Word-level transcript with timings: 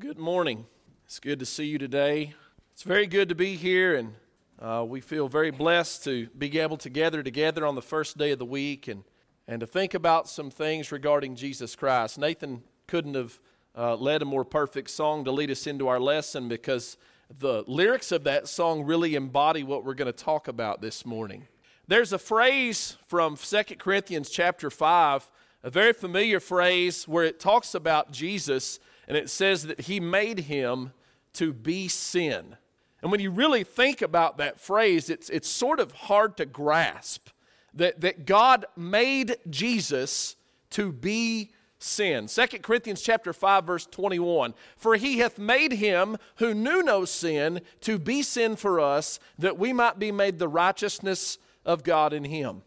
Good 0.00 0.18
morning. 0.18 0.64
It's 1.04 1.20
good 1.20 1.40
to 1.40 1.44
see 1.44 1.66
you 1.66 1.76
today. 1.76 2.32
It's 2.72 2.84
very 2.84 3.06
good 3.06 3.28
to 3.28 3.34
be 3.34 3.56
here, 3.56 3.96
and 3.96 4.14
uh, 4.58 4.82
we 4.88 5.02
feel 5.02 5.28
very 5.28 5.50
blessed 5.50 6.04
to 6.04 6.26
be 6.28 6.58
able 6.58 6.78
to 6.78 6.88
gather 6.88 7.22
together 7.22 7.66
on 7.66 7.74
the 7.74 7.82
first 7.82 8.16
day 8.16 8.30
of 8.30 8.38
the 8.38 8.46
week 8.46 8.88
and, 8.88 9.04
and 9.46 9.60
to 9.60 9.66
think 9.66 9.92
about 9.92 10.26
some 10.26 10.50
things 10.50 10.90
regarding 10.90 11.36
Jesus 11.36 11.76
Christ. 11.76 12.18
Nathan 12.18 12.62
couldn't 12.86 13.12
have 13.12 13.40
uh, 13.76 13.94
led 13.94 14.22
a 14.22 14.24
more 14.24 14.42
perfect 14.42 14.88
song 14.88 15.22
to 15.26 15.32
lead 15.32 15.50
us 15.50 15.66
into 15.66 15.86
our 15.86 16.00
lesson 16.00 16.48
because 16.48 16.96
the 17.38 17.62
lyrics 17.66 18.10
of 18.10 18.24
that 18.24 18.48
song 18.48 18.84
really 18.84 19.14
embody 19.16 19.62
what 19.62 19.84
we're 19.84 19.92
going 19.92 20.06
to 20.06 20.12
talk 20.12 20.48
about 20.48 20.80
this 20.80 21.04
morning. 21.04 21.46
There's 21.88 22.14
a 22.14 22.18
phrase 22.18 22.96
from 23.06 23.36
2 23.36 23.62
Corinthians 23.78 24.30
chapter 24.30 24.70
5, 24.70 25.30
a 25.62 25.68
very 25.68 25.92
familiar 25.92 26.40
phrase 26.40 27.06
where 27.06 27.24
it 27.24 27.38
talks 27.38 27.74
about 27.74 28.12
Jesus 28.12 28.80
and 29.10 29.16
it 29.16 29.28
says 29.28 29.66
that 29.66 29.80
he 29.80 29.98
made 29.98 30.38
him 30.38 30.92
to 31.32 31.52
be 31.52 31.88
sin. 31.88 32.56
And 33.02 33.10
when 33.10 33.18
you 33.18 33.32
really 33.32 33.64
think 33.64 34.02
about 34.02 34.38
that 34.38 34.60
phrase, 34.60 35.10
it's, 35.10 35.28
it's 35.30 35.48
sort 35.48 35.80
of 35.80 35.90
hard 35.90 36.36
to 36.36 36.46
grasp 36.46 37.28
that, 37.74 38.02
that 38.02 38.24
God 38.24 38.66
made 38.76 39.36
Jesus 39.50 40.36
to 40.70 40.92
be 40.92 41.50
sin. 41.80 42.28
2 42.28 42.46
Corinthians 42.62 43.02
chapter 43.02 43.32
5 43.32 43.64
verse 43.64 43.86
21. 43.86 44.54
For 44.76 44.94
he 44.94 45.18
hath 45.18 45.40
made 45.40 45.72
him 45.72 46.16
who 46.36 46.54
knew 46.54 46.80
no 46.80 47.04
sin 47.04 47.62
to 47.80 47.98
be 47.98 48.22
sin 48.22 48.54
for 48.54 48.78
us 48.78 49.18
that 49.36 49.58
we 49.58 49.72
might 49.72 49.98
be 49.98 50.12
made 50.12 50.38
the 50.38 50.46
righteousness 50.46 51.36
of 51.64 51.82
God 51.82 52.12
in 52.12 52.22
him. 52.22 52.62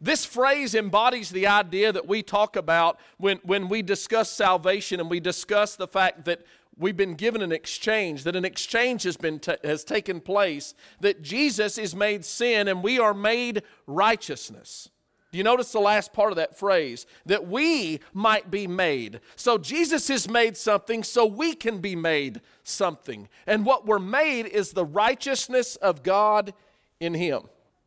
This 0.00 0.24
phrase 0.24 0.74
embodies 0.74 1.30
the 1.30 1.46
idea 1.46 1.92
that 1.92 2.06
we 2.06 2.22
talk 2.22 2.56
about 2.56 2.98
when, 3.16 3.38
when 3.42 3.68
we 3.68 3.82
discuss 3.82 4.30
salvation 4.30 5.00
and 5.00 5.10
we 5.10 5.20
discuss 5.20 5.76
the 5.76 5.88
fact 5.88 6.24
that 6.26 6.44
we've 6.76 6.96
been 6.96 7.14
given 7.14 7.42
an 7.42 7.52
exchange, 7.52 8.24
that 8.24 8.36
an 8.36 8.44
exchange 8.44 9.02
has, 9.02 9.16
been 9.16 9.40
has 9.64 9.84
taken 9.84 10.20
place, 10.20 10.74
that 11.00 11.22
Jesus 11.22 11.78
is 11.78 11.94
made 11.94 12.24
sin 12.24 12.68
and 12.68 12.82
we 12.82 12.98
are 12.98 13.14
made 13.14 13.62
righteousness. 13.86 14.88
Do 15.30 15.36
you 15.36 15.44
notice 15.44 15.72
the 15.72 15.80
last 15.80 16.14
part 16.14 16.32
of 16.32 16.36
that 16.36 16.56
phrase? 16.56 17.04
That 17.26 17.46
we 17.46 18.00
might 18.14 18.50
be 18.50 18.66
made. 18.66 19.20
So 19.36 19.58
Jesus 19.58 20.08
is 20.08 20.28
made 20.28 20.56
something 20.56 21.02
so 21.02 21.26
we 21.26 21.54
can 21.54 21.80
be 21.80 21.94
made 21.94 22.40
something. 22.62 23.28
And 23.46 23.66
what 23.66 23.84
we're 23.84 23.98
made 23.98 24.46
is 24.46 24.72
the 24.72 24.86
righteousness 24.86 25.76
of 25.76 26.02
God 26.02 26.54
in 26.98 27.12
Him. 27.12 27.42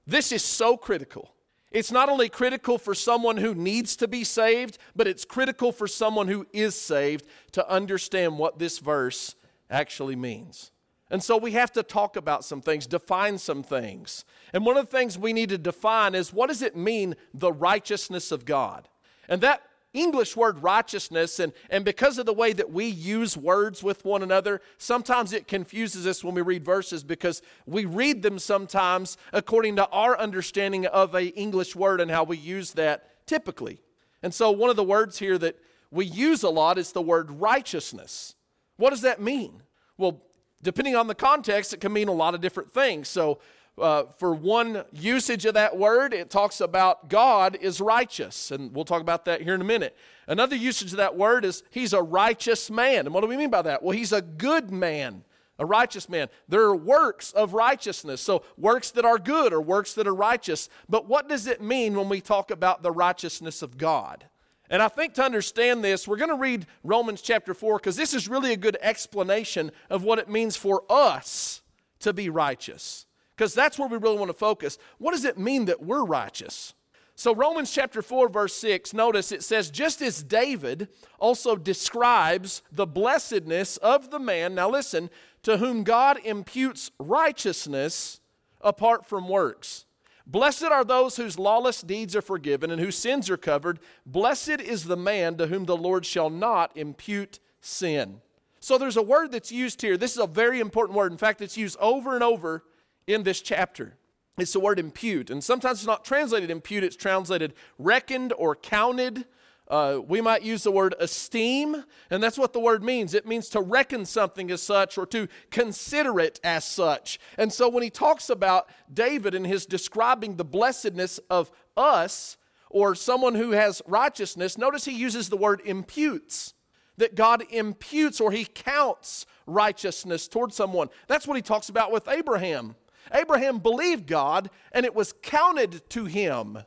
This 0.05 0.31
is 0.31 0.43
so 0.43 0.77
critical. 0.77 1.33
It's 1.71 1.91
not 1.91 2.09
only 2.09 2.27
critical 2.27 2.77
for 2.77 2.93
someone 2.93 3.37
who 3.37 3.55
needs 3.55 3.95
to 3.97 4.07
be 4.07 4.23
saved, 4.23 4.77
but 4.95 5.07
it's 5.07 5.23
critical 5.23 5.71
for 5.71 5.87
someone 5.87 6.27
who 6.27 6.45
is 6.51 6.75
saved 6.75 7.25
to 7.53 7.67
understand 7.69 8.37
what 8.37 8.59
this 8.59 8.79
verse 8.79 9.35
actually 9.69 10.17
means. 10.17 10.71
And 11.09 11.23
so 11.23 11.37
we 11.37 11.51
have 11.51 11.71
to 11.73 11.83
talk 11.83 12.15
about 12.15 12.45
some 12.45 12.61
things, 12.61 12.87
define 12.87 13.37
some 13.37 13.63
things. 13.63 14.25
And 14.53 14.65
one 14.65 14.77
of 14.77 14.89
the 14.89 14.97
things 14.97 15.17
we 15.17 15.33
need 15.33 15.49
to 15.49 15.57
define 15.57 16.15
is 16.15 16.33
what 16.33 16.47
does 16.47 16.61
it 16.61 16.75
mean, 16.75 17.15
the 17.33 17.51
righteousness 17.51 18.31
of 18.31 18.45
God? 18.45 18.87
And 19.27 19.41
that 19.41 19.61
English 19.93 20.37
word 20.37 20.63
righteousness, 20.63 21.39
and, 21.39 21.51
and 21.69 21.83
because 21.83 22.17
of 22.17 22.25
the 22.25 22.33
way 22.33 22.53
that 22.53 22.71
we 22.71 22.85
use 22.85 23.35
words 23.35 23.83
with 23.83 24.05
one 24.05 24.23
another, 24.23 24.61
sometimes 24.77 25.33
it 25.33 25.47
confuses 25.47 26.07
us 26.07 26.23
when 26.23 26.33
we 26.33 26.41
read 26.41 26.63
verses 26.63 27.03
because 27.03 27.41
we 27.65 27.83
read 27.83 28.21
them 28.21 28.39
sometimes 28.39 29.17
according 29.33 29.75
to 29.75 29.87
our 29.89 30.17
understanding 30.17 30.85
of 30.85 31.13
a 31.13 31.27
English 31.29 31.75
word 31.75 31.99
and 31.99 32.09
how 32.09 32.23
we 32.23 32.37
use 32.37 32.71
that 32.73 33.25
typically. 33.27 33.81
And 34.23 34.33
so 34.33 34.51
one 34.51 34.69
of 34.69 34.75
the 34.75 34.83
words 34.83 35.19
here 35.19 35.37
that 35.37 35.57
we 35.91 36.05
use 36.05 36.43
a 36.43 36.49
lot 36.49 36.77
is 36.77 36.93
the 36.93 37.01
word 37.01 37.29
righteousness. 37.31 38.35
What 38.77 38.91
does 38.91 39.01
that 39.01 39.21
mean? 39.21 39.61
Well, 39.97 40.21
depending 40.63 40.95
on 40.95 41.07
the 41.07 41.15
context, 41.15 41.73
it 41.73 41.81
can 41.81 41.91
mean 41.91 42.07
a 42.07 42.13
lot 42.13 42.33
of 42.33 42.41
different 42.41 42.71
things. 42.71 43.09
So 43.09 43.39
uh, 43.77 44.03
for 44.17 44.33
one 44.33 44.83
usage 44.91 45.45
of 45.45 45.53
that 45.53 45.77
word, 45.77 46.13
it 46.13 46.29
talks 46.29 46.61
about 46.61 47.09
God 47.09 47.57
is 47.59 47.79
righteous, 47.79 48.51
and 48.51 48.73
we'll 48.73 48.85
talk 48.85 49.01
about 49.01 49.25
that 49.25 49.41
here 49.41 49.55
in 49.55 49.61
a 49.61 49.65
minute. 49.65 49.95
Another 50.27 50.55
usage 50.55 50.91
of 50.91 50.97
that 50.97 51.17
word 51.17 51.45
is 51.45 51.63
he's 51.69 51.93
a 51.93 52.01
righteous 52.01 52.69
man. 52.69 53.05
And 53.05 53.13
what 53.13 53.21
do 53.21 53.27
we 53.27 53.37
mean 53.37 53.49
by 53.49 53.61
that? 53.63 53.81
Well, 53.81 53.95
he's 53.95 54.11
a 54.11 54.21
good 54.21 54.71
man, 54.71 55.23
a 55.57 55.65
righteous 55.65 56.09
man. 56.09 56.27
There 56.47 56.63
are 56.63 56.75
works 56.75 57.31
of 57.31 57.53
righteousness, 57.53 58.21
so 58.21 58.43
works 58.57 58.91
that 58.91 59.05
are 59.05 59.17
good 59.17 59.53
or 59.53 59.61
works 59.61 59.93
that 59.93 60.07
are 60.07 60.15
righteous. 60.15 60.69
But 60.89 61.07
what 61.07 61.29
does 61.29 61.47
it 61.47 61.61
mean 61.61 61.95
when 61.95 62.09
we 62.09 62.21
talk 62.21 62.51
about 62.51 62.83
the 62.83 62.91
righteousness 62.91 63.61
of 63.61 63.77
God? 63.77 64.25
And 64.69 64.81
I 64.81 64.87
think 64.87 65.15
to 65.15 65.23
understand 65.23 65.83
this, 65.83 66.07
we're 66.07 66.17
going 66.17 66.29
to 66.29 66.35
read 66.35 66.65
Romans 66.83 67.21
chapter 67.21 67.53
4 67.53 67.77
because 67.77 67.97
this 67.97 68.13
is 68.13 68.29
really 68.29 68.53
a 68.53 68.57
good 68.57 68.77
explanation 68.81 69.71
of 69.89 70.03
what 70.03 70.19
it 70.19 70.29
means 70.29 70.55
for 70.55 70.83
us 70.89 71.61
to 71.99 72.13
be 72.13 72.29
righteous 72.29 73.05
because 73.41 73.55
that's 73.55 73.79
where 73.79 73.87
we 73.87 73.97
really 73.97 74.19
want 74.19 74.29
to 74.29 74.37
focus. 74.37 74.77
What 74.99 75.13
does 75.13 75.25
it 75.25 75.35
mean 75.35 75.65
that 75.65 75.81
we're 75.81 76.05
righteous? 76.05 76.75
So, 77.15 77.33
Romans 77.33 77.73
chapter 77.73 78.03
4, 78.03 78.29
verse 78.29 78.53
6, 78.53 78.93
notice 78.93 79.31
it 79.31 79.43
says, 79.43 79.71
just 79.71 79.99
as 80.03 80.21
David 80.21 80.89
also 81.17 81.55
describes 81.55 82.61
the 82.71 82.85
blessedness 82.85 83.77
of 83.77 84.11
the 84.11 84.19
man, 84.19 84.53
now 84.53 84.69
listen, 84.69 85.09
to 85.41 85.57
whom 85.57 85.83
God 85.83 86.19
imputes 86.23 86.91
righteousness 86.99 88.21
apart 88.61 89.07
from 89.07 89.27
works. 89.27 89.87
Blessed 90.27 90.65
are 90.65 90.85
those 90.85 91.15
whose 91.15 91.39
lawless 91.39 91.81
deeds 91.81 92.15
are 92.15 92.21
forgiven 92.21 92.69
and 92.69 92.79
whose 92.79 92.95
sins 92.95 93.27
are 93.27 93.37
covered. 93.37 93.79
Blessed 94.05 94.61
is 94.61 94.83
the 94.83 94.95
man 94.95 95.35
to 95.37 95.47
whom 95.47 95.65
the 95.65 95.75
Lord 95.75 96.05
shall 96.05 96.29
not 96.29 96.77
impute 96.77 97.39
sin. 97.59 98.21
So, 98.59 98.77
there's 98.77 98.97
a 98.97 99.01
word 99.01 99.31
that's 99.31 99.51
used 99.51 99.81
here. 99.81 99.97
This 99.97 100.11
is 100.11 100.21
a 100.21 100.27
very 100.27 100.59
important 100.59 100.95
word. 100.95 101.11
In 101.11 101.17
fact, 101.17 101.41
it's 101.41 101.57
used 101.57 101.79
over 101.79 102.13
and 102.13 102.23
over 102.23 102.63
in 103.07 103.23
this 103.23 103.41
chapter. 103.41 103.97
It's 104.37 104.53
the 104.53 104.59
word 104.59 104.79
impute. 104.79 105.29
And 105.29 105.43
sometimes 105.43 105.79
it's 105.79 105.87
not 105.87 106.05
translated 106.05 106.49
impute, 106.49 106.83
it's 106.83 106.95
translated 106.95 107.53
reckoned 107.77 108.33
or 108.37 108.55
counted. 108.55 109.25
Uh, 109.67 110.01
we 110.05 110.19
might 110.19 110.41
use 110.41 110.63
the 110.63 110.71
word 110.71 110.93
esteem, 110.99 111.85
and 112.09 112.21
that's 112.21 112.37
what 112.37 112.51
the 112.51 112.59
word 112.59 112.83
means. 112.83 113.13
It 113.13 113.25
means 113.25 113.47
to 113.49 113.61
reckon 113.61 114.05
something 114.05 114.51
as 114.51 114.61
such 114.61 114.97
or 114.97 115.05
to 115.07 115.29
consider 115.49 116.19
it 116.19 116.41
as 116.43 116.65
such. 116.65 117.19
And 117.37 117.53
so 117.53 117.69
when 117.69 117.81
he 117.81 117.89
talks 117.89 118.29
about 118.29 118.67
David 118.93 119.33
and 119.33 119.47
his 119.47 119.65
describing 119.65 120.35
the 120.35 120.43
blessedness 120.43 121.19
of 121.29 121.51
us 121.77 122.35
or 122.69 122.95
someone 122.95 123.35
who 123.35 123.51
has 123.51 123.81
righteousness, 123.87 124.57
notice 124.57 124.83
he 124.83 124.91
uses 124.91 125.29
the 125.29 125.37
word 125.37 125.61
imputes. 125.63 126.53
That 126.97 127.15
God 127.15 127.43
imputes 127.49 128.19
or 128.19 128.31
he 128.31 128.43
counts 128.43 129.25
righteousness 129.47 130.27
toward 130.27 130.53
someone. 130.53 130.89
That's 131.07 131.25
what 131.25 131.37
he 131.37 131.41
talks 131.41 131.69
about 131.69 131.93
with 131.93 132.09
Abraham. 132.09 132.75
Abraham 133.13 133.59
believed 133.59 134.07
God, 134.07 134.49
and 134.71 134.85
it 134.85 134.95
was 134.95 135.13
counted 135.21 135.89
to 135.91 136.05
him 136.05 136.59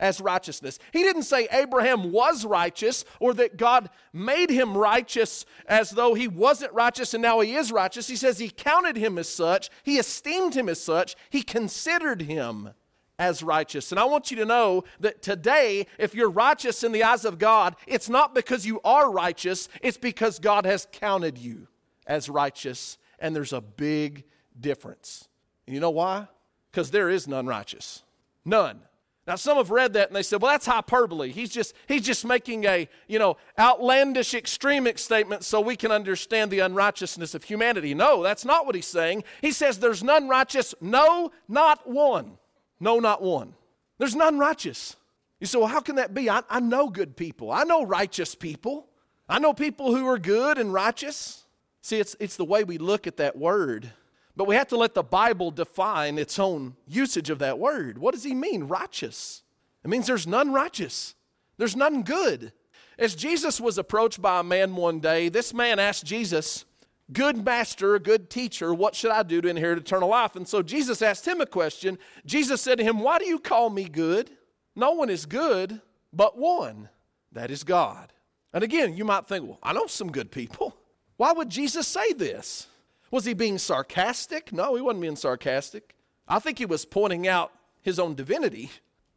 as 0.00 0.20
righteousness. 0.20 0.78
He 0.92 1.02
didn't 1.02 1.24
say 1.24 1.46
Abraham 1.52 2.10
was 2.10 2.44
righteous 2.44 3.04
or 3.20 3.34
that 3.34 3.56
God 3.56 3.90
made 4.12 4.50
him 4.50 4.76
righteous 4.76 5.44
as 5.66 5.90
though 5.90 6.14
he 6.14 6.26
wasn't 6.26 6.72
righteous 6.72 7.14
and 7.14 7.22
now 7.22 7.40
he 7.40 7.54
is 7.54 7.70
righteous. 7.70 8.08
He 8.08 8.16
says 8.16 8.38
he 8.38 8.50
counted 8.50 8.96
him 8.96 9.18
as 9.18 9.28
such, 9.28 9.70
he 9.84 9.98
esteemed 9.98 10.54
him 10.54 10.68
as 10.68 10.82
such, 10.82 11.14
he 11.28 11.42
considered 11.42 12.22
him 12.22 12.70
as 13.18 13.42
righteous. 13.42 13.92
And 13.92 14.00
I 14.00 14.04
want 14.04 14.30
you 14.30 14.38
to 14.38 14.46
know 14.46 14.84
that 15.00 15.20
today, 15.20 15.86
if 15.98 16.14
you're 16.14 16.30
righteous 16.30 16.82
in 16.82 16.92
the 16.92 17.04
eyes 17.04 17.26
of 17.26 17.38
God, 17.38 17.76
it's 17.86 18.08
not 18.08 18.34
because 18.34 18.64
you 18.64 18.80
are 18.82 19.12
righteous, 19.12 19.68
it's 19.82 19.98
because 19.98 20.38
God 20.38 20.64
has 20.64 20.88
counted 20.90 21.36
you 21.36 21.68
as 22.06 22.30
righteous. 22.30 22.96
And 23.18 23.36
there's 23.36 23.52
a 23.52 23.60
big 23.60 24.24
difference. 24.58 25.28
And 25.66 25.74
you 25.74 25.80
know 25.80 25.90
why? 25.90 26.28
Because 26.70 26.90
there 26.90 27.08
is 27.08 27.28
none 27.28 27.46
righteous. 27.46 28.02
None. 28.44 28.80
Now 29.26 29.36
some 29.36 29.58
have 29.58 29.70
read 29.70 29.92
that 29.92 30.08
and 30.08 30.16
they 30.16 30.22
said, 30.22 30.42
well, 30.42 30.50
that's 30.50 30.66
hyperbole. 30.66 31.30
He's 31.30 31.50
just, 31.50 31.74
he's 31.86 32.02
just 32.02 32.24
making 32.24 32.64
a, 32.64 32.88
you 33.06 33.18
know, 33.18 33.36
outlandish 33.58 34.34
extremic 34.34 34.98
statement 34.98 35.44
so 35.44 35.60
we 35.60 35.76
can 35.76 35.92
understand 35.92 36.50
the 36.50 36.60
unrighteousness 36.60 37.34
of 37.34 37.44
humanity. 37.44 37.94
No, 37.94 38.22
that's 38.22 38.44
not 38.44 38.66
what 38.66 38.74
he's 38.74 38.86
saying. 38.86 39.24
He 39.40 39.52
says 39.52 39.78
there's 39.78 40.02
none 40.02 40.28
righteous. 40.28 40.74
No, 40.80 41.30
not 41.48 41.88
one. 41.88 42.38
No, 42.80 42.98
not 42.98 43.22
one. 43.22 43.54
There's 43.98 44.16
none 44.16 44.38
righteous. 44.38 44.96
You 45.38 45.46
say, 45.46 45.58
well, 45.58 45.68
how 45.68 45.80
can 45.80 45.96
that 45.96 46.12
be? 46.12 46.28
I, 46.28 46.42
I 46.48 46.60
know 46.60 46.88
good 46.88 47.16
people. 47.16 47.52
I 47.52 47.64
know 47.64 47.84
righteous 47.84 48.34
people. 48.34 48.88
I 49.28 49.38
know 49.38 49.52
people 49.52 49.94
who 49.94 50.08
are 50.08 50.18
good 50.18 50.58
and 50.58 50.72
righteous. 50.72 51.44
See, 51.82 52.00
it's, 52.00 52.16
it's 52.18 52.36
the 52.36 52.44
way 52.44 52.64
we 52.64 52.78
look 52.78 53.06
at 53.06 53.18
that 53.18 53.36
word 53.36 53.92
but 54.40 54.48
we 54.48 54.54
have 54.54 54.68
to 54.68 54.78
let 54.78 54.94
the 54.94 55.02
Bible 55.02 55.50
define 55.50 56.16
its 56.16 56.38
own 56.38 56.74
usage 56.86 57.28
of 57.28 57.40
that 57.40 57.58
word. 57.58 57.98
What 57.98 58.14
does 58.14 58.24
he 58.24 58.34
mean, 58.34 58.64
righteous? 58.64 59.42
It 59.84 59.90
means 59.90 60.06
there's 60.06 60.26
none 60.26 60.50
righteous, 60.50 61.14
there's 61.58 61.76
none 61.76 62.02
good. 62.02 62.54
As 62.98 63.14
Jesus 63.14 63.60
was 63.60 63.76
approached 63.76 64.22
by 64.22 64.40
a 64.40 64.42
man 64.42 64.76
one 64.76 64.98
day, 64.98 65.28
this 65.28 65.52
man 65.52 65.78
asked 65.78 66.06
Jesus, 66.06 66.64
Good 67.12 67.44
master, 67.44 67.98
good 67.98 68.30
teacher, 68.30 68.72
what 68.72 68.94
should 68.94 69.10
I 69.10 69.24
do 69.24 69.42
to 69.42 69.48
inherit 69.48 69.76
eternal 69.78 70.08
life? 70.08 70.34
And 70.34 70.48
so 70.48 70.62
Jesus 70.62 71.02
asked 71.02 71.28
him 71.28 71.42
a 71.42 71.46
question. 71.46 71.98
Jesus 72.24 72.62
said 72.62 72.78
to 72.78 72.84
him, 72.84 73.00
Why 73.00 73.18
do 73.18 73.26
you 73.26 73.40
call 73.40 73.68
me 73.68 73.90
good? 73.90 74.30
No 74.74 74.92
one 74.92 75.10
is 75.10 75.26
good 75.26 75.82
but 76.14 76.38
one, 76.38 76.88
that 77.32 77.50
is 77.50 77.62
God. 77.62 78.10
And 78.54 78.64
again, 78.64 78.96
you 78.96 79.04
might 79.04 79.26
think, 79.26 79.46
Well, 79.46 79.58
I 79.62 79.74
know 79.74 79.86
some 79.86 80.10
good 80.10 80.30
people. 80.30 80.74
Why 81.18 81.32
would 81.32 81.50
Jesus 81.50 81.86
say 81.86 82.14
this? 82.14 82.68
Was 83.10 83.24
he 83.24 83.34
being 83.34 83.58
sarcastic? 83.58 84.52
No, 84.52 84.74
he 84.74 84.82
wasn't 84.82 85.02
being 85.02 85.16
sarcastic. 85.16 85.94
I 86.28 86.38
think 86.38 86.58
he 86.58 86.66
was 86.66 86.84
pointing 86.84 87.26
out 87.26 87.52
his 87.82 87.98
own 87.98 88.14
divinity. 88.14 88.70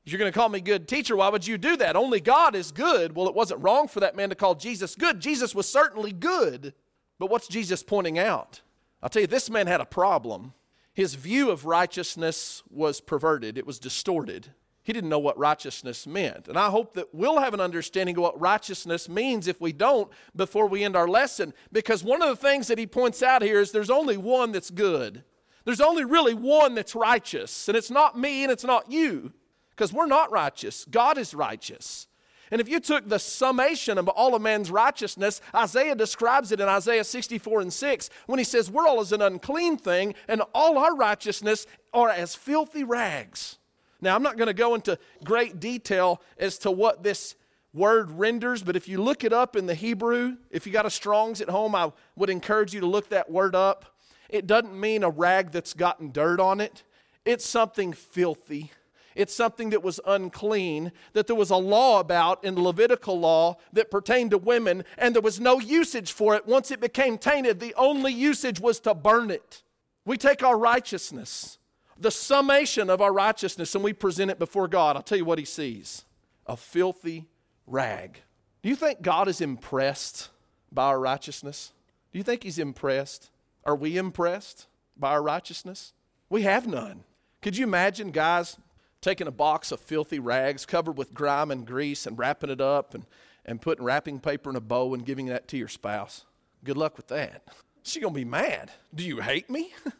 If 0.06 0.12
you're 0.12 0.20
going 0.20 0.32
to 0.32 0.38
call 0.38 0.50
me 0.50 0.60
good 0.60 0.88
teacher, 0.88 1.16
why 1.16 1.30
would 1.30 1.48
you 1.48 1.58
do 1.58 1.78
that? 1.78 1.96
Only 1.96 2.20
God 2.20 2.56
is 2.56 2.72
good. 2.72 3.16
Well, 3.16 3.28
it 3.28 3.36
wasn't 3.36 3.64
wrong 3.64 3.88
for 3.88 4.00
that 4.02 4.16
man 4.16 4.30
to 4.30 4.36
call 4.36 4.56
Jesus 4.56 4.96
good. 4.96 5.20
Jesus 5.20 5.56
was 5.56 5.70
certainly 5.70 6.12
good. 6.12 6.74
But 7.20 7.30
what's 7.30 7.48
Jesus 7.48 7.84
pointing 7.84 8.20
out? 8.20 8.62
I'll 9.02 9.10
tell 9.10 9.22
you, 9.22 9.28
this 9.28 9.50
man 9.50 9.68
had 9.68 9.80
a 9.80 9.86
problem. 9.86 10.54
His 10.94 11.16
view 11.16 11.52
of 11.52 11.66
righteousness 11.66 12.64
was 12.70 13.00
perverted, 13.02 13.58
it 13.58 13.66
was 13.66 13.80
distorted. 13.80 14.50
He 14.84 14.92
didn't 14.92 15.10
know 15.10 15.20
what 15.20 15.38
righteousness 15.38 16.06
meant. 16.06 16.50
And 16.50 16.58
I 16.58 16.70
hope 16.70 16.94
that 16.96 17.14
we'll 17.14 17.40
have 17.40 17.54
an 17.54 17.62
understanding 17.62 18.18
of 18.18 18.22
what 18.22 18.40
righteousness 18.40 19.08
means 19.08 19.48
if 19.48 19.62
we 19.62 19.72
don't 19.72 20.12
before 20.36 20.68
we 20.68 20.84
end 20.84 20.98
our 20.98 21.08
lesson. 21.08 21.54
Because 21.72 22.04
one 22.04 22.22
of 22.22 22.28
the 22.28 22.36
things 22.36 22.68
that 22.68 22.78
he 22.78 22.86
points 22.86 23.24
out 23.24 23.42
here 23.42 23.62
is 23.62 23.72
there's 23.72 23.90
only 23.90 24.18
one 24.18 24.52
that's 24.52 24.70
good. 24.70 25.24
There's 25.64 25.80
only 25.80 26.04
really 26.04 26.34
one 26.34 26.76
that's 26.76 26.96
righteous. 26.96 27.70
And 27.70 27.78
it's 27.78 27.90
not 27.90 28.20
me 28.20 28.44
and 28.44 28.52
it's 28.52 28.66
not 28.66 28.92
you. 28.92 29.32
Because 29.70 29.94
we're 29.94 30.06
not 30.06 30.32
righteous. 30.32 30.86
God 30.86 31.18
is 31.18 31.34
righteous. 31.34 32.08
And 32.52 32.60
if 32.60 32.68
you 32.68 32.82
took 32.82 33.08
the 33.08 33.20
summation 33.20 33.98
of 33.98 34.10
all 34.10 34.36
of 34.36 34.42
man's 34.42 34.70
righteousness, 34.70 35.40
Isaiah 35.56 35.96
describes 35.96 36.52
it 36.52 36.60
in 36.60 36.68
Isaiah 36.68 37.06
64 37.06 37.62
and 37.62 37.74
6 37.74 38.10
when 38.28 38.38
he 38.38 38.46
says, 38.46 38.70
We're 38.70 38.86
all 38.86 39.00
as 39.00 39.14
an 39.14 39.22
unclean 39.22 39.78
thing, 39.78 40.14
and 40.28 40.44
all 40.54 40.78
our 40.78 40.96
righteousness 40.96 41.66
are 41.94 42.10
as 42.10 42.36
filthy 42.36 42.84
rags. 42.84 43.58
Now, 44.04 44.16
I'm 44.16 44.24
not 44.24 44.38
going 44.38 44.48
to 44.48 44.54
go 44.54 44.76
into 44.76 45.00
great 45.24 45.60
detail 45.60 46.22
as 46.38 46.58
to 46.60 46.72
what 46.72 47.04
this 47.04 47.36
word 47.74 48.12
renders, 48.12 48.62
but 48.62 48.76
if 48.76 48.88
you 48.88 49.02
look 49.02 49.24
it 49.24 49.34
up 49.34 49.56
in 49.56 49.66
the 49.66 49.74
Hebrew, 49.74 50.36
if 50.52 50.68
you 50.68 50.74
got 50.74 50.86
a 50.86 50.90
Strong's 50.90 51.42
at 51.42 51.50
home, 51.50 51.74
I 51.74 51.92
would 52.16 52.30
encourage 52.30 52.74
you 52.74 52.82
to 52.82 52.86
look 52.86 53.10
that 53.10 53.32
word 53.32 53.56
up. 53.56 53.86
It 54.30 54.46
doesn't 54.46 54.80
mean 54.80 55.04
a 55.04 55.10
rag 55.10 55.52
that's 55.52 55.74
gotten 55.74 56.12
dirt 56.12 56.40
on 56.40 56.60
it, 56.60 56.84
it's 57.26 57.46
something 57.46 57.94
filthy. 57.94 58.72
It's 59.16 59.36
something 59.36 59.70
that 59.70 59.84
was 59.84 60.00
unclean, 60.08 60.92
that 61.14 61.28
there 61.28 61.36
was 61.36 61.52
a 61.52 61.56
law 61.56 62.00
about 62.00 62.44
in 62.44 62.56
the 62.56 62.62
Levitical 62.62 63.20
law 63.20 63.58
that 63.72 63.92
pertained 63.92 64.32
to 64.32 64.40
women, 64.40 64.84
and 64.98 65.14
there 65.14 65.22
was 65.22 65.40
no 65.40 65.60
usage 65.60 66.12
for 66.12 66.34
it. 66.36 66.48
Once 66.48 66.72
it 66.72 66.80
became 66.82 67.20
tainted, 67.20 67.60
the 67.60 67.76
only 67.76 68.12
usage 68.12 68.60
was 68.60 68.80
to 68.80 68.96
burn 68.96 69.30
it. 69.30 69.62
We 70.04 70.18
take 70.18 70.42
our 70.42 70.58
righteousness, 70.58 71.60
the 71.98 72.12
summation 72.12 72.90
of 72.90 73.02
our 73.02 73.14
righteousness 73.14 73.76
and 73.76 73.84
we 73.84 73.94
present 73.94 74.32
it 74.32 74.40
before 74.40 74.68
God, 74.68 74.96
I'll 74.96 75.04
tell 75.04 75.18
you 75.18 75.26
what 75.26 75.40
he 75.40 75.46
sees 75.46 76.06
a 76.46 76.58
filthy 76.58 77.28
rag. 77.68 78.22
Do 78.62 78.70
you 78.70 78.76
think 78.76 79.02
God 79.02 79.28
is 79.28 79.42
impressed 79.42 80.30
by 80.72 80.86
our 80.86 81.00
righteousness? 81.00 81.72
Do 82.12 82.18
you 82.18 82.24
think 82.24 82.44
he's 82.44 82.60
impressed? 82.60 83.30
Are 83.66 83.76
we 83.76 83.98
impressed 83.98 84.68
by 84.98 85.12
our 85.12 85.22
righteousness? 85.22 85.94
We 86.30 86.44
have 86.44 86.68
none. 86.68 87.04
Could 87.42 87.58
you 87.58 87.66
imagine 87.66 88.12
guys 88.12 88.58
taking 89.02 89.28
a 89.28 89.32
box 89.32 89.72
of 89.72 89.80
filthy 89.80 90.20
rags 90.20 90.66
covered 90.66 90.98
with 90.98 91.14
grime 91.14 91.52
and 91.52 91.66
grease 91.66 92.06
and 92.06 92.18
wrapping 92.18 92.50
it 92.50 92.62
up 92.62 92.94
and, 92.94 93.06
and 93.46 93.62
putting 93.62 93.84
wrapping 93.84 94.20
paper 94.20 94.50
in 94.50 94.56
a 94.56 94.62
bow 94.62 94.94
and 94.94 95.06
giving 95.06 95.28
that 95.28 95.48
to 95.50 95.58
your 95.58 95.68
spouse? 95.68 96.26
Good 96.64 96.78
luck 96.78 96.96
with 96.96 97.08
that. 97.08 97.44
She's 97.84 98.02
going 98.02 98.14
to 98.14 98.20
be 98.20 98.26
mad. 98.26 98.72
Do 98.96 99.04
you 99.04 99.20
hate 99.20 99.50
me? 99.50 99.74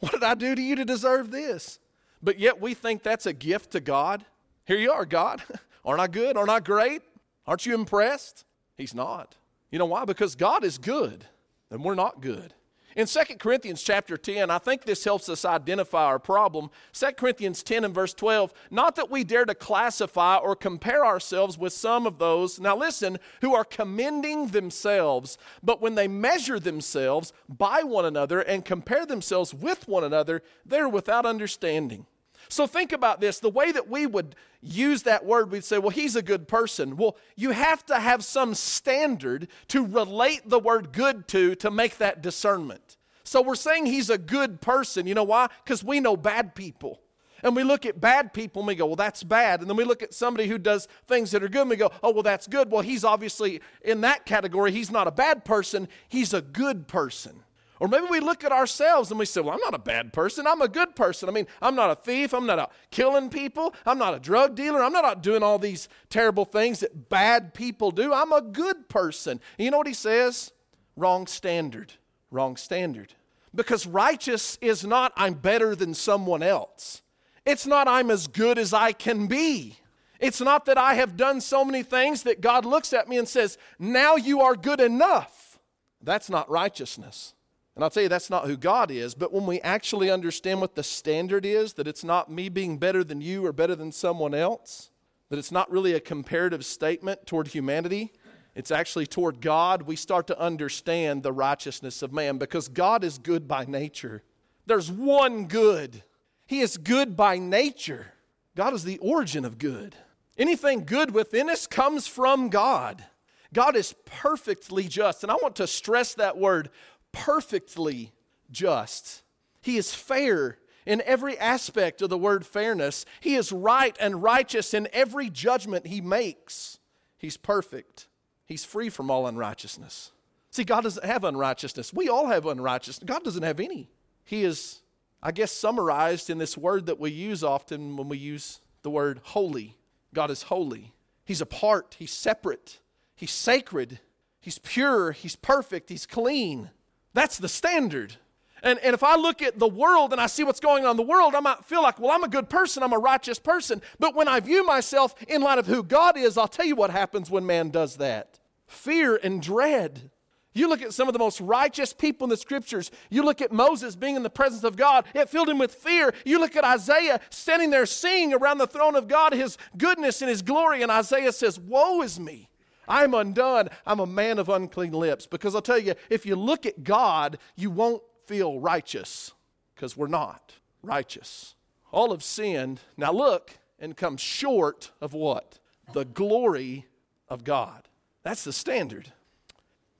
What 0.00 0.12
did 0.12 0.24
I 0.24 0.34
do 0.34 0.54
to 0.54 0.62
you 0.62 0.76
to 0.76 0.84
deserve 0.84 1.30
this? 1.30 1.78
But 2.22 2.38
yet 2.38 2.60
we 2.60 2.74
think 2.74 3.02
that's 3.02 3.26
a 3.26 3.32
gift 3.32 3.72
to 3.72 3.80
God. 3.80 4.24
Here 4.66 4.78
you 4.78 4.90
are, 4.92 5.06
God. 5.06 5.42
Aren't 5.84 6.00
I 6.00 6.06
good? 6.06 6.36
Aren't 6.36 6.50
I 6.50 6.60
great? 6.60 7.02
Aren't 7.46 7.66
you 7.66 7.74
impressed? 7.74 8.44
He's 8.76 8.94
not. 8.94 9.36
You 9.70 9.78
know 9.78 9.86
why? 9.86 10.04
Because 10.04 10.34
God 10.34 10.64
is 10.64 10.78
good 10.78 11.26
and 11.70 11.84
we're 11.84 11.94
not 11.94 12.20
good. 12.20 12.54
In 12.96 13.06
2 13.06 13.20
Corinthians 13.38 13.82
chapter 13.82 14.16
10, 14.16 14.50
I 14.50 14.58
think 14.58 14.82
this 14.82 15.04
helps 15.04 15.28
us 15.28 15.44
identify 15.44 16.04
our 16.04 16.18
problem. 16.18 16.70
2 16.92 17.12
Corinthians 17.12 17.62
10 17.62 17.84
and 17.84 17.94
verse 17.94 18.12
12, 18.12 18.52
not 18.70 18.96
that 18.96 19.10
we 19.10 19.22
dare 19.22 19.44
to 19.44 19.54
classify 19.54 20.36
or 20.36 20.56
compare 20.56 21.06
ourselves 21.06 21.56
with 21.56 21.72
some 21.72 22.04
of 22.04 22.18
those, 22.18 22.58
now 22.58 22.76
listen, 22.76 23.18
who 23.42 23.54
are 23.54 23.64
commending 23.64 24.48
themselves, 24.48 25.38
but 25.62 25.80
when 25.80 25.94
they 25.94 26.08
measure 26.08 26.58
themselves 26.58 27.32
by 27.48 27.82
one 27.84 28.04
another 28.04 28.40
and 28.40 28.64
compare 28.64 29.06
themselves 29.06 29.54
with 29.54 29.86
one 29.86 30.02
another, 30.02 30.42
they're 30.66 30.88
without 30.88 31.24
understanding. 31.24 32.06
So 32.50 32.66
think 32.66 32.92
about 32.92 33.20
this. 33.20 33.38
The 33.38 33.48
way 33.48 33.70
that 33.70 33.88
we 33.88 34.06
would 34.06 34.34
use 34.60 35.04
that 35.04 35.24
word, 35.24 35.52
we'd 35.52 35.64
say, 35.64 35.78
well, 35.78 35.90
he's 35.90 36.16
a 36.16 36.22
good 36.22 36.48
person. 36.48 36.96
Well, 36.96 37.16
you 37.36 37.52
have 37.52 37.86
to 37.86 37.98
have 37.98 38.24
some 38.24 38.54
standard 38.54 39.48
to 39.68 39.86
relate 39.86 40.42
the 40.44 40.58
word 40.58 40.92
good 40.92 41.28
to 41.28 41.54
to 41.56 41.70
make 41.70 41.98
that 41.98 42.22
discernment. 42.22 42.96
So 43.22 43.40
we're 43.40 43.54
saying 43.54 43.86
he's 43.86 44.10
a 44.10 44.18
good 44.18 44.60
person. 44.60 45.06
You 45.06 45.14
know 45.14 45.24
why? 45.24 45.48
Because 45.64 45.84
we 45.84 46.00
know 46.00 46.16
bad 46.16 46.56
people. 46.56 47.00
And 47.42 47.54
we 47.54 47.62
look 47.62 47.86
at 47.86 48.00
bad 48.00 48.32
people 48.32 48.60
and 48.60 48.66
we 48.66 48.74
go, 48.74 48.86
well, 48.86 48.96
that's 48.96 49.22
bad. 49.22 49.60
And 49.60 49.70
then 49.70 49.76
we 49.76 49.84
look 49.84 50.02
at 50.02 50.12
somebody 50.12 50.48
who 50.48 50.58
does 50.58 50.88
things 51.06 51.30
that 51.30 51.42
are 51.42 51.48
good 51.48 51.62
and 51.62 51.70
we 51.70 51.76
go, 51.76 51.90
oh, 52.02 52.10
well, 52.10 52.22
that's 52.22 52.46
good. 52.46 52.70
Well, 52.70 52.82
he's 52.82 53.04
obviously 53.04 53.60
in 53.82 54.00
that 54.02 54.26
category. 54.26 54.72
He's 54.72 54.90
not 54.90 55.06
a 55.06 55.12
bad 55.12 55.44
person, 55.44 55.88
he's 56.08 56.34
a 56.34 56.42
good 56.42 56.88
person. 56.88 57.44
Or 57.80 57.88
maybe 57.88 58.06
we 58.10 58.20
look 58.20 58.44
at 58.44 58.52
ourselves 58.52 59.10
and 59.10 59.18
we 59.18 59.24
say, 59.24 59.40
Well, 59.40 59.54
I'm 59.54 59.60
not 59.60 59.74
a 59.74 59.78
bad 59.78 60.12
person. 60.12 60.46
I'm 60.46 60.60
a 60.60 60.68
good 60.68 60.94
person. 60.94 61.28
I 61.28 61.32
mean, 61.32 61.46
I'm 61.62 61.74
not 61.74 61.90
a 61.90 61.94
thief. 61.96 62.34
I'm 62.34 62.46
not 62.46 62.58
out 62.58 62.72
killing 62.90 63.30
people. 63.30 63.74
I'm 63.86 63.98
not 63.98 64.14
a 64.14 64.20
drug 64.20 64.54
dealer. 64.54 64.84
I'm 64.84 64.92
not 64.92 65.06
out 65.06 65.22
doing 65.22 65.42
all 65.42 65.58
these 65.58 65.88
terrible 66.10 66.44
things 66.44 66.80
that 66.80 67.08
bad 67.08 67.54
people 67.54 67.90
do. 67.90 68.12
I'm 68.12 68.32
a 68.32 68.42
good 68.42 68.90
person. 68.90 69.40
And 69.58 69.64
you 69.64 69.70
know 69.70 69.78
what 69.78 69.86
he 69.86 69.94
says? 69.94 70.52
Wrong 70.94 71.26
standard. 71.26 71.94
Wrong 72.30 72.56
standard. 72.56 73.14
Because 73.54 73.86
righteous 73.86 74.58
is 74.60 74.84
not 74.84 75.12
I'm 75.16 75.34
better 75.34 75.74
than 75.74 75.94
someone 75.94 76.42
else, 76.42 77.02
it's 77.46 77.66
not 77.66 77.88
I'm 77.88 78.10
as 78.10 78.26
good 78.26 78.58
as 78.58 78.74
I 78.74 78.92
can 78.92 79.26
be. 79.26 79.78
It's 80.20 80.42
not 80.42 80.66
that 80.66 80.76
I 80.76 80.94
have 80.94 81.16
done 81.16 81.40
so 81.40 81.64
many 81.64 81.82
things 81.82 82.24
that 82.24 82.42
God 82.42 82.66
looks 82.66 82.92
at 82.92 83.08
me 83.08 83.16
and 83.16 83.26
says, 83.26 83.56
Now 83.78 84.16
you 84.16 84.42
are 84.42 84.54
good 84.54 84.78
enough. 84.78 85.58
That's 86.02 86.28
not 86.28 86.50
righteousness. 86.50 87.32
And 87.74 87.84
I'll 87.84 87.90
tell 87.90 88.02
you, 88.02 88.08
that's 88.08 88.30
not 88.30 88.46
who 88.46 88.56
God 88.56 88.90
is. 88.90 89.14
But 89.14 89.32
when 89.32 89.46
we 89.46 89.60
actually 89.60 90.10
understand 90.10 90.60
what 90.60 90.74
the 90.74 90.82
standard 90.82 91.46
is, 91.46 91.74
that 91.74 91.86
it's 91.86 92.04
not 92.04 92.30
me 92.30 92.48
being 92.48 92.78
better 92.78 93.04
than 93.04 93.20
you 93.20 93.46
or 93.46 93.52
better 93.52 93.74
than 93.74 93.92
someone 93.92 94.34
else, 94.34 94.90
that 95.28 95.38
it's 95.38 95.52
not 95.52 95.70
really 95.70 95.94
a 95.94 96.00
comparative 96.00 96.64
statement 96.64 97.26
toward 97.26 97.48
humanity, 97.48 98.12
it's 98.54 98.72
actually 98.72 99.06
toward 99.06 99.40
God, 99.40 99.82
we 99.82 99.94
start 99.94 100.26
to 100.26 100.38
understand 100.38 101.22
the 101.22 101.32
righteousness 101.32 102.02
of 102.02 102.12
man 102.12 102.36
because 102.36 102.68
God 102.68 103.04
is 103.04 103.16
good 103.16 103.46
by 103.46 103.64
nature. 103.64 104.22
There's 104.66 104.90
one 104.90 105.46
good, 105.46 106.02
He 106.46 106.60
is 106.60 106.76
good 106.76 107.16
by 107.16 107.38
nature. 107.38 108.12
God 108.56 108.74
is 108.74 108.84
the 108.84 108.98
origin 108.98 109.44
of 109.44 109.58
good. 109.58 109.94
Anything 110.36 110.84
good 110.84 111.14
within 111.14 111.48
us 111.48 111.66
comes 111.66 112.06
from 112.06 112.48
God. 112.48 113.04
God 113.52 113.76
is 113.76 113.94
perfectly 114.04 114.88
just. 114.88 115.22
And 115.22 115.30
I 115.30 115.36
want 115.36 115.56
to 115.56 115.66
stress 115.66 116.14
that 116.14 116.36
word 116.36 116.70
perfectly 117.12 118.12
just. 118.50 119.22
He 119.60 119.76
is 119.76 119.94
fair 119.94 120.58
in 120.86 121.02
every 121.04 121.38
aspect 121.38 122.02
of 122.02 122.10
the 122.10 122.18
word 122.18 122.46
fairness. 122.46 123.04
He 123.20 123.34
is 123.34 123.52
right 123.52 123.96
and 124.00 124.22
righteous 124.22 124.74
in 124.74 124.88
every 124.92 125.30
judgment 125.30 125.86
he 125.86 126.00
makes. 126.00 126.78
He's 127.18 127.36
perfect. 127.36 128.08
He's 128.46 128.64
free 128.64 128.88
from 128.88 129.10
all 129.10 129.26
unrighteousness. 129.26 130.12
See, 130.50 130.64
God 130.64 130.82
doesn't 130.82 131.04
have 131.04 131.22
unrighteousness. 131.22 131.92
We 131.92 132.08
all 132.08 132.26
have 132.26 132.46
unrighteousness. 132.46 133.06
God 133.06 133.22
doesn't 133.22 133.42
have 133.42 133.60
any. 133.60 133.90
He 134.24 134.42
is, 134.42 134.80
I 135.22 135.30
guess, 135.30 135.52
summarized 135.52 136.30
in 136.30 136.38
this 136.38 136.58
word 136.58 136.86
that 136.86 136.98
we 136.98 137.10
use 137.10 137.44
often 137.44 137.96
when 137.96 138.08
we 138.08 138.18
use 138.18 138.60
the 138.82 138.90
word 138.90 139.20
holy. 139.22 139.76
God 140.12 140.30
is 140.30 140.44
holy. 140.44 140.92
He's 141.24 141.40
apart. 141.40 141.94
He's 141.98 142.12
separate. 142.12 142.80
He's 143.14 143.30
sacred. 143.30 144.00
He's 144.40 144.58
pure. 144.58 145.12
He's 145.12 145.36
perfect. 145.36 145.90
He's 145.90 146.06
clean. 146.06 146.70
That's 147.12 147.38
the 147.38 147.48
standard. 147.48 148.16
And, 148.62 148.78
and 148.80 148.94
if 148.94 149.02
I 149.02 149.16
look 149.16 149.42
at 149.42 149.58
the 149.58 149.68
world 149.68 150.12
and 150.12 150.20
I 150.20 150.26
see 150.26 150.44
what's 150.44 150.60
going 150.60 150.84
on 150.84 150.92
in 150.92 150.96
the 150.96 151.02
world, 151.02 151.34
I 151.34 151.40
might 151.40 151.64
feel 151.64 151.82
like, 151.82 151.98
well, 151.98 152.10
I'm 152.10 152.24
a 152.24 152.28
good 152.28 152.50
person, 152.50 152.82
I'm 152.82 152.92
a 152.92 152.98
righteous 152.98 153.38
person. 153.38 153.80
But 153.98 154.14
when 154.14 154.28
I 154.28 154.40
view 154.40 154.64
myself 154.64 155.14
in 155.28 155.40
light 155.40 155.58
of 155.58 155.66
who 155.66 155.82
God 155.82 156.16
is, 156.18 156.36
I'll 156.36 156.48
tell 156.48 156.66
you 156.66 156.76
what 156.76 156.90
happens 156.90 157.30
when 157.30 157.46
man 157.46 157.70
does 157.70 157.96
that 157.96 158.38
fear 158.66 159.18
and 159.22 159.42
dread. 159.42 160.10
You 160.52 160.68
look 160.68 160.82
at 160.82 160.92
some 160.92 161.08
of 161.08 161.12
the 161.12 161.18
most 161.18 161.40
righteous 161.40 161.92
people 161.92 162.24
in 162.24 162.30
the 162.30 162.36
scriptures. 162.36 162.90
You 163.08 163.22
look 163.22 163.40
at 163.40 163.52
Moses 163.52 163.94
being 163.94 164.16
in 164.16 164.22
the 164.22 164.30
presence 164.30 164.64
of 164.64 164.76
God, 164.76 165.04
it 165.14 165.28
filled 165.28 165.48
him 165.48 165.58
with 165.58 165.74
fear. 165.74 166.12
You 166.24 166.40
look 166.40 166.56
at 166.56 166.64
Isaiah 166.64 167.20
standing 167.30 167.70
there 167.70 167.86
seeing 167.86 168.34
around 168.34 168.58
the 168.58 168.66
throne 168.66 168.96
of 168.96 169.08
God 169.08 169.32
his 169.32 169.56
goodness 169.76 170.22
and 170.22 170.28
his 170.28 170.42
glory, 170.42 170.82
and 170.82 170.90
Isaiah 170.90 171.32
says, 171.32 171.58
Woe 171.58 172.02
is 172.02 172.18
me. 172.18 172.49
I'm 172.90 173.14
undone. 173.14 173.68
I'm 173.86 174.00
a 174.00 174.06
man 174.06 174.40
of 174.40 174.48
unclean 174.48 174.92
lips. 174.92 175.26
Because 175.26 175.54
I'll 175.54 175.62
tell 175.62 175.78
you, 175.78 175.94
if 176.10 176.26
you 176.26 176.34
look 176.34 176.66
at 176.66 176.82
God, 176.82 177.38
you 177.56 177.70
won't 177.70 178.02
feel 178.26 178.58
righteous 178.58 179.32
because 179.74 179.96
we're 179.96 180.08
not 180.08 180.54
righteous. 180.82 181.54
All 181.92 182.10
have 182.10 182.24
sinned. 182.24 182.80
Now 182.96 183.12
look 183.12 183.56
and 183.78 183.96
come 183.96 184.16
short 184.16 184.90
of 185.00 185.14
what? 185.14 185.60
The 185.92 186.04
glory 186.04 186.86
of 187.28 187.44
God. 187.44 187.88
That's 188.24 188.44
the 188.44 188.52
standard. 188.52 189.12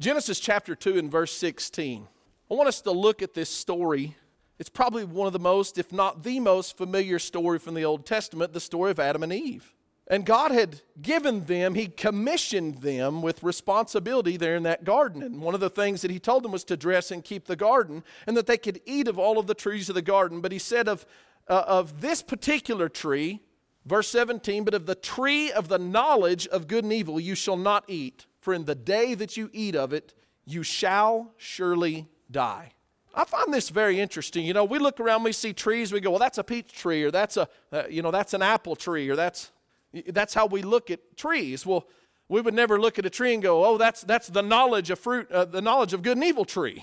Genesis 0.00 0.40
chapter 0.40 0.74
2 0.74 0.98
and 0.98 1.10
verse 1.10 1.32
16. 1.32 2.08
I 2.50 2.54
want 2.54 2.68
us 2.68 2.80
to 2.82 2.90
look 2.90 3.22
at 3.22 3.34
this 3.34 3.50
story. 3.50 4.16
It's 4.58 4.68
probably 4.68 5.04
one 5.04 5.28
of 5.28 5.32
the 5.32 5.38
most, 5.38 5.78
if 5.78 5.92
not 5.92 6.24
the 6.24 6.40
most 6.40 6.76
familiar 6.76 7.18
story 7.18 7.58
from 7.60 7.74
the 7.74 7.84
Old 7.84 8.04
Testament, 8.04 8.52
the 8.52 8.60
story 8.60 8.90
of 8.90 8.98
Adam 8.98 9.22
and 9.22 9.32
Eve. 9.32 9.74
And 10.10 10.26
God 10.26 10.50
had 10.50 10.82
given 11.00 11.44
them, 11.44 11.74
He 11.74 11.86
commissioned 11.86 12.82
them 12.82 13.22
with 13.22 13.42
responsibility 13.42 14.36
there 14.36 14.56
in 14.56 14.64
that 14.64 14.84
garden. 14.84 15.22
And 15.22 15.40
one 15.40 15.54
of 15.54 15.60
the 15.60 15.70
things 15.70 16.02
that 16.02 16.10
He 16.10 16.18
told 16.18 16.42
them 16.42 16.52
was 16.52 16.64
to 16.64 16.76
dress 16.76 17.10
and 17.10 17.24
keep 17.24 17.46
the 17.46 17.56
garden 17.56 18.04
and 18.26 18.36
that 18.36 18.46
they 18.46 18.58
could 18.58 18.80
eat 18.84 19.08
of 19.08 19.18
all 19.18 19.38
of 19.38 19.46
the 19.46 19.54
trees 19.54 19.88
of 19.88 19.94
the 19.94 20.02
garden. 20.02 20.40
But 20.40 20.52
He 20.52 20.58
said 20.58 20.88
of, 20.88 21.06
uh, 21.48 21.62
of 21.66 22.02
this 22.02 22.20
particular 22.20 22.88
tree, 22.88 23.40
verse 23.86 24.08
17, 24.08 24.64
but 24.64 24.74
of 24.74 24.86
the 24.86 24.96
tree 24.96 25.52
of 25.52 25.68
the 25.68 25.78
knowledge 25.78 26.46
of 26.48 26.66
good 26.66 26.84
and 26.84 26.92
evil 26.92 27.20
you 27.20 27.36
shall 27.36 27.56
not 27.56 27.84
eat 27.86 28.26
for 28.40 28.52
in 28.52 28.64
the 28.64 28.74
day 28.74 29.14
that 29.14 29.36
you 29.36 29.48
eat 29.52 29.76
of 29.76 29.92
it, 29.92 30.14
you 30.44 30.62
shall 30.62 31.32
surely 31.36 32.08
die. 32.30 32.72
I 33.14 33.24
find 33.24 33.52
this 33.52 33.68
very 33.68 34.00
interesting. 34.00 34.46
You 34.46 34.54
know, 34.54 34.64
we 34.64 34.78
look 34.78 34.98
around, 34.98 35.24
we 35.24 35.32
see 35.32 35.52
trees, 35.52 35.92
we 35.92 36.00
go, 36.00 36.10
well, 36.10 36.18
that's 36.18 36.38
a 36.38 36.44
peach 36.44 36.72
tree, 36.72 37.02
or 37.02 37.10
that's 37.10 37.36
a, 37.36 37.48
uh, 37.72 37.82
you 37.88 38.02
know, 38.02 38.10
that's 38.10 38.34
an 38.34 38.42
apple 38.42 38.76
tree, 38.76 39.08
or 39.08 39.16
that's, 39.16 39.50
that's 40.08 40.34
how 40.34 40.46
we 40.46 40.62
look 40.62 40.90
at 40.90 41.16
trees. 41.16 41.66
Well, 41.66 41.86
we 42.28 42.40
would 42.40 42.54
never 42.54 42.80
look 42.80 42.98
at 42.98 43.06
a 43.06 43.10
tree 43.10 43.34
and 43.34 43.42
go, 43.42 43.64
oh, 43.64 43.76
that's, 43.76 44.02
that's 44.02 44.28
the 44.28 44.42
knowledge 44.42 44.90
of 44.90 44.98
fruit, 44.98 45.30
uh, 45.32 45.44
the 45.44 45.60
knowledge 45.60 45.92
of 45.92 46.02
good 46.02 46.16
and 46.16 46.24
evil 46.24 46.44
tree. 46.44 46.82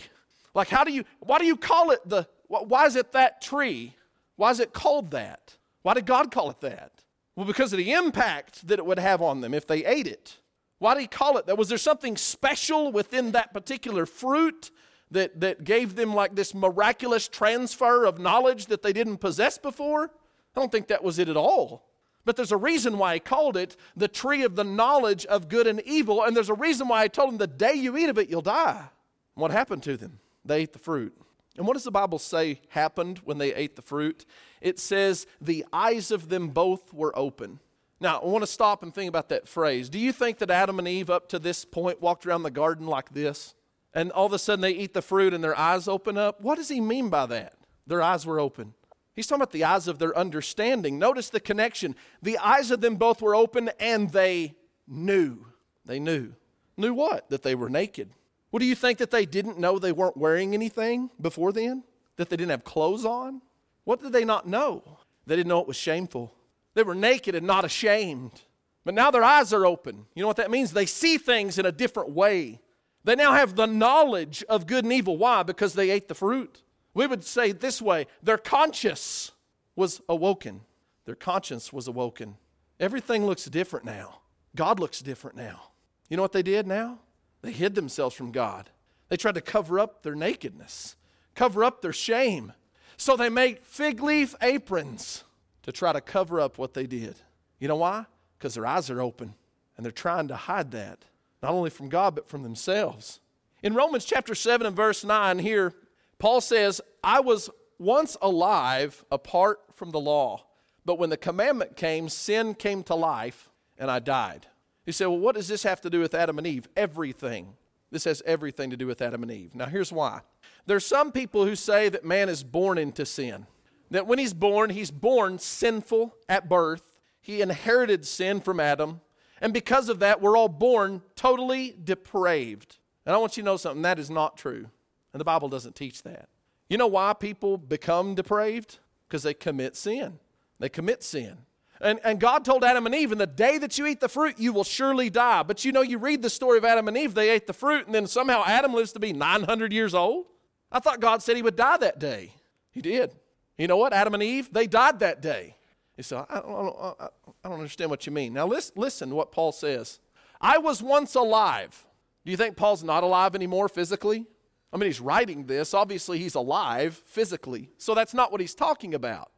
Like, 0.54 0.68
how 0.68 0.84
do 0.84 0.92
you, 0.92 1.06
why 1.20 1.40
do 1.40 1.46
you 1.46 1.56
call 1.56 1.92
it 1.92 2.00
the, 2.06 2.28
why 2.48 2.86
is 2.86 2.96
it 2.96 3.14
that 3.14 3.42
tree? 3.42 3.96
Why 4.36 4.52
is 4.52 4.60
it 4.60 4.74
called 4.74 5.12
that? 5.12 5.58
Why 5.84 5.94
did 5.94 6.06
God 6.06 6.32
call 6.32 6.50
it 6.50 6.60
that? 6.62 6.92
Well, 7.36 7.46
because 7.46 7.72
of 7.72 7.78
the 7.78 7.94
impact 7.94 8.68
that 8.68 8.80
it 8.80 8.86
would 8.86 9.00
have 9.00 9.22
on 9.22 9.42
them 9.42 9.54
if 9.54 9.68
they 9.68 9.86
ate 9.86 10.08
it. 10.08 10.38
Why 10.80 10.94
did 10.94 11.02
he 11.02 11.08
call 11.08 11.38
it 11.38 11.46
that? 11.46 11.58
Was 11.58 11.70
there 11.70 11.78
something 11.78 12.18
special 12.18 12.92
within 12.92 13.32
that 13.32 13.54
particular 13.54 14.06
fruit 14.06 14.72
that, 15.12 15.40
that 15.40 15.64
gave 15.64 15.96
them 15.96 16.14
like 16.14 16.36
this 16.36 16.54
miraculous 16.54 17.28
transfer 17.28 18.06
of 18.06 18.20
knowledge 18.20 18.66
that 18.68 18.82
they 18.82 18.94
didn't 18.94 19.18
possess 19.18 19.58
before? 19.58 20.12
I 20.56 20.60
don't 20.60 20.72
think 20.72 20.88
that 20.88 21.04
was 21.04 21.20
it 21.20 21.30
at 21.30 21.38
all. 21.38 21.84
But 22.28 22.36
there's 22.36 22.52
a 22.52 22.58
reason 22.58 22.98
why 22.98 23.14
he 23.14 23.20
called 23.22 23.56
it 23.56 23.78
the 23.96 24.10
tree 24.10 24.44
of 24.44 24.58
the 24.58 24.66
knowledge 24.66 25.26
of 25.28 25.48
good 25.48 25.66
and 25.66 25.82
evil, 25.86 26.22
and 26.22 26.36
there's 26.36 26.50
a 26.50 26.54
reason 26.54 26.90
why 26.90 27.04
he 27.04 27.10
told 27.10 27.30
them 27.30 27.38
the 27.38 27.48
day 27.48 27.74
you 27.74 27.96
eat 27.96 28.10
of 28.10 28.18
it, 28.18 28.30
you'll 28.30 28.42
die. 28.42 28.90
What 29.36 29.52
happened 29.52 29.82
to 29.84 29.96
them? 29.96 30.20
They 30.44 30.64
ate 30.64 30.74
the 30.74 30.80
fruit. 30.80 31.18
And 31.56 31.66
what 31.66 31.76
does 31.76 31.86
the 31.86 31.92
Bible 31.92 32.20
say 32.20 32.60
happened 32.68 33.20
when 33.20 33.38
they 33.38 33.56
ate 33.56 33.78
the 33.78 33.82
fruit? 33.82 34.26
It 34.60 34.78
says, 34.78 35.26
the 35.40 35.66
eyes 35.72 36.12
of 36.12 36.28
them 36.28 36.50
both 36.50 36.94
were 36.94 37.18
open. 37.18 37.62
Now, 38.02 38.20
I 38.20 38.26
want 38.26 38.44
to 38.44 38.48
stop 38.48 38.84
and 38.84 38.94
think 38.94 39.08
about 39.08 39.30
that 39.30 39.48
phrase. 39.48 39.88
Do 39.88 39.98
you 39.98 40.12
think 40.12 40.40
that 40.40 40.52
Adam 40.52 40.80
and 40.80 40.88
Eve, 40.88 41.10
up 41.10 41.30
to 41.30 41.40
this 41.40 41.64
point, 41.64 42.02
walked 42.02 42.28
around 42.28 42.44
the 42.44 42.52
garden 42.52 42.88
like 42.88 43.14
this? 43.14 43.56
And 43.94 44.12
all 44.12 44.26
of 44.26 44.34
a 44.34 44.40
sudden 44.40 44.62
they 44.62 44.72
eat 44.72 44.94
the 44.94 45.02
fruit 45.02 45.34
and 45.34 45.42
their 45.42 45.58
eyes 45.58 45.88
open 45.88 46.18
up? 46.18 46.42
What 46.42 46.58
does 46.58 46.68
he 46.68 46.82
mean 46.82 47.08
by 47.08 47.26
that? 47.28 47.54
Their 47.88 48.02
eyes 48.02 48.26
were 48.26 48.38
open. 48.38 48.74
He's 49.18 49.26
talking 49.26 49.42
about 49.42 49.52
the 49.52 49.64
eyes 49.64 49.88
of 49.88 49.98
their 49.98 50.16
understanding. 50.16 51.00
Notice 51.00 51.32
the 51.32 51.40
connection. 51.40 51.96
The 52.22 52.38
eyes 52.38 52.70
of 52.70 52.82
them 52.82 52.98
both 52.98 53.20
were 53.20 53.36
open 53.36 53.72
and 53.80 54.12
they 54.12 54.54
knew. 54.88 55.44
They 55.88 56.00
knew. 56.00 56.34
Knew 56.78 56.94
what? 56.94 57.28
That 57.32 57.42
they 57.42 57.56
were 57.56 57.68
naked. 57.68 58.12
What 58.52 58.60
do 58.60 58.68
you 58.68 58.76
think 58.76 59.00
that 59.00 59.10
they 59.10 59.26
didn't 59.26 59.58
know 59.58 59.80
they 59.80 59.92
weren't 59.92 60.18
wearing 60.18 60.54
anything 60.54 61.10
before 61.20 61.52
then? 61.52 61.84
That 62.18 62.30
they 62.30 62.38
didn't 62.38 62.52
have 62.52 62.64
clothes 62.64 63.06
on? 63.06 63.42
What 63.86 64.04
did 64.04 64.14
they 64.14 64.24
not 64.24 64.48
know? 64.48 65.00
They 65.26 65.36
didn't 65.36 65.50
know 65.50 65.62
it 65.62 65.68
was 65.68 65.78
shameful. 65.78 66.32
They 66.76 66.84
were 66.84 66.94
naked 66.94 67.34
and 67.34 67.48
not 67.48 67.66
ashamed. 67.66 68.44
But 68.86 68.94
now 68.94 69.10
their 69.10 69.24
eyes 69.24 69.52
are 69.52 69.66
open. 69.66 70.06
You 70.14 70.22
know 70.22 70.28
what 70.28 70.38
that 70.38 70.52
means? 70.52 70.74
They 70.74 70.86
see 70.86 71.18
things 71.18 71.58
in 71.58 71.66
a 71.66 71.72
different 71.72 72.12
way. 72.12 72.60
They 73.04 73.16
now 73.16 73.34
have 73.34 73.56
the 73.56 73.66
knowledge 73.66 74.44
of 74.48 74.68
good 74.68 74.84
and 74.84 74.94
evil. 74.94 75.18
Why? 75.18 75.42
Because 75.42 75.74
they 75.74 75.90
ate 75.90 76.08
the 76.08 76.14
fruit. 76.14 76.62
We 76.98 77.06
would 77.06 77.24
say 77.24 77.52
this 77.52 77.80
way 77.80 78.08
their 78.24 78.40
conscience 78.40 79.32
was 79.76 80.02
awoken. 80.10 80.62
Their 81.06 81.14
conscience 81.14 81.72
was 81.72 81.88
awoken. 81.88 82.38
Everything 82.80 83.24
looks 83.24 83.46
different 83.46 83.86
now. 83.86 84.22
God 84.56 84.80
looks 84.80 85.02
different 85.02 85.38
now. 85.38 85.62
You 86.10 86.18
know 86.18 86.24
what 86.24 86.32
they 86.32 86.42
did 86.42 86.66
now? 86.66 86.98
They 87.44 87.52
hid 87.52 87.76
themselves 87.76 88.16
from 88.16 88.32
God. 88.32 88.72
They 89.10 89.16
tried 89.16 89.36
to 89.36 89.42
cover 89.42 89.80
up 89.80 90.02
their 90.02 90.16
nakedness, 90.16 90.96
cover 91.36 91.64
up 91.64 91.84
their 91.84 91.94
shame. 91.94 92.54
So 92.98 93.16
they 93.16 93.30
made 93.30 93.60
fig 93.60 94.02
leaf 94.02 94.34
aprons 94.42 95.24
to 95.62 95.72
try 95.72 95.94
to 95.94 96.02
cover 96.02 96.42
up 96.42 96.58
what 96.58 96.74
they 96.74 96.88
did. 96.88 97.18
You 97.60 97.68
know 97.68 97.76
why? 97.76 98.08
Because 98.40 98.56
their 98.56 98.66
eyes 98.66 98.90
are 98.90 99.02
open 99.04 99.36
and 99.76 99.86
they're 99.86 99.92
trying 99.92 100.30
to 100.30 100.36
hide 100.36 100.72
that, 100.72 101.06
not 101.44 101.52
only 101.52 101.70
from 101.70 101.90
God, 101.90 102.16
but 102.16 102.28
from 102.28 102.42
themselves. 102.42 103.20
In 103.62 103.76
Romans 103.76 104.04
chapter 104.04 104.34
7 104.34 104.66
and 104.66 104.76
verse 104.76 105.04
9, 105.04 105.38
here, 105.38 105.76
Paul 106.20 106.42
says, 106.42 106.82
I 107.04 107.20
was 107.20 107.50
once 107.80 108.18
alive 108.22 109.06
apart 109.12 109.60
from 109.74 109.92
the 109.92 110.00
law, 110.00 110.46
but 110.86 110.98
when 110.98 111.10
the 111.10 111.18
commandment 111.18 111.76
came, 111.76 112.10
sin 112.10 112.54
came 112.56 112.84
to 112.84 112.96
life 112.96 113.50
and 113.78 113.92
I 113.92 114.00
died. 114.00 114.48
You 114.86 114.94
say, 114.94 115.06
well, 115.06 115.20
what 115.20 115.36
does 115.36 115.48
this 115.48 115.64
have 115.64 115.82
to 115.82 115.90
do 115.90 116.00
with 116.00 116.16
Adam 116.16 116.38
and 116.38 116.48
Eve? 116.48 116.68
Everything. 116.76 117.54
This 117.92 118.06
has 118.06 118.24
everything 118.26 118.70
to 118.72 118.78
do 118.78 118.88
with 118.88 119.02
Adam 119.02 119.24
and 119.24 119.32
Eve. 119.32 119.54
Now, 119.54 119.66
here's 119.66 119.92
why. 119.92 120.22
There's 120.66 120.86
some 120.86 121.12
people 121.12 121.46
who 121.46 121.56
say 121.56 121.90
that 121.90 122.04
man 122.04 122.30
is 122.30 122.44
born 122.44 122.78
into 122.78 123.06
sin 123.06 123.48
that 123.92 124.08
when 124.08 124.20
he's 124.20 124.34
born, 124.34 124.70
he's 124.70 124.92
born 124.92 125.40
sinful 125.40 126.16
at 126.28 126.50
birth. 126.50 126.94
He 127.22 127.42
inherited 127.42 128.06
sin 128.06 128.42
from 128.42 128.60
Adam. 128.60 129.02
And 129.42 129.54
because 129.54 129.90
of 129.90 130.00
that, 130.00 130.22
we're 130.22 130.38
all 130.38 130.50
born 130.50 131.02
totally 131.16 131.76
depraved. 131.84 132.78
And 133.06 133.16
I 133.16 133.18
want 133.18 133.38
you 133.38 133.44
to 133.44 133.46
know 133.46 133.58
something 133.58 133.84
that 133.84 134.00
is 134.00 134.10
not 134.10 134.38
true. 134.38 134.68
And 135.14 135.20
the 135.20 135.26
Bible 135.26 135.50
doesn't 135.50 135.76
teach 135.76 136.04
that. 136.04 136.30
You 136.70 136.78
know 136.78 136.88
why 136.88 137.14
people 137.14 137.58
become 137.58 138.16
depraved? 138.16 138.80
Because 139.08 139.24
they 139.24 139.34
commit 139.34 139.76
sin. 139.76 140.20
They 140.60 140.70
commit 140.70 141.04
sin. 141.04 141.38
And, 141.80 142.00
and 142.04 142.20
God 142.20 142.44
told 142.44 142.64
Adam 142.64 142.86
and 142.86 142.96
Eve, 142.96 143.12
in 143.12 143.18
the 143.20 143.28
day 143.28 143.58
that 143.60 143.78
you 143.78 143.86
eat 143.86 144.00
the 144.00 144.10
fruit, 144.10 144.40
you 144.40 144.52
will 144.52 144.64
surely 144.64 145.10
die. 145.10 145.44
But 145.44 145.64
you 145.64 145.72
know, 145.72 145.82
you 145.82 145.98
read 145.98 146.22
the 146.22 146.30
story 146.30 146.58
of 146.58 146.66
Adam 146.66 146.88
and 146.88 146.98
Eve, 146.98 147.14
they 147.14 147.30
ate 147.30 147.46
the 147.46 147.54
fruit, 147.54 147.86
and 147.86 147.94
then 147.94 148.08
somehow 148.08 148.44
Adam 148.46 148.74
lives 148.74 148.92
to 148.94 149.00
be 149.00 149.14
900 149.14 149.72
years 149.72 149.94
old. 149.94 150.26
I 150.72 150.80
thought 150.80 151.00
God 151.00 151.22
said 151.22 151.36
he 151.36 151.42
would 151.42 151.56
die 151.56 151.78
that 151.78 152.00
day. 152.00 152.34
He 152.72 152.82
did. 152.82 153.16
You 153.58 153.68
know 153.68 153.78
what? 153.78 153.94
Adam 153.94 154.14
and 154.14 154.24
Eve, 154.24 154.52
they 154.52 154.68
died 154.68 155.00
that 155.00 155.22
day. 155.22 155.56
He 155.96 156.04
said, 156.04 156.26
I 156.30 156.42
don't, 156.42 156.76
I 157.00 157.08
don't, 157.44 157.54
understand 157.54 157.90
what 157.90 158.06
you 158.06 158.12
mean. 158.12 158.34
Now, 158.34 158.46
listen, 158.46 158.74
listen 158.76 159.10
to 159.10 159.16
what 159.16 159.32
Paul 159.32 159.52
says. 159.52 160.00
I 160.40 160.60
was 160.60 160.84
once 160.84 161.16
alive. 161.16 161.86
Do 162.24 162.30
you 162.30 162.38
think 162.38 162.56
Paul's 162.56 162.84
not 162.84 163.04
alive 163.04 163.34
anymore 163.34 163.68
physically? 163.68 164.28
I 164.72 164.78
mean, 164.78 164.88
he's 164.88 165.00
writing 165.00 165.46
this. 165.46 165.74
Obviously, 165.74 166.20
he's 166.20 166.36
alive 166.36 167.02
physically. 167.06 167.70
So 167.78 167.96
that's 167.96 168.14
not 168.14 168.32
what 168.32 168.42
he's 168.42 168.56
talking 168.56 168.94
about. 168.94 169.32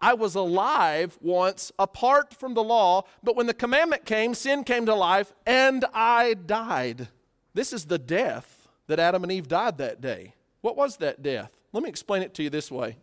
I 0.00 0.14
was 0.14 0.34
alive 0.34 1.18
once 1.20 1.72
apart 1.78 2.34
from 2.34 2.54
the 2.54 2.62
law, 2.62 3.04
but 3.22 3.34
when 3.34 3.46
the 3.46 3.54
commandment 3.54 4.04
came, 4.04 4.34
sin 4.34 4.62
came 4.62 4.86
to 4.86 4.94
life, 4.94 5.32
and 5.46 5.84
I 5.94 6.34
died. 6.34 7.08
This 7.54 7.72
is 7.72 7.86
the 7.86 7.98
death 7.98 8.68
that 8.86 9.00
Adam 9.00 9.22
and 9.22 9.32
Eve 9.32 9.48
died 9.48 9.78
that 9.78 10.00
day. 10.00 10.34
What 10.60 10.76
was 10.76 10.98
that 10.98 11.22
death? 11.22 11.50
Let 11.72 11.82
me 11.82 11.88
explain 11.88 12.22
it 12.22 12.34
to 12.34 12.42
you 12.42 12.50
this 12.50 12.70
way. 12.70 12.96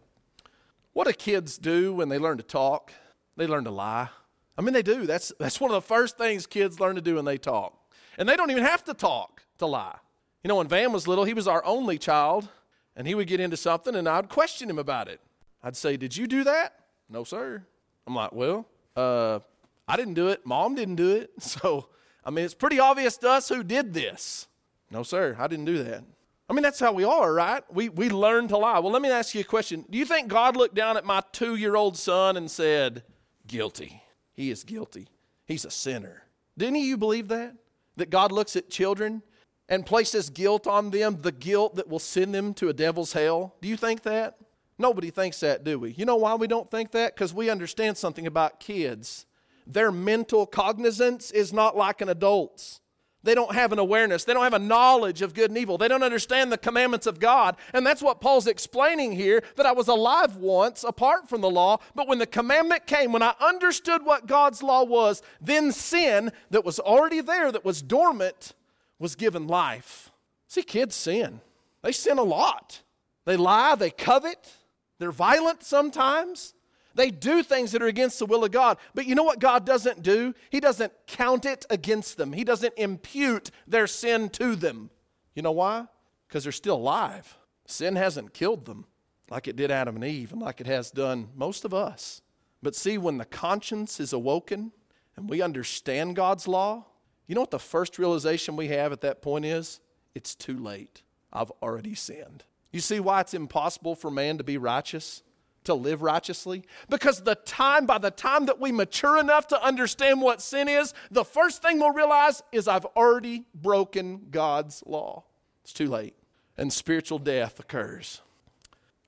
What 0.94 1.08
do 1.08 1.14
kids 1.14 1.58
do 1.58 1.94
when 1.94 2.10
they 2.10 2.20
learn 2.20 2.38
to 2.38 2.44
talk? 2.44 2.94
They 3.36 3.48
learn 3.48 3.64
to 3.64 3.72
lie. 3.72 4.10
I 4.58 4.62
mean, 4.62 4.74
they 4.74 4.84
do. 4.84 5.08
That's, 5.08 5.34
that's 5.40 5.60
one 5.60 5.72
of 5.72 5.76
the 5.76 5.88
first 5.88 6.18
things 6.18 6.46
kids 6.46 6.80
learn 6.80 6.96
to 6.96 7.02
do 7.02 7.16
when 7.16 7.26
they 7.26 7.40
talk. 7.40 7.74
And 8.18 8.30
they 8.30 8.36
don't 8.36 8.52
even 8.52 8.64
have 8.64 8.84
to 8.84 8.94
talk 8.94 9.44
to 9.58 9.66
lie. 9.66 9.98
You 10.44 10.50
know, 10.50 10.56
when 10.56 10.68
Van 10.68 10.92
was 10.92 11.08
little, 11.08 11.24
he 11.24 11.34
was 11.34 11.48
our 11.48 11.64
only 11.64 11.98
child, 11.98 12.50
and 12.98 13.08
he 13.08 13.16
would 13.16 13.28
get 13.28 13.40
into 13.40 13.56
something, 13.56 13.96
and 13.96 14.10
I'd 14.10 14.28
question 14.28 14.70
him 14.70 14.78
about 14.78 15.08
it. 15.08 15.22
I'd 15.64 15.78
say, 15.78 15.96
Did 15.96 16.18
you 16.18 16.28
do 16.28 16.44
that? 16.44 16.76
No, 17.10 17.24
sir. 17.24 17.64
I'm 18.06 18.16
like, 18.16 18.34
Well, 18.34 18.68
uh, 18.98 19.40
I 19.88 19.96
didn't 19.96 20.16
do 20.16 20.28
it. 20.28 20.46
Mom 20.46 20.76
didn't 20.76 20.96
do 20.96 21.16
it. 21.16 21.32
So, 21.40 21.88
I 22.26 22.30
mean, 22.30 22.46
it's 22.46 22.54
pretty 22.54 22.80
obvious 22.80 23.18
to 23.18 23.30
us 23.30 23.50
who 23.50 23.64
did 23.64 23.94
this. 23.94 24.48
No, 24.92 25.04
sir, 25.04 25.36
I 25.40 25.48
didn't 25.48 25.66
do 25.66 25.84
that. 25.84 26.04
I 26.50 26.54
mean, 26.54 26.64
that's 26.64 26.80
how 26.80 26.92
we 26.92 27.04
are, 27.04 27.34
right? 27.34 27.64
We, 27.74 27.90
we 27.90 28.10
learn 28.10 28.48
to 28.50 28.58
lie. 28.58 28.80
Well, 28.80 28.92
let 28.92 29.02
me 29.02 29.10
ask 29.10 29.34
you 29.34 29.42
a 29.42 29.46
question. 29.46 29.86
Do 29.90 29.98
you 29.98 30.06
think 30.06 30.28
God 30.28 30.56
looked 30.56 30.76
down 30.76 30.98
at 30.98 31.06
my 31.06 31.22
two 31.32 31.56
year 31.56 31.76
old 31.76 31.98
son 31.98 32.38
and 32.38 32.52
said, 32.52 33.04
Guilty? 33.48 34.02
He 34.34 34.52
is 34.52 34.64
guilty. 34.64 35.08
He's 35.46 35.64
a 35.64 35.72
sinner. 35.72 36.24
Of 36.60 36.76
you 36.76 36.98
believe 36.98 37.30
that? 37.30 37.56
That 37.98 38.10
God 38.10 38.32
looks 38.32 38.56
at 38.56 38.70
children 38.70 39.22
and 39.70 39.86
places 39.86 40.30
guilt 40.30 40.68
on 40.68 40.90
them, 40.90 41.20
the 41.22 41.32
guilt 41.32 41.76
that 41.76 41.88
will 41.88 42.00
send 42.00 42.34
them 42.34 42.54
to 42.56 42.70
a 42.70 42.74
devil's 42.74 43.14
hell? 43.14 43.56
Do 43.62 43.68
you 43.68 43.78
think 43.78 44.04
that? 44.04 44.38
Nobody 44.78 45.10
thinks 45.10 45.40
that, 45.42 45.64
do 45.64 45.80
we? 45.80 45.92
You 45.92 46.06
know 46.06 46.16
why 46.16 46.36
we 46.36 46.48
don't 46.48 46.70
think 46.70 46.92
that? 46.92 47.16
Because 47.16 47.34
we 47.34 47.50
understand 47.50 47.98
something 47.98 48.28
about 48.28 48.60
kids. 48.60 49.26
Their 49.66 49.92
mental 49.92 50.46
cognizance 50.46 51.32
is 51.32 51.54
not 51.54 51.78
like 51.78 52.02
an 52.02 52.10
adult's. 52.10 52.82
They 53.24 53.36
don't 53.36 53.54
have 53.54 53.72
an 53.72 53.80
awareness. 53.80 54.26
They 54.26 54.34
don't 54.34 54.44
have 54.44 54.54
a 54.54 54.60
knowledge 54.60 55.22
of 55.22 55.34
good 55.34 55.50
and 55.50 55.58
evil. 55.58 55.78
They 55.78 55.88
don't 55.88 56.04
understand 56.04 56.52
the 56.52 56.58
commandments 56.58 57.08
of 57.08 57.22
God. 57.22 57.56
And 57.74 57.88
that's 57.88 58.02
what 58.02 58.20
Paul's 58.20 58.48
explaining 58.48 59.14
here 59.14 59.42
that 59.56 59.66
I 59.66 59.72
was 59.72 59.88
alive 59.88 60.36
once 60.36 60.84
apart 60.84 61.30
from 61.30 61.40
the 61.40 61.50
law, 61.50 61.78
but 61.96 62.10
when 62.10 62.20
the 62.20 62.28
commandment 62.28 62.86
came, 62.86 63.14
when 63.14 63.24
I 63.24 63.34
understood 63.40 64.06
what 64.06 64.28
God's 64.28 64.62
law 64.62 64.84
was, 64.84 65.22
then 65.40 65.72
sin 65.72 66.32
that 66.50 66.66
was 66.66 66.80
already 66.80 67.22
there, 67.22 67.50
that 67.50 67.64
was 67.64 67.82
dormant, 67.82 68.54
was 69.00 69.16
given 69.16 69.48
life. 69.48 70.12
See, 70.48 70.64
kids 70.64 70.96
sin. 70.96 71.42
They 71.82 71.92
sin 71.92 72.18
a 72.18 72.24
lot. 72.24 72.82
They 73.26 73.38
lie, 73.38 73.76
they 73.76 73.90
covet, 73.90 74.52
they're 75.00 75.12
violent 75.12 75.64
sometimes. 75.64 76.54
They 76.96 77.10
do 77.10 77.42
things 77.42 77.72
that 77.72 77.82
are 77.82 77.88
against 77.88 78.20
the 78.20 78.26
will 78.26 78.44
of 78.44 78.52
God. 78.52 78.78
But 78.94 79.08
you 79.08 79.16
know 79.16 79.24
what 79.24 79.40
God 79.40 79.66
doesn't 79.66 80.04
do? 80.04 80.36
He 80.52 80.60
doesn't 80.60 80.94
count 81.08 81.46
it 81.46 81.66
against 81.70 82.18
them, 82.18 82.34
He 82.34 82.44
doesn't 82.44 82.74
impute 82.78 83.52
their 83.68 83.88
sin 83.88 84.30
to 84.30 84.56
them. 84.56 84.90
You 85.36 85.42
know 85.42 85.52
why? 85.52 85.88
Because 86.28 86.44
they're 86.44 86.52
still 86.52 86.76
alive. 86.78 87.38
Sin 87.66 87.96
hasn't 87.96 88.34
killed 88.34 88.66
them 88.66 88.86
like 89.30 89.48
it 89.48 89.56
did 89.56 89.72
Adam 89.72 89.96
and 89.96 90.06
Eve 90.06 90.32
and 90.32 90.42
like 90.42 90.62
it 90.62 90.68
has 90.68 90.92
done 90.92 91.30
most 91.36 91.66
of 91.66 91.74
us. 91.74 92.22
But 92.62 92.76
see, 92.76 92.98
when 92.98 93.18
the 93.18 93.26
conscience 93.26 94.00
is 94.00 94.14
awoken 94.14 94.72
and 95.16 95.30
we 95.30 95.42
understand 95.42 96.16
God's 96.16 96.48
law, 96.48 96.86
you 97.28 97.36
know 97.36 97.42
what 97.42 97.52
the 97.52 97.60
first 97.60 97.98
realization 98.00 98.56
we 98.56 98.68
have 98.70 98.92
at 98.92 99.02
that 99.02 99.22
point 99.22 99.46
is? 99.46 99.80
It's 100.16 100.36
too 100.36 100.58
late. 100.58 101.02
I've 101.32 101.52
already 101.62 101.96
sinned. 101.96 102.44
You 102.72 102.80
see 102.80 103.00
why 103.00 103.22
it's 103.22 103.34
impossible 103.34 103.96
for 103.96 104.12
man 104.12 104.38
to 104.38 104.44
be 104.44 104.58
righteous? 104.58 105.24
to 105.66 105.74
live 105.74 106.02
righteously? 106.02 106.64
Because 106.90 107.22
the 107.22 107.36
time, 107.36 107.86
by 107.86 107.98
the 107.98 108.12
time 108.12 108.46
that 108.48 108.60
we 108.60 108.72
mature 108.72 109.20
enough 109.20 109.48
to 109.48 109.64
understand 109.64 110.22
what 110.22 110.42
sin 110.42 110.68
is, 110.68 110.94
the 111.12 111.26
first 111.26 111.62
thing 111.62 111.80
we'll 111.80 111.92
realize 111.92 112.42
is 112.52 112.68
I've 112.68 112.86
already 112.86 113.46
broken 113.54 114.28
God's 114.30 114.84
law. 114.86 115.24
It's 115.64 115.74
too 115.74 115.88
late. 115.88 116.16
And 116.58 116.72
spiritual 116.72 117.20
death 117.20 117.60
occurs. 117.60 118.22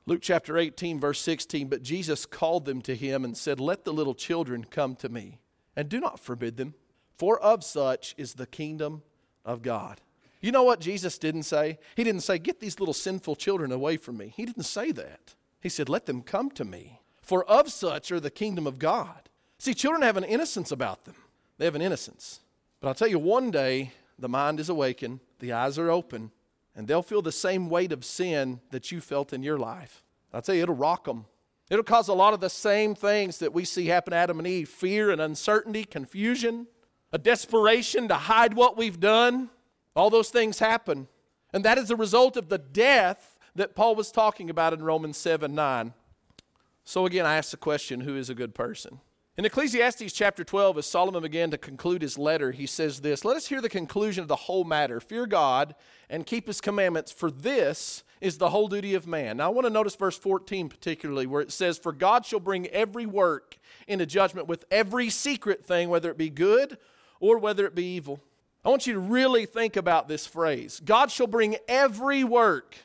Luke 0.08 0.22
chapter 0.22 0.58
18, 0.58 1.00
verse 1.00 1.20
16 1.22 1.68
But 1.68 1.84
Jesus 1.84 2.26
called 2.26 2.66
them 2.66 2.82
to 2.84 2.96
him 2.96 3.24
and 3.24 3.36
said, 3.36 3.60
Let 3.60 3.86
the 3.86 3.94
little 3.94 4.16
children 4.16 4.64
come 4.64 4.96
to 4.98 5.10
me, 5.10 5.40
and 5.76 5.90
do 5.90 6.00
not 6.00 6.20
forbid 6.20 6.58
them, 6.58 6.76
for 7.18 7.40
of 7.40 7.64
such 7.64 8.16
is 8.18 8.34
the 8.34 8.46
kingdom 8.46 9.04
of 9.46 9.62
God. 9.62 10.02
You 10.42 10.52
know 10.52 10.64
what 10.64 10.80
Jesus 10.80 11.18
didn't 11.18 11.44
say? 11.44 11.80
He 11.96 12.04
didn't 12.04 12.22
say, 12.22 12.38
Get 12.38 12.60
these 12.60 12.80
little 12.80 12.94
sinful 12.94 13.36
children 13.36 13.72
away 13.72 13.98
from 13.98 14.18
me. 14.18 14.34
He 14.36 14.46
didn't 14.46 14.64
say 14.64 14.92
that. 14.92 15.34
He 15.62 15.70
said, 15.70 15.90
Let 15.90 16.06
them 16.06 16.22
come 16.22 16.52
to 16.52 16.66
me, 16.66 17.02
for 17.22 17.44
of 17.46 17.72
such 17.72 18.12
are 18.12 18.20
the 18.20 18.30
kingdom 18.30 18.68
of 18.68 18.78
God. 18.78 19.30
See, 19.58 19.74
children 19.74 20.04
have 20.04 20.18
an 20.18 20.24
innocence 20.24 20.72
about 20.72 21.06
them. 21.06 21.16
They 21.58 21.66
have 21.66 21.76
an 21.76 21.82
innocence. 21.82 22.42
But 22.80 22.90
I'll 22.90 22.94
tell 22.96 23.08
you, 23.08 23.18
one 23.18 23.50
day 23.50 23.92
the 24.20 24.30
mind 24.30 24.60
is 24.60 24.70
awakened, 24.70 25.22
the 25.40 25.54
eyes 25.54 25.80
are 25.80 25.90
open, 25.90 26.32
and 26.76 26.88
they'll 26.88 27.02
feel 27.02 27.22
the 27.22 27.32
same 27.32 27.70
weight 27.70 27.92
of 27.92 28.06
sin 28.06 28.60
that 28.70 28.92
you 28.92 29.02
felt 29.02 29.34
in 29.34 29.42
your 29.42 29.58
life. 29.58 30.04
I'll 30.34 30.42
tell 30.42 30.56
you, 30.56 30.64
it'll 30.64 30.76
rock 30.76 31.06
them. 31.06 31.26
It'll 31.70 31.84
cause 31.84 32.10
a 32.10 32.14
lot 32.14 32.34
of 32.34 32.42
the 32.42 32.50
same 32.50 32.94
things 32.94 33.40
that 33.40 33.54
we 33.54 33.66
see 33.66 33.88
happen 33.88 34.12
to 34.12 34.18
Adam 34.18 34.38
and 34.38 34.48
Eve 34.48 34.70
fear 34.70 35.10
and 35.10 35.20
uncertainty, 35.20 35.86
confusion, 35.86 36.68
a 37.12 37.18
desperation 37.18 38.08
to 38.08 38.16
hide 38.16 38.54
what 38.54 38.78
we've 38.78 39.00
done. 39.00 39.50
All 39.96 40.10
those 40.10 40.30
things 40.30 40.60
happen. 40.60 41.08
And 41.54 41.64
that 41.64 41.78
is 41.78 41.90
a 41.90 41.96
result 41.96 42.36
of 42.38 42.50
the 42.50 42.58
death 42.58 43.38
that 43.56 43.76
Paul 43.76 43.96
was 43.96 44.12
talking 44.12 44.50
about 44.50 44.74
in 44.74 44.84
Romans 44.84 45.18
7 45.18 45.54
9. 45.56 45.94
So 46.84 47.06
again, 47.06 47.26
I 47.26 47.38
ask 47.38 47.52
the 47.52 47.58
question 47.58 48.02
who 48.02 48.16
is 48.18 48.30
a 48.30 48.36
good 48.36 48.54
person? 48.54 49.00
In 49.38 49.44
Ecclesiastes 49.44 50.14
chapter 50.14 50.46
12, 50.46 50.78
as 50.78 50.86
Solomon 50.86 51.22
began 51.22 51.52
to 51.52 51.58
conclude 51.58 52.02
his 52.02 52.18
letter, 52.18 52.54
he 52.54 52.66
says 52.66 53.02
this 53.02 53.26
Let 53.26 53.36
us 53.36 53.48
hear 53.48 53.60
the 53.60 53.70
conclusion 53.70 54.22
of 54.22 54.28
the 54.28 54.36
whole 54.36 54.64
matter. 54.64 55.00
Fear 55.00 55.28
God 55.28 55.76
and 56.10 56.26
keep 56.26 56.48
his 56.48 56.62
commandments, 56.62 57.12
for 57.12 57.30
this 57.30 58.04
is 58.22 58.38
the 58.38 58.50
whole 58.50 58.70
duty 58.70 58.94
of 58.94 59.08
man. 59.08 59.38
Now, 59.38 59.48
I 59.48 59.54
want 59.54 59.66
to 59.66 59.74
notice 59.74 59.96
verse 59.96 60.18
14 60.18 60.70
particularly, 60.70 61.28
where 61.28 61.42
it 61.42 61.52
says, 61.52 61.78
For 61.78 61.92
God 61.92 62.26
shall 62.26 62.40
bring 62.40 62.68
every 62.68 63.06
work 63.06 63.58
into 63.88 64.06
judgment 64.06 64.48
with 64.48 64.64
every 64.72 65.10
secret 65.10 65.66
thing, 65.66 65.90
whether 65.90 66.10
it 66.10 66.18
be 66.18 66.30
good 66.30 66.78
or 67.30 67.38
whether 67.38 67.66
it 67.66 67.76
be 67.76 67.86
evil. 67.86 68.22
I 68.64 68.70
want 68.70 68.88
you 68.88 68.94
to 68.94 69.00
really 69.00 69.46
think 69.46 69.76
about 69.76 70.08
this 70.08 70.26
phrase 70.26 70.82
God 70.84 71.12
shall 71.12 71.28
bring 71.28 71.58
every 71.68 72.24
work 72.24 72.76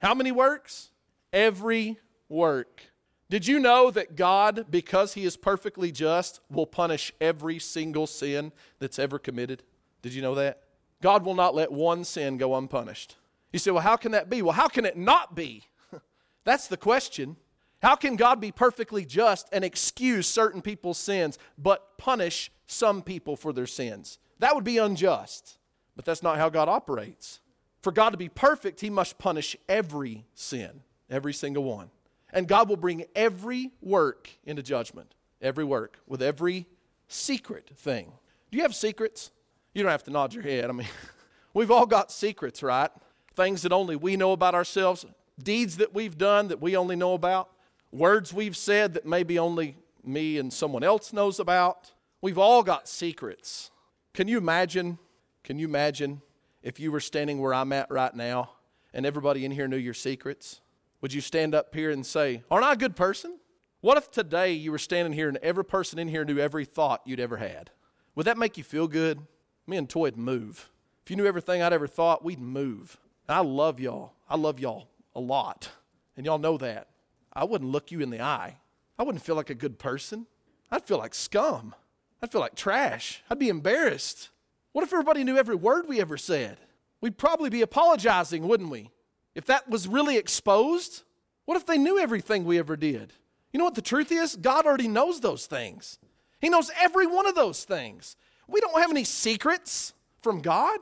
how 0.00 0.14
many 0.14 0.32
works? 0.32 0.90
Every 1.32 1.98
work. 2.28 2.82
Did 3.28 3.46
you 3.46 3.60
know 3.60 3.90
that 3.90 4.16
God, 4.16 4.66
because 4.70 5.14
He 5.14 5.24
is 5.24 5.36
perfectly 5.36 5.92
just, 5.92 6.40
will 6.50 6.66
punish 6.66 7.12
every 7.20 7.58
single 7.58 8.06
sin 8.06 8.52
that's 8.80 8.98
ever 8.98 9.18
committed? 9.18 9.62
Did 10.02 10.14
you 10.14 10.22
know 10.22 10.34
that? 10.34 10.62
God 11.00 11.24
will 11.24 11.34
not 11.34 11.54
let 11.54 11.70
one 11.70 12.04
sin 12.04 12.38
go 12.38 12.56
unpunished. 12.56 13.16
You 13.52 13.58
say, 13.58 13.70
well, 13.70 13.82
how 13.82 13.96
can 13.96 14.12
that 14.12 14.30
be? 14.30 14.42
Well, 14.42 14.54
how 14.54 14.68
can 14.68 14.84
it 14.84 14.96
not 14.96 15.34
be? 15.34 15.64
That's 16.44 16.66
the 16.66 16.76
question. 16.76 17.36
How 17.82 17.96
can 17.96 18.16
God 18.16 18.40
be 18.40 18.52
perfectly 18.52 19.04
just 19.04 19.48
and 19.52 19.64
excuse 19.64 20.26
certain 20.26 20.60
people's 20.60 20.98
sins, 20.98 21.38
but 21.56 21.96
punish 21.98 22.50
some 22.66 23.02
people 23.02 23.36
for 23.36 23.52
their 23.52 23.66
sins? 23.66 24.18
That 24.38 24.54
would 24.54 24.64
be 24.64 24.78
unjust. 24.78 25.58
But 25.96 26.04
that's 26.04 26.22
not 26.22 26.38
how 26.38 26.48
God 26.48 26.68
operates. 26.68 27.40
For 27.82 27.92
God 27.92 28.10
to 28.10 28.16
be 28.16 28.28
perfect, 28.28 28.80
he 28.80 28.90
must 28.90 29.18
punish 29.18 29.56
every 29.68 30.24
sin, 30.34 30.80
every 31.10 31.32
single 31.32 31.64
one. 31.64 31.90
And 32.32 32.46
God 32.46 32.68
will 32.68 32.76
bring 32.76 33.04
every 33.14 33.72
work 33.80 34.30
into 34.44 34.62
judgment, 34.62 35.14
every 35.42 35.64
work, 35.64 35.98
with 36.06 36.22
every 36.22 36.66
secret 37.08 37.70
thing. 37.76 38.12
Do 38.50 38.58
you 38.58 38.62
have 38.62 38.74
secrets? 38.74 39.30
You 39.74 39.82
don't 39.82 39.92
have 39.92 40.04
to 40.04 40.10
nod 40.10 40.32
your 40.32 40.42
head. 40.42 40.70
I 40.70 40.72
mean, 40.72 40.88
we've 41.54 41.70
all 41.70 41.86
got 41.86 42.12
secrets, 42.12 42.62
right? 42.62 42.90
Things 43.34 43.62
that 43.62 43.72
only 43.72 43.96
we 43.96 44.16
know 44.16 44.32
about 44.32 44.54
ourselves, 44.54 45.04
deeds 45.42 45.78
that 45.78 45.94
we've 45.94 46.16
done 46.16 46.48
that 46.48 46.60
we 46.60 46.76
only 46.76 46.96
know 46.96 47.14
about, 47.14 47.50
words 47.92 48.32
we've 48.32 48.56
said 48.56 48.94
that 48.94 49.06
maybe 49.06 49.38
only 49.38 49.76
me 50.04 50.38
and 50.38 50.52
someone 50.52 50.82
else 50.82 51.12
knows 51.12 51.40
about. 51.40 51.92
We've 52.20 52.38
all 52.38 52.62
got 52.62 52.88
secrets. 52.88 53.70
Can 54.14 54.28
you 54.28 54.38
imagine? 54.38 54.98
Can 55.44 55.58
you 55.58 55.66
imagine 55.66 56.22
if 56.62 56.78
you 56.78 56.92
were 56.92 57.00
standing 57.00 57.40
where 57.40 57.54
I'm 57.54 57.72
at 57.72 57.90
right 57.90 58.14
now 58.14 58.50
and 58.92 59.06
everybody 59.06 59.44
in 59.44 59.50
here 59.50 59.68
knew 59.68 59.76
your 59.76 59.94
secrets? 59.94 60.60
Would 61.00 61.12
you 61.12 61.20
stand 61.20 61.54
up 61.54 61.74
here 61.74 61.90
and 61.90 62.04
say, 62.04 62.42
Aren't 62.50 62.66
I 62.66 62.72
a 62.72 62.76
good 62.76 62.96
person? 62.96 63.38
What 63.80 63.96
if 63.96 64.10
today 64.10 64.52
you 64.52 64.70
were 64.70 64.78
standing 64.78 65.14
here 65.14 65.28
and 65.28 65.38
every 65.38 65.64
person 65.64 65.98
in 65.98 66.08
here 66.08 66.24
knew 66.24 66.38
every 66.38 66.66
thought 66.66 67.00
you'd 67.06 67.20
ever 67.20 67.38
had? 67.38 67.70
Would 68.14 68.26
that 68.26 68.36
make 68.36 68.58
you 68.58 68.64
feel 68.64 68.86
good? 68.86 69.20
Me 69.66 69.78
and 69.78 69.88
Toy'd 69.88 70.18
move. 70.18 70.70
If 71.02 71.10
you 71.10 71.16
knew 71.16 71.26
everything 71.26 71.62
I'd 71.62 71.72
ever 71.72 71.86
thought, 71.86 72.22
we'd 72.22 72.40
move. 72.40 72.98
I 73.26 73.40
love 73.40 73.80
y'all. 73.80 74.12
I 74.28 74.36
love 74.36 74.60
y'all 74.60 74.88
a 75.14 75.20
lot. 75.20 75.70
And 76.16 76.26
y'all 76.26 76.38
know 76.38 76.58
that. 76.58 76.88
I 77.32 77.44
wouldn't 77.44 77.70
look 77.70 77.90
you 77.90 78.00
in 78.00 78.10
the 78.10 78.20
eye. 78.20 78.56
I 78.98 79.02
wouldn't 79.02 79.24
feel 79.24 79.36
like 79.36 79.50
a 79.50 79.54
good 79.54 79.78
person. 79.78 80.26
I'd 80.70 80.84
feel 80.84 80.98
like 80.98 81.14
scum. 81.14 81.74
I'd 82.22 82.30
feel 82.30 82.40
like 82.40 82.54
trash. 82.54 83.22
I'd 83.30 83.38
be 83.38 83.48
embarrassed. 83.48 84.30
What 84.72 84.84
if 84.84 84.92
everybody 84.92 85.24
knew 85.24 85.36
every 85.36 85.54
word 85.54 85.88
we 85.88 86.00
ever 86.00 86.16
said? 86.16 86.58
We'd 87.00 87.18
probably 87.18 87.50
be 87.50 87.62
apologizing, 87.62 88.46
wouldn't 88.46 88.70
we? 88.70 88.90
If 89.34 89.46
that 89.46 89.68
was 89.68 89.88
really 89.88 90.16
exposed, 90.16 91.02
what 91.46 91.56
if 91.56 91.66
they 91.66 91.78
knew 91.78 91.98
everything 91.98 92.44
we 92.44 92.58
ever 92.58 92.76
did? 92.76 93.12
You 93.52 93.58
know 93.58 93.64
what 93.64 93.74
the 93.74 93.82
truth 93.82 94.12
is? 94.12 94.36
God 94.36 94.66
already 94.66 94.88
knows 94.88 95.20
those 95.20 95.46
things. 95.46 95.98
He 96.40 96.48
knows 96.48 96.70
every 96.78 97.06
one 97.06 97.26
of 97.26 97.34
those 97.34 97.64
things. 97.64 98.16
We 98.46 98.60
don't 98.60 98.80
have 98.80 98.90
any 98.90 99.04
secrets 99.04 99.94
from 100.22 100.40
God. 100.40 100.80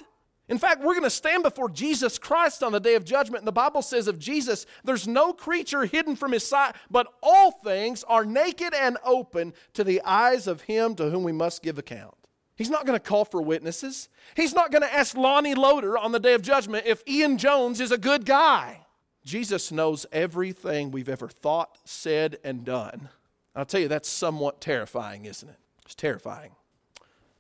In 0.49 0.59
fact, 0.59 0.81
we're 0.81 0.95
going 0.95 1.03
to 1.03 1.11
stand 1.11 1.43
before 1.43 1.69
Jesus 1.69 2.19
Christ 2.19 2.63
on 2.63 2.73
the 2.73 2.81
day 2.81 2.95
of 2.95 3.05
judgment. 3.05 3.43
And 3.43 3.47
the 3.47 3.53
Bible 3.53 3.83
says 3.83 4.09
of 4.09 4.19
Jesus, 4.19 4.65
there's 4.83 5.07
no 5.07 5.33
creature 5.33 5.85
hidden 5.85 6.17
from 6.17 6.33
his 6.33 6.47
sight, 6.47 6.75
but 6.91 7.07
all 7.23 7.51
things 7.51 8.03
are 8.05 8.25
naked 8.25 8.73
and 8.73 8.97
open 9.05 9.53
to 9.75 9.85
the 9.85 10.01
eyes 10.03 10.47
of 10.47 10.63
him 10.63 10.95
to 10.95 11.11
whom 11.11 11.23
we 11.23 11.33
must 11.33 11.63
give 11.63 11.79
account. 11.79 12.15
He's 12.57 12.71
not 12.71 12.87
going 12.87 12.99
to 12.99 13.05
call 13.05 13.25
for 13.25 13.43
witnesses. 13.43 14.09
He's 14.35 14.55
not 14.55 14.73
going 14.73 14.83
to 14.83 14.93
ask 14.93 15.17
Lonnie 15.17 15.55
Loader 15.55 15.99
on 15.99 16.13
the 16.13 16.19
day 16.19 16.35
of 16.35 16.43
judgment 16.43 16.87
if 16.87 17.03
Ian 17.07 17.39
Jones 17.39 17.81
is 17.81 17.93
a 17.93 17.99
good 17.99 18.25
guy. 18.25 18.87
Jesus 19.25 19.71
knows 19.71 20.07
everything 20.11 20.91
we've 20.91 21.09
ever 21.09 21.29
thought, 21.29 21.79
said, 21.85 22.39
and 22.43 22.65
done. 22.65 23.11
I'll 23.55 23.67
tell 23.67 23.81
you, 23.81 23.89
that's 23.89 24.09
somewhat 24.09 24.61
terrifying, 24.61 25.27
isn't 25.27 25.49
it? 25.49 25.59
It's 25.85 25.95
terrifying. 25.95 26.53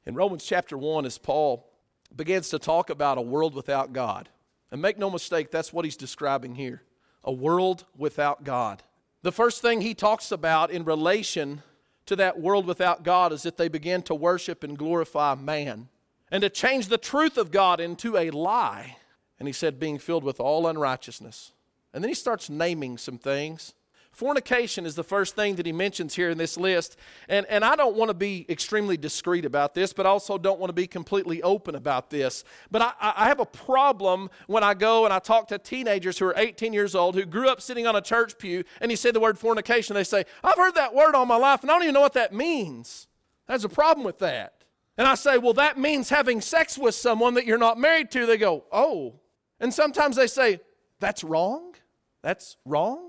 In 0.04 0.14
Romans 0.14 0.44
chapter 0.44 0.76
1, 0.76 1.06
as 1.06 1.18
Paul 1.18 1.68
begins 2.14 2.48
to 2.50 2.58
talk 2.58 2.90
about 2.90 3.18
a 3.18 3.22
world 3.22 3.54
without 3.54 3.92
God, 3.92 4.28
and 4.70 4.82
make 4.82 4.98
no 4.98 5.10
mistake, 5.10 5.50
that's 5.50 5.72
what 5.72 5.84
he's 5.84 5.96
describing 5.96 6.54
here 6.54 6.82
a 7.24 7.32
world 7.32 7.84
without 7.96 8.44
God. 8.44 8.82
The 9.22 9.32
first 9.32 9.60
thing 9.60 9.80
he 9.80 9.94
talks 9.94 10.30
about 10.30 10.70
in 10.70 10.84
relation 10.84 11.62
to 12.06 12.16
that 12.16 12.40
world 12.40 12.64
without 12.64 13.02
God 13.02 13.32
is 13.32 13.42
that 13.42 13.56
they 13.56 13.68
begin 13.68 14.02
to 14.02 14.14
worship 14.14 14.62
and 14.64 14.78
glorify 14.78 15.34
man 15.34 15.88
and 16.30 16.40
to 16.42 16.48
change 16.48 16.86
the 16.86 16.96
truth 16.96 17.36
of 17.36 17.50
God 17.50 17.80
into 17.80 18.16
a 18.16 18.30
lie. 18.30 18.96
And 19.38 19.46
he 19.46 19.52
said, 19.52 19.78
being 19.78 19.98
filled 19.98 20.24
with 20.24 20.40
all 20.40 20.66
unrighteousness. 20.66 21.52
And 21.92 22.02
then 22.02 22.08
he 22.08 22.14
starts 22.14 22.48
naming 22.48 22.96
some 22.96 23.18
things 23.18 23.74
Fornication 24.18 24.84
is 24.84 24.96
the 24.96 25.04
first 25.04 25.36
thing 25.36 25.54
that 25.54 25.64
he 25.64 25.70
mentions 25.70 26.16
here 26.16 26.28
in 26.28 26.38
this 26.38 26.56
list. 26.56 26.96
And, 27.28 27.46
and 27.46 27.64
I 27.64 27.76
don't 27.76 27.94
want 27.94 28.08
to 28.08 28.14
be 28.14 28.44
extremely 28.48 28.96
discreet 28.96 29.44
about 29.44 29.74
this, 29.74 29.92
but 29.92 30.06
also 30.06 30.36
don't 30.36 30.58
want 30.58 30.70
to 30.70 30.74
be 30.74 30.88
completely 30.88 31.40
open 31.44 31.76
about 31.76 32.10
this. 32.10 32.42
But 32.68 32.82
I, 32.82 32.92
I 33.00 33.26
have 33.26 33.38
a 33.38 33.46
problem 33.46 34.28
when 34.48 34.64
I 34.64 34.74
go 34.74 35.04
and 35.04 35.14
I 35.14 35.20
talk 35.20 35.46
to 35.48 35.58
teenagers 35.58 36.18
who 36.18 36.24
are 36.26 36.34
18 36.36 36.72
years 36.72 36.96
old 36.96 37.14
who 37.14 37.24
grew 37.24 37.48
up 37.48 37.60
sitting 37.60 37.86
on 37.86 37.94
a 37.94 38.00
church 38.00 38.36
pew 38.38 38.64
and 38.80 38.90
you 38.90 38.96
say 38.96 39.12
the 39.12 39.20
word 39.20 39.38
fornication. 39.38 39.94
They 39.94 40.02
say, 40.02 40.24
I've 40.42 40.56
heard 40.56 40.74
that 40.74 40.92
word 40.92 41.14
all 41.14 41.24
my 41.24 41.36
life 41.36 41.62
and 41.62 41.70
I 41.70 41.74
don't 41.74 41.84
even 41.84 41.94
know 41.94 42.00
what 42.00 42.14
that 42.14 42.34
means. 42.34 43.06
There's 43.46 43.64
a 43.64 43.68
problem 43.68 44.04
with 44.04 44.18
that. 44.18 44.64
And 44.96 45.06
I 45.06 45.14
say, 45.14 45.38
well, 45.38 45.54
that 45.54 45.78
means 45.78 46.08
having 46.08 46.40
sex 46.40 46.76
with 46.76 46.96
someone 46.96 47.34
that 47.34 47.46
you're 47.46 47.56
not 47.56 47.78
married 47.78 48.10
to. 48.10 48.26
They 48.26 48.36
go, 48.36 48.64
oh, 48.72 49.20
And 49.60 49.72
sometimes 49.72 50.16
they 50.16 50.26
say, 50.26 50.58
That's 50.98 51.22
wrong. 51.22 51.76
That's 52.20 52.56
wrong. 52.64 53.07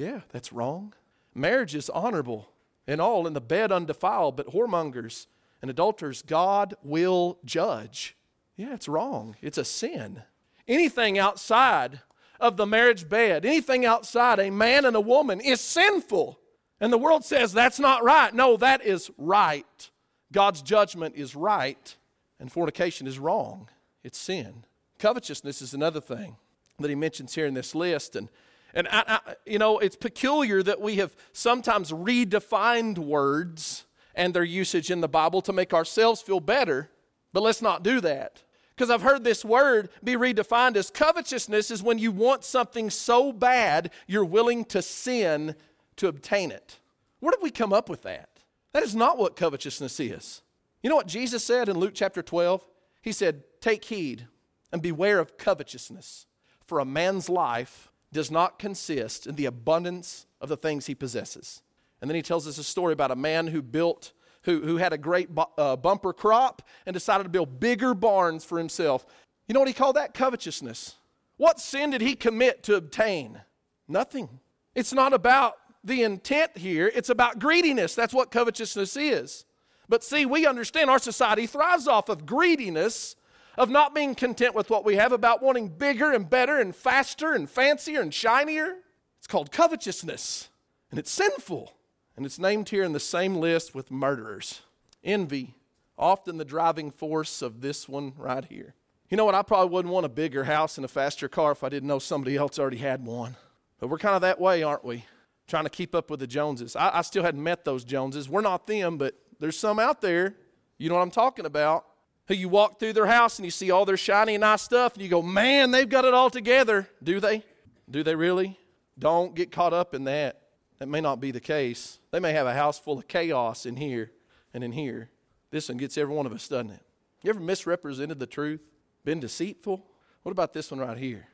Yeah, 0.00 0.20
that's 0.30 0.50
wrong. 0.50 0.94
Marriage 1.34 1.74
is 1.74 1.90
honorable 1.90 2.48
and 2.86 3.02
all 3.02 3.26
in 3.26 3.34
the 3.34 3.40
bed 3.40 3.70
undefiled, 3.70 4.34
but 4.34 4.46
whoremongers 4.46 5.26
and 5.60 5.70
adulterers 5.70 6.22
God 6.22 6.74
will 6.82 7.38
judge. 7.44 8.16
Yeah, 8.56 8.72
it's 8.72 8.88
wrong. 8.88 9.36
It's 9.42 9.58
a 9.58 9.64
sin. 9.64 10.22
Anything 10.66 11.18
outside 11.18 12.00
of 12.40 12.56
the 12.56 12.64
marriage 12.64 13.10
bed, 13.10 13.44
anything 13.44 13.84
outside 13.84 14.38
a 14.38 14.48
man 14.48 14.86
and 14.86 14.96
a 14.96 15.02
woman 15.02 15.38
is 15.38 15.60
sinful. 15.60 16.38
And 16.80 16.90
the 16.90 16.98
world 16.98 17.22
says 17.22 17.52
that's 17.52 17.78
not 17.78 18.02
right. 18.02 18.32
No, 18.32 18.56
that 18.56 18.82
is 18.82 19.10
right. 19.18 19.90
God's 20.32 20.62
judgment 20.62 21.14
is 21.14 21.36
right, 21.36 21.94
and 22.38 22.50
fornication 22.50 23.06
is 23.06 23.18
wrong. 23.18 23.68
It's 24.02 24.16
sin. 24.16 24.64
Covetousness 24.98 25.60
is 25.60 25.74
another 25.74 26.00
thing 26.00 26.36
that 26.78 26.88
he 26.88 26.94
mentions 26.94 27.34
here 27.34 27.44
in 27.44 27.52
this 27.52 27.74
list. 27.74 28.16
And, 28.16 28.30
and 28.74 28.88
I, 28.88 29.04
I, 29.06 29.34
you 29.46 29.58
know, 29.58 29.78
it's 29.78 29.96
peculiar 29.96 30.62
that 30.62 30.80
we 30.80 30.96
have 30.96 31.14
sometimes 31.32 31.90
redefined 31.90 32.98
words 32.98 33.84
and 34.14 34.34
their 34.34 34.44
usage 34.44 34.90
in 34.90 35.00
the 35.00 35.08
Bible 35.08 35.42
to 35.42 35.52
make 35.52 35.72
ourselves 35.72 36.20
feel 36.20 36.40
better, 36.40 36.90
but 37.32 37.42
let's 37.42 37.62
not 37.62 37.82
do 37.82 38.00
that. 38.00 38.42
Because 38.74 38.90
I've 38.90 39.02
heard 39.02 39.24
this 39.24 39.44
word 39.44 39.90
be 40.02 40.14
redefined 40.14 40.76
as 40.76 40.90
covetousness 40.90 41.70
is 41.70 41.82
when 41.82 41.98
you 41.98 42.12
want 42.12 42.44
something 42.44 42.88
so 42.88 43.32
bad 43.32 43.90
you're 44.06 44.24
willing 44.24 44.64
to 44.66 44.80
sin 44.80 45.54
to 45.96 46.08
obtain 46.08 46.50
it. 46.50 46.78
Where 47.18 47.30
did 47.30 47.42
we 47.42 47.50
come 47.50 47.72
up 47.72 47.90
with 47.90 48.02
that? 48.02 48.28
That 48.72 48.82
is 48.82 48.94
not 48.94 49.18
what 49.18 49.36
covetousness 49.36 50.00
is. 50.00 50.42
You 50.82 50.88
know 50.88 50.96
what 50.96 51.08
Jesus 51.08 51.44
said 51.44 51.68
in 51.68 51.78
Luke 51.78 51.92
chapter 51.94 52.22
12? 52.22 52.66
He 53.02 53.12
said, 53.12 53.42
Take 53.60 53.84
heed 53.84 54.26
and 54.72 54.80
beware 54.80 55.18
of 55.18 55.36
covetousness, 55.36 56.26
for 56.64 56.78
a 56.78 56.84
man's 56.84 57.28
life 57.28 57.89
does 58.12 58.30
not 58.30 58.58
consist 58.58 59.26
in 59.26 59.36
the 59.36 59.46
abundance 59.46 60.26
of 60.40 60.48
the 60.48 60.56
things 60.56 60.86
he 60.86 60.94
possesses. 60.94 61.62
And 62.00 62.10
then 62.10 62.16
he 62.16 62.22
tells 62.22 62.46
us 62.48 62.58
a 62.58 62.64
story 62.64 62.92
about 62.92 63.10
a 63.10 63.16
man 63.16 63.48
who 63.48 63.62
built, 63.62 64.12
who, 64.42 64.60
who 64.62 64.78
had 64.78 64.92
a 64.92 64.98
great 64.98 65.34
bu- 65.34 65.42
uh, 65.58 65.76
bumper 65.76 66.12
crop 66.12 66.62
and 66.86 66.94
decided 66.94 67.24
to 67.24 67.28
build 67.28 67.60
bigger 67.60 67.94
barns 67.94 68.44
for 68.44 68.58
himself. 68.58 69.04
You 69.46 69.54
know 69.54 69.60
what 69.60 69.68
he 69.68 69.74
called 69.74 69.96
that? 69.96 70.14
Covetousness. 70.14 70.94
What 71.36 71.60
sin 71.60 71.90
did 71.90 72.00
he 72.00 72.14
commit 72.14 72.62
to 72.64 72.76
obtain? 72.76 73.40
Nothing. 73.88 74.40
It's 74.74 74.92
not 74.92 75.12
about 75.12 75.56
the 75.82 76.02
intent 76.02 76.58
here, 76.58 76.90
it's 76.94 77.08
about 77.08 77.38
greediness. 77.38 77.94
That's 77.94 78.12
what 78.12 78.30
covetousness 78.30 78.96
is. 78.96 79.46
But 79.88 80.04
see, 80.04 80.26
we 80.26 80.46
understand 80.46 80.90
our 80.90 80.98
society 80.98 81.46
thrives 81.46 81.88
off 81.88 82.08
of 82.08 82.26
greediness, 82.26 83.16
of 83.56 83.70
not 83.70 83.94
being 83.94 84.14
content 84.14 84.54
with 84.54 84.70
what 84.70 84.84
we 84.84 84.96
have, 84.96 85.12
about 85.12 85.42
wanting 85.42 85.68
bigger 85.68 86.12
and 86.12 86.28
better 86.28 86.58
and 86.58 86.74
faster 86.74 87.32
and 87.32 87.48
fancier 87.48 88.00
and 88.00 88.12
shinier. 88.12 88.76
It's 89.18 89.26
called 89.26 89.52
covetousness, 89.52 90.48
and 90.90 90.98
it's 90.98 91.10
sinful. 91.10 91.72
And 92.16 92.26
it's 92.26 92.38
named 92.38 92.68
here 92.68 92.82
in 92.82 92.92
the 92.92 93.00
same 93.00 93.36
list 93.36 93.74
with 93.74 93.90
murderers. 93.90 94.60
Envy, 95.02 95.54
often 95.96 96.36
the 96.36 96.44
driving 96.44 96.90
force 96.90 97.40
of 97.40 97.60
this 97.60 97.88
one 97.88 98.12
right 98.16 98.44
here. 98.44 98.74
You 99.08 99.16
know 99.16 99.24
what? 99.24 99.34
I 99.34 99.42
probably 99.42 99.72
wouldn't 99.72 99.94
want 99.94 100.06
a 100.06 100.10
bigger 100.10 100.44
house 100.44 100.76
and 100.76 100.84
a 100.84 100.88
faster 100.88 101.28
car 101.28 101.52
if 101.52 101.64
I 101.64 101.68
didn't 101.68 101.88
know 101.88 101.98
somebody 101.98 102.36
else 102.36 102.58
already 102.58 102.76
had 102.76 103.04
one. 103.04 103.36
But 103.78 103.88
we're 103.88 103.98
kind 103.98 104.14
of 104.14 104.20
that 104.22 104.40
way, 104.40 104.62
aren't 104.62 104.84
we? 104.84 105.04
trying 105.50 105.64
to 105.64 105.70
keep 105.70 105.94
up 105.94 106.08
with 106.10 106.20
the 106.20 106.26
Joneses. 106.26 106.76
I, 106.76 106.98
I 106.98 107.02
still 107.02 107.22
hadn't 107.22 107.42
met 107.42 107.64
those 107.64 107.84
Joneses. 107.84 108.28
We're 108.28 108.40
not 108.40 108.66
them, 108.66 108.96
but 108.96 109.14
there's 109.40 109.58
some 109.58 109.78
out 109.78 110.00
there. 110.00 110.36
You 110.78 110.88
know 110.88 110.94
what 110.94 111.02
I'm 111.02 111.10
talking 111.10 111.44
about. 111.44 111.84
Who 112.30 112.36
you 112.36 112.48
walk 112.48 112.78
through 112.78 112.92
their 112.92 113.06
house 113.06 113.40
and 113.40 113.44
you 113.44 113.50
see 113.50 113.72
all 113.72 113.84
their 113.84 113.96
shiny 113.96 114.36
and 114.36 114.42
nice 114.42 114.62
stuff, 114.62 114.94
and 114.94 115.02
you 115.02 115.08
go, 115.08 115.20
man, 115.20 115.72
they've 115.72 115.88
got 115.88 116.04
it 116.04 116.14
all 116.14 116.30
together. 116.30 116.88
Do 117.02 117.18
they? 117.18 117.42
Do 117.90 118.04
they 118.04 118.14
really? 118.14 118.56
Don't 118.96 119.34
get 119.34 119.50
caught 119.50 119.72
up 119.72 119.94
in 119.94 120.04
that. 120.04 120.40
That 120.78 120.86
may 120.86 121.00
not 121.00 121.18
be 121.18 121.32
the 121.32 121.40
case. 121.40 121.98
They 122.12 122.20
may 122.20 122.30
have 122.30 122.46
a 122.46 122.54
house 122.54 122.78
full 122.78 122.98
of 122.98 123.08
chaos 123.08 123.66
in 123.66 123.74
here 123.74 124.12
and 124.54 124.62
in 124.62 124.70
here. 124.70 125.10
This 125.50 125.68
one 125.68 125.78
gets 125.78 125.98
every 125.98 126.14
one 126.14 126.24
of 126.24 126.32
us, 126.32 126.46
doesn't 126.46 126.70
it? 126.70 126.82
You 127.24 127.30
ever 127.30 127.40
misrepresented 127.40 128.20
the 128.20 128.28
truth? 128.28 128.62
Been 129.04 129.18
deceitful? 129.18 129.84
What 130.22 130.30
about 130.30 130.52
this 130.52 130.70
one 130.70 130.78
right 130.78 130.96
here? 130.96 131.26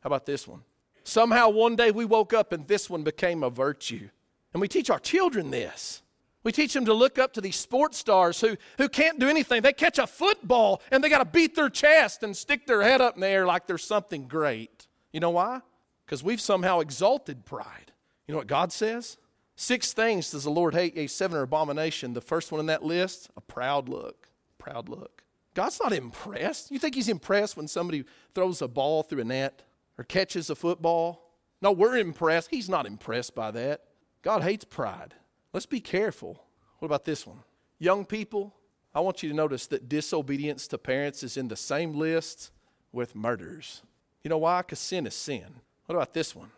How 0.00 0.08
about 0.08 0.26
this 0.26 0.48
one? 0.48 0.64
Somehow 1.04 1.50
one 1.50 1.76
day 1.76 1.92
we 1.92 2.06
woke 2.06 2.32
up 2.32 2.50
and 2.50 2.66
this 2.66 2.90
one 2.90 3.04
became 3.04 3.44
a 3.44 3.50
virtue. 3.50 4.08
And 4.52 4.60
we 4.60 4.66
teach 4.66 4.90
our 4.90 4.98
children 4.98 5.52
this. 5.52 6.02
We 6.44 6.52
teach 6.52 6.72
them 6.72 6.84
to 6.84 6.94
look 6.94 7.18
up 7.18 7.32
to 7.34 7.40
these 7.40 7.56
sports 7.56 7.98
stars 7.98 8.40
who, 8.40 8.56
who 8.78 8.88
can't 8.88 9.18
do 9.18 9.28
anything. 9.28 9.62
They 9.62 9.72
catch 9.72 9.98
a 9.98 10.06
football 10.06 10.82
and 10.90 11.02
they 11.02 11.08
got 11.08 11.18
to 11.18 11.24
beat 11.24 11.54
their 11.56 11.70
chest 11.70 12.22
and 12.22 12.36
stick 12.36 12.66
their 12.66 12.82
head 12.82 13.00
up 13.00 13.14
in 13.14 13.22
the 13.22 13.28
air 13.28 13.46
like 13.46 13.66
there's 13.66 13.84
something 13.84 14.28
great. 14.28 14.86
You 15.12 15.20
know 15.20 15.30
why? 15.30 15.60
Because 16.04 16.22
we've 16.22 16.40
somehow 16.40 16.80
exalted 16.80 17.44
pride. 17.44 17.92
You 18.28 18.32
know 18.32 18.38
what 18.38 18.46
God 18.46 18.72
says? 18.72 19.16
Six 19.56 19.92
things 19.92 20.30
does 20.30 20.44
the 20.44 20.50
Lord 20.50 20.74
hate, 20.74 20.94
a 20.96 21.06
seven 21.06 21.38
are 21.38 21.42
abomination. 21.42 22.12
The 22.12 22.20
first 22.20 22.52
one 22.52 22.60
in 22.60 22.66
that 22.66 22.84
list, 22.84 23.30
a 23.36 23.40
proud 23.40 23.88
look. 23.88 24.28
Proud 24.58 24.88
look. 24.88 25.22
God's 25.54 25.80
not 25.82 25.92
impressed. 25.92 26.70
You 26.70 26.78
think 26.78 26.94
He's 26.94 27.08
impressed 27.08 27.56
when 27.56 27.68
somebody 27.68 28.04
throws 28.34 28.60
a 28.60 28.68
ball 28.68 29.02
through 29.02 29.20
a 29.20 29.24
net? 29.24 29.62
or 29.98 30.04
catches 30.04 30.50
a 30.50 30.54
football. 30.54 31.30
No, 31.62 31.72
we're 31.72 31.96
impressed. 31.96 32.50
He's 32.50 32.68
not 32.68 32.86
impressed 32.86 33.34
by 33.34 33.50
that. 33.52 33.82
God 34.22 34.42
hates 34.42 34.64
pride. 34.64 35.14
Let's 35.54 35.64
be 35.64 35.80
careful. 35.80 36.44
What 36.80 36.86
about 36.86 37.06
this 37.06 37.26
one? 37.26 37.38
Young 37.78 38.04
people, 38.04 38.52
I 38.94 39.00
want 39.00 39.22
you 39.22 39.30
to 39.30 39.34
notice 39.34 39.66
that 39.68 39.88
disobedience 39.88 40.66
to 40.68 40.76
parents 40.76 41.22
is 41.22 41.38
in 41.38 41.48
the 41.48 41.56
same 41.56 41.94
list 41.94 42.50
with 42.92 43.14
murders. 43.14 43.80
You 44.22 44.28
know 44.28 44.38
why? 44.38 44.60
Because 44.60 44.80
sin 44.80 45.06
is 45.06 45.14
sin. 45.14 45.46
What 45.86 45.94
about 45.94 46.12
this 46.12 46.34
one? 46.36 46.50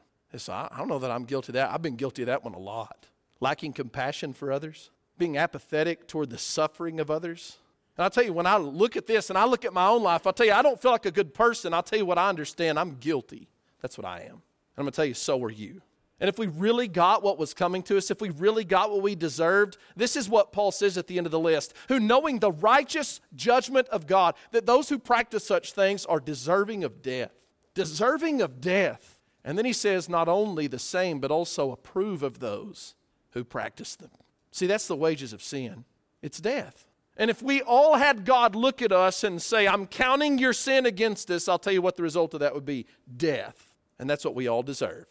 I 0.49 0.79
don't 0.79 0.89
know 0.89 0.99
that 0.99 1.11
I'm 1.11 1.25
guilty 1.25 1.51
of 1.51 1.55
that. 1.55 1.71
I've 1.71 1.83
been 1.83 1.97
guilty 1.97 2.23
of 2.23 2.27
that 2.27 2.43
one 2.43 2.55
a 2.55 2.59
lot. 2.59 3.07
Lacking 3.39 3.73
compassion 3.73 4.33
for 4.33 4.51
others, 4.51 4.91
being 5.17 5.39
apathetic 5.39 6.09
toward 6.09 6.31
the 6.31 6.39
suffering 6.39 6.99
of 6.99 7.11
others, 7.11 7.59
and 7.97 8.05
I'll 8.05 8.11
tell 8.11 8.25
you, 8.25 8.35
when 8.35 8.47
I 8.47 8.59
look 8.59 8.97
at 8.97 9.07
this 9.07 9.31
and 9.31 9.39
I 9.39 9.47
look 9.47 9.65
at 9.65 9.73
my 9.73 9.87
own 9.87 10.03
life, 10.03 10.27
I'll 10.27 10.33
tell 10.33 10.45
you, 10.47 10.53
I 10.53 10.61
don't 10.61 10.81
feel 10.81 10.91
like 10.91 11.07
a 11.07 11.11
good 11.11 11.33
person. 11.33 11.73
I'll 11.73 11.83
tell 11.83 11.99
you 11.99 12.05
what 12.05 12.19
I 12.19 12.29
understand. 12.29 12.79
I'm 12.79 12.97
guilty. 12.97 13.49
That's 13.81 13.97
what 13.97 14.05
I 14.05 14.21
am. 14.21 14.33
And 14.33 14.43
I'm 14.77 14.85
going 14.85 14.93
to 14.93 14.97
tell 14.97 15.07
you, 15.07 15.15
so 15.15 15.43
are 15.43 15.51
you. 15.51 15.81
And 16.19 16.29
if 16.29 16.39
we 16.39 16.47
really 16.47 16.89
got 16.89 17.23
what 17.23 17.39
was 17.39 17.53
coming 17.53 17.83
to 17.85 17.97
us, 17.99 18.11
if 18.11 18.23
we 18.23 18.31
really 18.31 18.65
got 18.65 18.91
what 18.91 19.03
we 19.03 19.15
deserved, 19.15 19.77
this 19.97 20.17
is 20.17 20.29
what 20.29 20.51
Paul 20.51 20.73
says 20.73 20.97
at 20.97 21.07
the 21.09 21.19
end 21.19 21.27
of 21.27 21.31
the 21.31 21.39
list 21.39 21.75
who, 21.89 22.01
knowing 22.01 22.39
the 22.39 22.53
righteous 22.53 23.21
judgment 23.35 23.87
of 23.89 24.07
God, 24.07 24.35
that 24.53 24.65
those 24.65 24.89
who 24.89 24.99
practice 24.99 25.47
such 25.47 25.73
things 25.73 26.07
are 26.07 26.21
deserving 26.21 26.85
of 26.85 27.03
death. 27.03 27.45
Deserving 27.75 28.41
of 28.41 28.61
death. 28.61 29.19
And 29.45 29.59
then 29.59 29.67
he 29.67 29.75
says, 29.75 30.09
not 30.09 30.29
only 30.29 30.67
the 30.67 30.79
same, 30.79 31.21
but 31.21 31.31
also 31.31 31.71
approve 31.71 32.23
of 32.23 32.41
those 32.41 32.95
who 33.33 33.45
practice 33.45 33.95
them. 33.95 34.11
See, 34.51 34.67
that's 34.67 34.89
the 34.89 34.97
wages 34.97 35.33
of 35.33 35.43
sin 35.43 35.85
it's 36.23 36.41
death. 36.41 36.87
And 37.19 37.31
if 37.31 37.43
we 37.43 37.63
all 37.63 37.97
had 37.97 38.25
God 38.25 38.55
look 38.55 38.83
at 38.83 38.93
us 38.93 39.23
and 39.23 39.41
say, 39.41 39.69
I'm 39.69 39.87
counting 39.87 40.39
your 40.39 40.53
sin 40.53 40.87
against 40.87 41.31
us, 41.31 41.49
I'll 41.49 41.59
tell 41.59 41.73
you 41.73 41.81
what 41.81 41.97
the 41.97 42.03
result 42.03 42.35
of 42.35 42.41
that 42.41 42.55
would 42.55 42.65
be 42.65 42.87
death. 43.17 43.73
And 43.99 44.09
that's 44.09 44.25
what 44.25 44.35
we 44.35 44.49
all 44.49 44.63
deserve. 44.63 45.07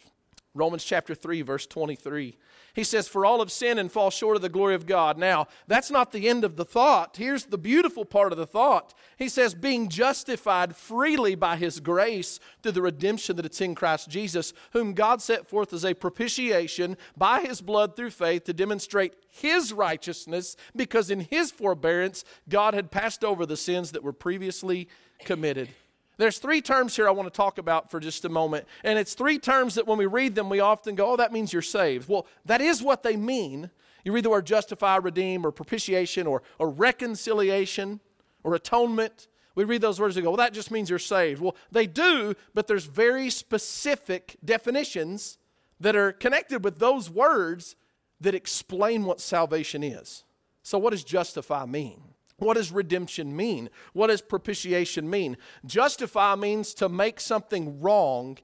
Romans 0.55 0.85
chapter 0.85 1.13
3, 1.13 1.41
verse 1.41 1.67
23. 1.67 2.37
He 2.73 2.83
says, 2.83 3.07
For 3.07 3.25
all 3.25 3.39
have 3.39 3.51
sinned 3.51 3.79
and 3.79 3.91
fall 3.91 4.09
short 4.09 4.37
of 4.37 4.41
the 4.41 4.49
glory 4.49 4.73
of 4.73 4.85
God. 4.85 5.17
Now, 5.17 5.47
that's 5.67 5.91
not 5.91 6.11
the 6.11 6.29
end 6.29 6.43
of 6.43 6.55
the 6.55 6.65
thought. 6.65 7.17
Here's 7.17 7.45
the 7.45 7.57
beautiful 7.57 8.05
part 8.05 8.31
of 8.31 8.37
the 8.37 8.47
thought. 8.47 8.93
He 9.17 9.29
says, 9.29 9.53
Being 9.53 9.89
justified 9.89 10.75
freely 10.75 11.35
by 11.35 11.57
his 11.57 11.81
grace 11.81 12.39
through 12.63 12.71
the 12.71 12.81
redemption 12.81 13.35
that 13.35 13.45
it's 13.45 13.61
in 13.61 13.75
Christ 13.75 14.09
Jesus, 14.09 14.53
whom 14.71 14.93
God 14.93 15.21
set 15.21 15.45
forth 15.45 15.73
as 15.73 15.85
a 15.85 15.93
propitiation 15.93 16.95
by 17.17 17.41
his 17.41 17.61
blood 17.61 17.95
through 17.95 18.11
faith 18.11 18.45
to 18.45 18.53
demonstrate 18.53 19.13
his 19.29 19.73
righteousness, 19.73 20.55
because 20.75 21.09
in 21.09 21.19
his 21.19 21.51
forbearance 21.51 22.23
God 22.47 22.73
had 22.73 22.91
passed 22.91 23.25
over 23.25 23.45
the 23.45 23.57
sins 23.57 23.91
that 23.91 24.03
were 24.03 24.13
previously 24.13 24.87
committed. 25.25 25.69
There's 26.17 26.37
three 26.37 26.61
terms 26.61 26.95
here 26.95 27.07
I 27.07 27.11
want 27.11 27.31
to 27.31 27.35
talk 27.35 27.57
about 27.57 27.91
for 27.91 27.99
just 27.99 28.25
a 28.25 28.29
moment. 28.29 28.65
And 28.83 28.97
it's 28.97 29.13
three 29.13 29.37
terms 29.37 29.75
that 29.75 29.87
when 29.87 29.97
we 29.97 30.05
read 30.05 30.35
them, 30.35 30.49
we 30.49 30.59
often 30.59 30.95
go, 30.95 31.11
oh, 31.11 31.15
that 31.17 31.33
means 31.33 31.51
you're 31.51 31.61
saved. 31.61 32.07
Well, 32.07 32.25
that 32.45 32.61
is 32.61 32.81
what 32.81 33.03
they 33.03 33.15
mean. 33.15 33.69
You 34.03 34.13
read 34.13 34.23
the 34.23 34.29
word 34.29 34.45
justify, 34.45 34.97
redeem, 34.97 35.45
or 35.45 35.51
propitiation, 35.51 36.27
or, 36.27 36.43
or 36.59 36.69
reconciliation, 36.69 37.99
or 38.43 38.55
atonement. 38.55 39.27
We 39.55 39.63
read 39.63 39.81
those 39.81 39.99
words 39.99 40.15
and 40.15 40.23
go, 40.23 40.31
well, 40.31 40.37
that 40.37 40.53
just 40.53 40.71
means 40.71 40.89
you're 40.89 40.99
saved. 40.99 41.41
Well, 41.41 41.55
they 41.71 41.87
do, 41.87 42.35
but 42.53 42.67
there's 42.67 42.85
very 42.85 43.29
specific 43.29 44.37
definitions 44.43 45.37
that 45.79 45.95
are 45.95 46.11
connected 46.11 46.63
with 46.63 46.79
those 46.79 47.09
words 47.09 47.75
that 48.21 48.35
explain 48.35 49.05
what 49.05 49.19
salvation 49.19 49.83
is. 49.83 50.23
So, 50.63 50.77
what 50.77 50.91
does 50.91 51.03
justify 51.03 51.65
mean? 51.65 52.14
What 52.37 52.55
does 52.55 52.71
redemption 52.71 53.35
mean? 53.35 53.69
What 53.93 54.07
does 54.07 54.21
propitiation 54.21 55.09
mean? 55.09 55.37
Justify 55.65 56.35
means 56.35 56.73
to 56.75 56.89
make 56.89 57.19
something 57.19 57.79
wrong 57.81 58.37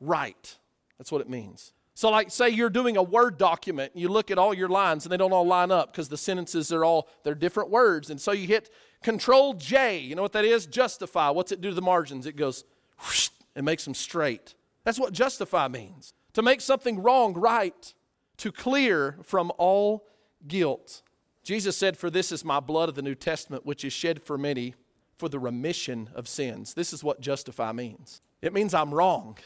right. 0.00 0.56
That's 0.98 1.10
what 1.10 1.20
it 1.20 1.30
means. 1.30 1.72
So, 1.94 2.10
like, 2.10 2.30
say 2.30 2.50
you're 2.50 2.70
doing 2.70 2.96
a 2.96 3.02
Word 3.02 3.38
document, 3.38 3.92
and 3.92 4.00
you 4.00 4.08
look 4.08 4.30
at 4.30 4.38
all 4.38 4.54
your 4.54 4.68
lines 4.68 5.04
and 5.04 5.12
they 5.12 5.16
don't 5.16 5.32
all 5.32 5.46
line 5.46 5.72
up 5.72 5.92
because 5.92 6.08
the 6.08 6.16
sentences 6.16 6.72
are 6.72 6.84
all, 6.84 7.08
they're 7.24 7.34
different 7.34 7.70
words. 7.70 8.10
And 8.10 8.20
so 8.20 8.32
you 8.32 8.46
hit 8.46 8.70
Control 9.02 9.54
J. 9.54 9.98
You 9.98 10.14
know 10.14 10.22
what 10.22 10.32
that 10.34 10.44
is? 10.44 10.66
Justify. 10.66 11.30
What's 11.30 11.50
it 11.50 11.60
do 11.60 11.70
to 11.70 11.74
the 11.74 11.82
margins? 11.82 12.26
It 12.26 12.36
goes, 12.36 12.64
whoosh, 13.00 13.30
and 13.56 13.64
makes 13.64 13.84
them 13.84 13.94
straight. 13.94 14.54
That's 14.84 15.00
what 15.00 15.12
justify 15.12 15.68
means 15.68 16.14
to 16.34 16.42
make 16.42 16.60
something 16.60 17.02
wrong 17.02 17.34
right, 17.34 17.94
to 18.36 18.52
clear 18.52 19.18
from 19.24 19.50
all 19.58 20.06
guilt. 20.46 21.02
Jesus 21.48 21.78
said, 21.78 21.96
For 21.96 22.10
this 22.10 22.30
is 22.30 22.44
my 22.44 22.60
blood 22.60 22.90
of 22.90 22.94
the 22.94 23.00
New 23.00 23.14
Testament, 23.14 23.64
which 23.64 23.82
is 23.82 23.90
shed 23.90 24.22
for 24.22 24.36
many 24.36 24.74
for 25.16 25.30
the 25.30 25.38
remission 25.38 26.10
of 26.14 26.28
sins. 26.28 26.74
This 26.74 26.92
is 26.92 27.02
what 27.02 27.22
justify 27.22 27.72
means. 27.72 28.20
It 28.42 28.52
means 28.52 28.74
I'm 28.74 28.92
wrong 28.92 29.38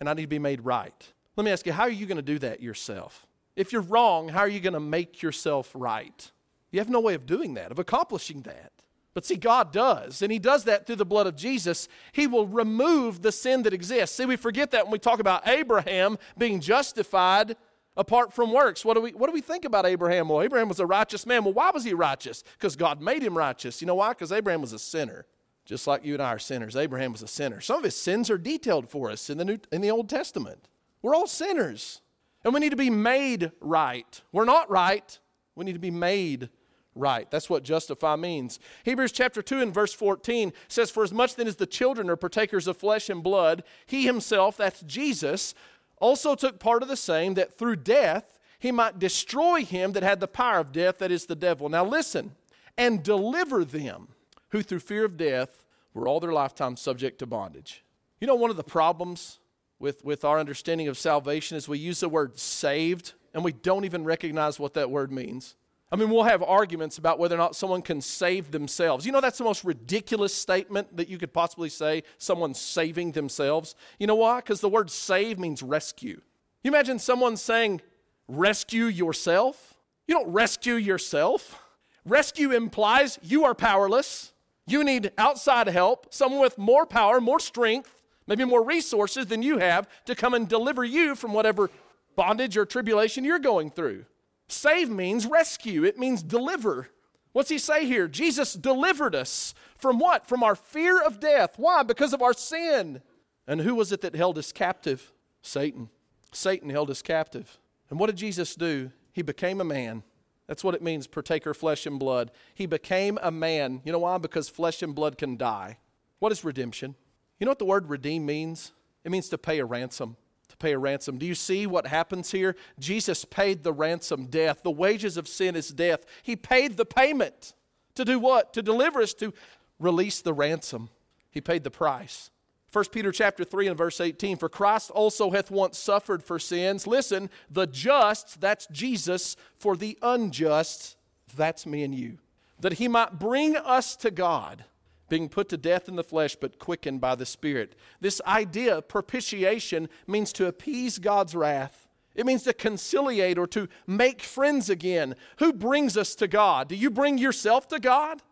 and 0.00 0.08
I 0.08 0.14
need 0.14 0.22
to 0.22 0.26
be 0.26 0.38
made 0.38 0.64
right. 0.64 1.12
Let 1.36 1.44
me 1.44 1.50
ask 1.50 1.66
you, 1.66 1.74
how 1.74 1.82
are 1.82 1.90
you 1.90 2.06
going 2.06 2.16
to 2.16 2.22
do 2.22 2.38
that 2.38 2.62
yourself? 2.62 3.26
If 3.56 3.74
you're 3.74 3.82
wrong, 3.82 4.30
how 4.30 4.38
are 4.38 4.48
you 4.48 4.58
going 4.58 4.72
to 4.72 4.80
make 4.80 5.20
yourself 5.20 5.70
right? 5.74 6.32
You 6.70 6.80
have 6.80 6.88
no 6.88 6.98
way 6.98 7.12
of 7.12 7.26
doing 7.26 7.52
that, 7.52 7.70
of 7.70 7.78
accomplishing 7.78 8.40
that. 8.44 8.72
But 9.12 9.26
see, 9.26 9.36
God 9.36 9.70
does, 9.70 10.22
and 10.22 10.32
He 10.32 10.38
does 10.38 10.64
that 10.64 10.86
through 10.86 10.96
the 10.96 11.04
blood 11.04 11.26
of 11.26 11.36
Jesus. 11.36 11.88
He 12.12 12.26
will 12.26 12.46
remove 12.46 13.20
the 13.20 13.32
sin 13.32 13.64
that 13.64 13.74
exists. 13.74 14.16
See, 14.16 14.24
we 14.24 14.36
forget 14.36 14.70
that 14.70 14.86
when 14.86 14.92
we 14.92 14.98
talk 14.98 15.20
about 15.20 15.46
Abraham 15.46 16.16
being 16.38 16.60
justified 16.60 17.54
apart 18.00 18.32
from 18.32 18.50
works. 18.50 18.82
What 18.82 18.94
do 18.94 19.02
we, 19.02 19.10
what 19.10 19.26
do 19.26 19.32
we 19.32 19.42
think 19.42 19.66
about 19.66 19.84
Abraham? 19.84 20.30
Well, 20.30 20.40
Abraham 20.40 20.68
was 20.68 20.80
a 20.80 20.86
righteous 20.86 21.26
man. 21.26 21.44
Well, 21.44 21.52
why 21.52 21.70
was 21.70 21.84
he 21.84 21.92
righteous? 21.92 22.42
Because 22.58 22.74
God 22.74 23.02
made 23.02 23.22
him 23.22 23.36
righteous. 23.36 23.82
You 23.82 23.86
know 23.86 23.94
why? 23.94 24.08
Because 24.08 24.32
Abraham 24.32 24.62
was 24.62 24.72
a 24.72 24.78
sinner, 24.78 25.26
just 25.66 25.86
like 25.86 26.02
you 26.02 26.14
and 26.14 26.22
I 26.22 26.32
are 26.32 26.38
sinners. 26.38 26.76
Abraham 26.76 27.12
was 27.12 27.22
a 27.22 27.28
sinner. 27.28 27.60
Some 27.60 27.76
of 27.76 27.84
his 27.84 27.94
sins 27.94 28.30
are 28.30 28.38
detailed 28.38 28.88
for 28.88 29.10
us 29.10 29.28
in 29.28 29.36
the, 29.36 29.44
New, 29.44 29.58
in 29.70 29.82
the 29.82 29.90
Old 29.90 30.08
Testament. 30.08 30.66
We're 31.02 31.14
all 31.14 31.26
sinners, 31.26 32.00
and 32.42 32.54
we 32.54 32.60
need 32.60 32.70
to 32.70 32.76
be 32.76 32.88
made 32.88 33.52
right. 33.60 34.22
We're 34.32 34.46
not 34.46 34.70
right, 34.70 35.18
we 35.54 35.66
need 35.66 35.74
to 35.74 35.78
be 35.78 35.90
made 35.90 36.48
right. 36.94 37.30
That's 37.30 37.50
what 37.50 37.64
justify 37.64 38.16
means. 38.16 38.58
Hebrews 38.84 39.12
chapter 39.12 39.42
2 39.42 39.60
and 39.60 39.74
verse 39.74 39.92
14 39.92 40.54
says, 40.68 40.90
For 40.90 41.04
as 41.04 41.12
much 41.12 41.36
then 41.36 41.46
as 41.46 41.56
the 41.56 41.66
children 41.66 42.08
are 42.08 42.16
partakers 42.16 42.66
of 42.66 42.78
flesh 42.78 43.10
and 43.10 43.22
blood, 43.22 43.62
he 43.86 44.06
himself, 44.06 44.56
that's 44.56 44.80
Jesus, 44.82 45.54
also 46.00 46.34
took 46.34 46.58
part 46.58 46.82
of 46.82 46.88
the 46.88 46.96
same, 46.96 47.34
that 47.34 47.56
through 47.56 47.76
death 47.76 48.38
he 48.58 48.72
might 48.72 48.98
destroy 48.98 49.64
him 49.64 49.92
that 49.92 50.02
had 50.02 50.20
the 50.20 50.28
power 50.28 50.58
of 50.58 50.72
death, 50.72 50.98
that 50.98 51.10
is 51.10 51.26
the 51.26 51.36
devil. 51.36 51.68
Now 51.68 51.84
listen, 51.84 52.32
and 52.76 53.02
deliver 53.02 53.64
them 53.64 54.08
who 54.48 54.62
through 54.62 54.80
fear 54.80 55.04
of 55.04 55.16
death 55.16 55.64
were 55.94 56.08
all 56.08 56.20
their 56.20 56.32
lifetime 56.32 56.76
subject 56.76 57.18
to 57.20 57.26
bondage. 57.26 57.84
You 58.20 58.26
know, 58.26 58.34
one 58.34 58.50
of 58.50 58.56
the 58.56 58.64
problems 58.64 59.38
with, 59.78 60.04
with 60.04 60.24
our 60.24 60.38
understanding 60.38 60.88
of 60.88 60.98
salvation 60.98 61.56
is 61.56 61.68
we 61.68 61.78
use 61.78 62.00
the 62.00 62.08
word 62.08 62.38
saved 62.38 63.14
and 63.32 63.44
we 63.44 63.52
don't 63.52 63.84
even 63.84 64.04
recognize 64.04 64.58
what 64.58 64.74
that 64.74 64.90
word 64.90 65.10
means. 65.10 65.54
I 65.92 65.96
mean, 65.96 66.08
we'll 66.10 66.22
have 66.22 66.42
arguments 66.42 66.98
about 66.98 67.18
whether 67.18 67.34
or 67.34 67.38
not 67.38 67.56
someone 67.56 67.82
can 67.82 68.00
save 68.00 68.52
themselves. 68.52 69.04
You 69.04 69.10
know, 69.10 69.20
that's 69.20 69.38
the 69.38 69.44
most 69.44 69.64
ridiculous 69.64 70.32
statement 70.32 70.96
that 70.96 71.08
you 71.08 71.18
could 71.18 71.32
possibly 71.32 71.68
say 71.68 72.04
someone's 72.16 72.60
saving 72.60 73.12
themselves. 73.12 73.74
You 73.98 74.06
know 74.06 74.14
why? 74.14 74.36
Because 74.36 74.60
the 74.60 74.68
word 74.68 74.88
save 74.90 75.38
means 75.38 75.62
rescue. 75.62 76.20
You 76.62 76.70
imagine 76.70 77.00
someone 77.00 77.36
saying, 77.36 77.80
rescue 78.28 78.84
yourself? 78.84 79.74
You 80.06 80.14
don't 80.14 80.32
rescue 80.32 80.74
yourself. 80.74 81.58
Rescue 82.04 82.52
implies 82.52 83.18
you 83.22 83.44
are 83.44 83.54
powerless. 83.54 84.32
You 84.66 84.84
need 84.84 85.10
outside 85.18 85.66
help, 85.66 86.14
someone 86.14 86.40
with 86.40 86.56
more 86.56 86.86
power, 86.86 87.20
more 87.20 87.40
strength, 87.40 87.92
maybe 88.28 88.44
more 88.44 88.64
resources 88.64 89.26
than 89.26 89.42
you 89.42 89.58
have 89.58 89.88
to 90.04 90.14
come 90.14 90.34
and 90.34 90.48
deliver 90.48 90.84
you 90.84 91.16
from 91.16 91.32
whatever 91.32 91.68
bondage 92.14 92.56
or 92.56 92.64
tribulation 92.64 93.24
you're 93.24 93.40
going 93.40 93.70
through. 93.70 94.04
Save 94.50 94.90
means 94.90 95.26
rescue, 95.26 95.84
it 95.84 95.98
means 95.98 96.22
deliver. 96.22 96.88
What's 97.32 97.50
he 97.50 97.58
say 97.58 97.86
here? 97.86 98.08
Jesus 98.08 98.54
delivered 98.54 99.14
us 99.14 99.54
from 99.76 99.98
what? 99.98 100.26
From 100.26 100.42
our 100.42 100.56
fear 100.56 101.00
of 101.00 101.20
death. 101.20 101.54
Why? 101.56 101.84
Because 101.84 102.12
of 102.12 102.22
our 102.22 102.32
sin. 102.32 103.02
And 103.46 103.60
who 103.60 103.74
was 103.76 103.92
it 103.92 104.00
that 104.00 104.16
held 104.16 104.36
us 104.38 104.50
captive? 104.50 105.12
Satan. 105.40 105.88
Satan 106.32 106.70
held 106.70 106.90
us 106.90 107.02
captive. 107.02 107.58
And 107.88 107.98
what 108.00 108.06
did 108.06 108.16
Jesus 108.16 108.56
do? 108.56 108.90
He 109.12 109.22
became 109.22 109.60
a 109.60 109.64
man. 109.64 110.02
That's 110.48 110.64
what 110.64 110.74
it 110.74 110.82
means, 110.82 111.06
partaker 111.06 111.54
flesh 111.54 111.86
and 111.86 111.98
blood. 111.98 112.32
He 112.54 112.66
became 112.66 113.18
a 113.22 113.30
man. 113.30 113.82
You 113.84 113.92
know 113.92 114.00
why? 114.00 114.18
Because 114.18 114.48
flesh 114.48 114.82
and 114.82 114.94
blood 114.94 115.16
can 115.16 115.36
die. 115.36 115.78
What 116.18 116.32
is 116.32 116.44
redemption? 116.44 116.96
You 117.38 117.44
know 117.44 117.52
what 117.52 117.60
the 117.60 117.64
word 117.64 117.88
redeem 117.88 118.26
means? 118.26 118.72
It 119.04 119.12
means 119.12 119.28
to 119.28 119.38
pay 119.38 119.60
a 119.60 119.64
ransom 119.64 120.16
pay 120.60 120.72
a 120.72 120.78
ransom. 120.78 121.18
Do 121.18 121.26
you 121.26 121.34
see 121.34 121.66
what 121.66 121.88
happens 121.88 122.30
here? 122.30 122.54
Jesus 122.78 123.24
paid 123.24 123.64
the 123.64 123.72
ransom 123.72 124.26
death. 124.26 124.62
The 124.62 124.70
wages 124.70 125.16
of 125.16 125.26
sin 125.26 125.56
is 125.56 125.70
death. 125.70 126.04
He 126.22 126.36
paid 126.36 126.76
the 126.76 126.84
payment. 126.84 127.54
To 127.96 128.04
do 128.04 128.20
what? 128.20 128.52
To 128.52 128.62
deliver 128.62 129.00
us, 129.02 129.14
to 129.14 129.34
release 129.80 130.20
the 130.20 130.32
ransom. 130.32 130.90
He 131.30 131.40
paid 131.40 131.64
the 131.64 131.70
price. 131.70 132.30
1 132.72 132.84
Peter 132.92 133.10
chapter 133.10 133.44
3 133.44 133.68
and 133.68 133.76
verse 133.76 134.00
18 134.00 134.36
For 134.36 134.48
Christ 134.48 134.90
also 134.92 135.30
hath 135.30 135.50
once 135.50 135.76
suffered 135.76 136.22
for 136.22 136.38
sins. 136.38 136.86
Listen, 136.86 137.28
the 137.50 137.66
just, 137.66 138.40
that's 138.40 138.66
Jesus, 138.68 139.36
for 139.58 139.76
the 139.76 139.98
unjust, 140.02 140.96
that's 141.36 141.66
me 141.66 141.82
and 141.82 141.94
you. 141.94 142.18
That 142.60 142.74
he 142.74 142.86
might 142.86 143.18
bring 143.18 143.56
us 143.56 143.96
to 143.96 144.10
God 144.10 144.64
being 145.10 145.28
put 145.28 145.50
to 145.50 145.58
death 145.58 145.88
in 145.88 145.96
the 145.96 146.02
flesh, 146.02 146.34
but 146.34 146.58
quickened 146.58 147.02
by 147.02 147.14
the 147.14 147.26
Spirit. 147.26 147.76
This 148.00 148.22
idea, 148.26 148.80
propitiation, 148.80 149.90
means 150.06 150.32
to 150.32 150.46
appease 150.46 150.98
God's 150.98 151.34
wrath. 151.34 151.86
It 152.14 152.24
means 152.24 152.44
to 152.44 152.54
conciliate 152.54 153.36
or 153.38 153.46
to 153.48 153.68
make 153.86 154.22
friends 154.22 154.70
again. 154.70 155.14
Who 155.36 155.52
brings 155.52 155.96
us 155.96 156.14
to 156.16 156.26
God? 156.26 156.68
Do 156.68 156.74
you 156.74 156.90
bring 156.90 157.18
yourself 157.18 157.68
to 157.68 157.78
God? 157.78 158.22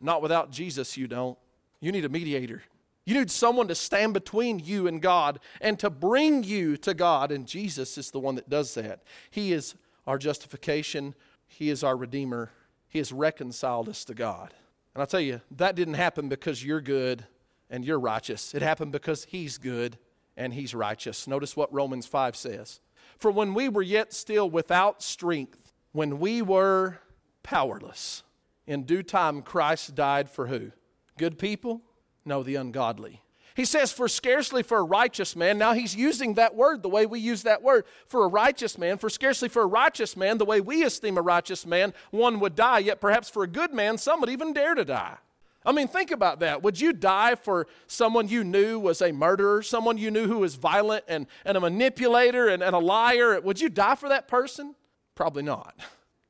Not 0.00 0.20
without 0.20 0.50
Jesus, 0.50 0.96
you 0.96 1.06
don't. 1.06 1.38
You 1.80 1.92
need 1.92 2.04
a 2.04 2.08
mediator. 2.08 2.62
You 3.04 3.14
need 3.14 3.30
someone 3.30 3.68
to 3.68 3.74
stand 3.74 4.14
between 4.14 4.58
you 4.58 4.86
and 4.86 5.00
God 5.00 5.40
and 5.60 5.78
to 5.80 5.90
bring 5.90 6.44
you 6.44 6.76
to 6.78 6.94
God, 6.94 7.32
and 7.32 7.46
Jesus 7.46 7.98
is 7.98 8.10
the 8.10 8.20
one 8.20 8.36
that 8.36 8.48
does 8.48 8.74
that. 8.74 9.02
He 9.30 9.52
is 9.52 9.74
our 10.06 10.18
justification, 10.18 11.14
He 11.46 11.70
is 11.70 11.82
our 11.82 11.96
Redeemer, 11.96 12.50
He 12.88 12.98
has 12.98 13.12
reconciled 13.12 13.88
us 13.88 14.04
to 14.04 14.14
God. 14.14 14.54
And 14.94 15.00
I'll 15.00 15.06
tell 15.06 15.20
you, 15.20 15.40
that 15.52 15.74
didn't 15.74 15.94
happen 15.94 16.28
because 16.28 16.64
you're 16.64 16.80
good 16.80 17.24
and 17.70 17.84
you're 17.84 17.98
righteous. 17.98 18.54
It 18.54 18.62
happened 18.62 18.92
because 18.92 19.24
He's 19.24 19.58
good 19.58 19.98
and 20.36 20.52
He's 20.52 20.74
righteous. 20.74 21.26
Notice 21.26 21.56
what 21.56 21.72
Romans 21.72 22.06
5 22.06 22.36
says. 22.36 22.80
For 23.18 23.30
when 23.30 23.54
we 23.54 23.68
were 23.68 23.82
yet 23.82 24.12
still 24.12 24.50
without 24.50 25.02
strength, 25.02 25.72
when 25.92 26.18
we 26.18 26.42
were 26.42 26.98
powerless, 27.42 28.22
in 28.66 28.84
due 28.84 29.02
time 29.02 29.42
Christ 29.42 29.94
died 29.94 30.28
for 30.28 30.46
who? 30.46 30.72
Good 31.18 31.38
people? 31.38 31.82
No, 32.24 32.42
the 32.42 32.56
ungodly. 32.56 33.22
He 33.54 33.64
says, 33.64 33.92
For 33.92 34.08
scarcely 34.08 34.62
for 34.62 34.78
a 34.78 34.84
righteous 34.84 35.36
man, 35.36 35.58
now 35.58 35.72
he's 35.72 35.94
using 35.94 36.34
that 36.34 36.54
word 36.54 36.82
the 36.82 36.88
way 36.88 37.06
we 37.06 37.20
use 37.20 37.42
that 37.42 37.62
word. 37.62 37.84
For 38.06 38.24
a 38.24 38.28
righteous 38.28 38.78
man, 38.78 38.98
for 38.98 39.10
scarcely 39.10 39.48
for 39.48 39.62
a 39.62 39.66
righteous 39.66 40.16
man, 40.16 40.38
the 40.38 40.44
way 40.44 40.60
we 40.60 40.82
esteem 40.84 41.18
a 41.18 41.22
righteous 41.22 41.66
man, 41.66 41.92
one 42.10 42.40
would 42.40 42.54
die, 42.54 42.80
yet 42.80 43.00
perhaps 43.00 43.28
for 43.28 43.42
a 43.42 43.48
good 43.48 43.72
man, 43.72 43.98
some 43.98 44.20
would 44.20 44.30
even 44.30 44.52
dare 44.52 44.74
to 44.74 44.84
die. 44.84 45.18
I 45.64 45.72
mean, 45.72 45.86
think 45.86 46.10
about 46.10 46.40
that. 46.40 46.62
Would 46.62 46.80
you 46.80 46.92
die 46.92 47.36
for 47.36 47.68
someone 47.86 48.28
you 48.28 48.42
knew 48.42 48.80
was 48.80 49.00
a 49.00 49.12
murderer, 49.12 49.62
someone 49.62 49.96
you 49.96 50.10
knew 50.10 50.26
who 50.26 50.38
was 50.38 50.56
violent 50.56 51.04
and, 51.06 51.26
and 51.44 51.56
a 51.56 51.60
manipulator 51.60 52.48
and, 52.48 52.62
and 52.62 52.74
a 52.74 52.80
liar? 52.80 53.40
Would 53.40 53.60
you 53.60 53.68
die 53.68 53.94
for 53.94 54.08
that 54.08 54.26
person? 54.26 54.74
Probably 55.14 55.42
not. 55.42 55.78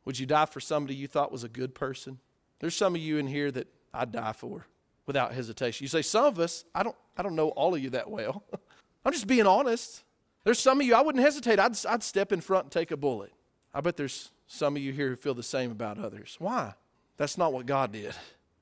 Would 0.05 0.19
you 0.19 0.27
die 0.27 0.47
for 0.47 0.61
somebody 0.61 0.95
you 0.95 1.07
thought 1.07 1.33
was 1.33 1.45
a 1.45 1.49
good 1.49 1.75
person? 1.75 2.19
There's 2.59 2.77
some 2.77 2.95
of 2.95 3.01
you 3.01 3.19
in 3.19 3.27
here 3.27 3.51
that 3.53 3.69
I'd 3.95 4.13
die 4.13 4.33
for 4.33 4.67
without 5.07 5.33
hesitation. 5.35 5.85
You 5.85 5.89
say, 5.89 6.03
some 6.03 6.25
of 6.25 6.39
us, 6.39 6.65
I 6.75 6.83
don't, 6.83 6.97
I 7.17 7.23
don't 7.23 7.35
know 7.35 7.49
all 7.51 7.75
of 7.75 7.83
you 7.83 7.91
that 7.91 8.11
well. 8.11 8.43
I'm 9.05 9.13
just 9.13 9.27
being 9.27 9.47
honest. 9.47 10.05
There's 10.45 10.59
some 10.59 10.81
of 10.81 10.87
you, 10.87 10.95
I 10.95 11.01
wouldn't 11.01 11.23
hesitate. 11.23 11.59
I'd, 11.59 11.75
I'd 11.87 12.03
step 12.03 12.33
in 12.33 12.41
front 12.41 12.67
and 12.67 12.73
take 12.73 12.91
a 12.91 12.97
bullet. 12.97 13.33
I 13.75 13.81
bet 13.81 13.97
there's 13.97 14.31
some 14.47 14.77
of 14.77 14.83
you 14.83 14.93
here 14.93 15.11
who 15.11 15.17
feel 15.17 15.35
the 15.35 15.43
same 15.43 15.71
about 15.71 15.99
others. 15.99 16.37
Why? 16.39 16.75
That's 17.17 17.39
not 17.39 17.53
what 17.53 17.67
God 17.67 17.93
did. 17.93 18.15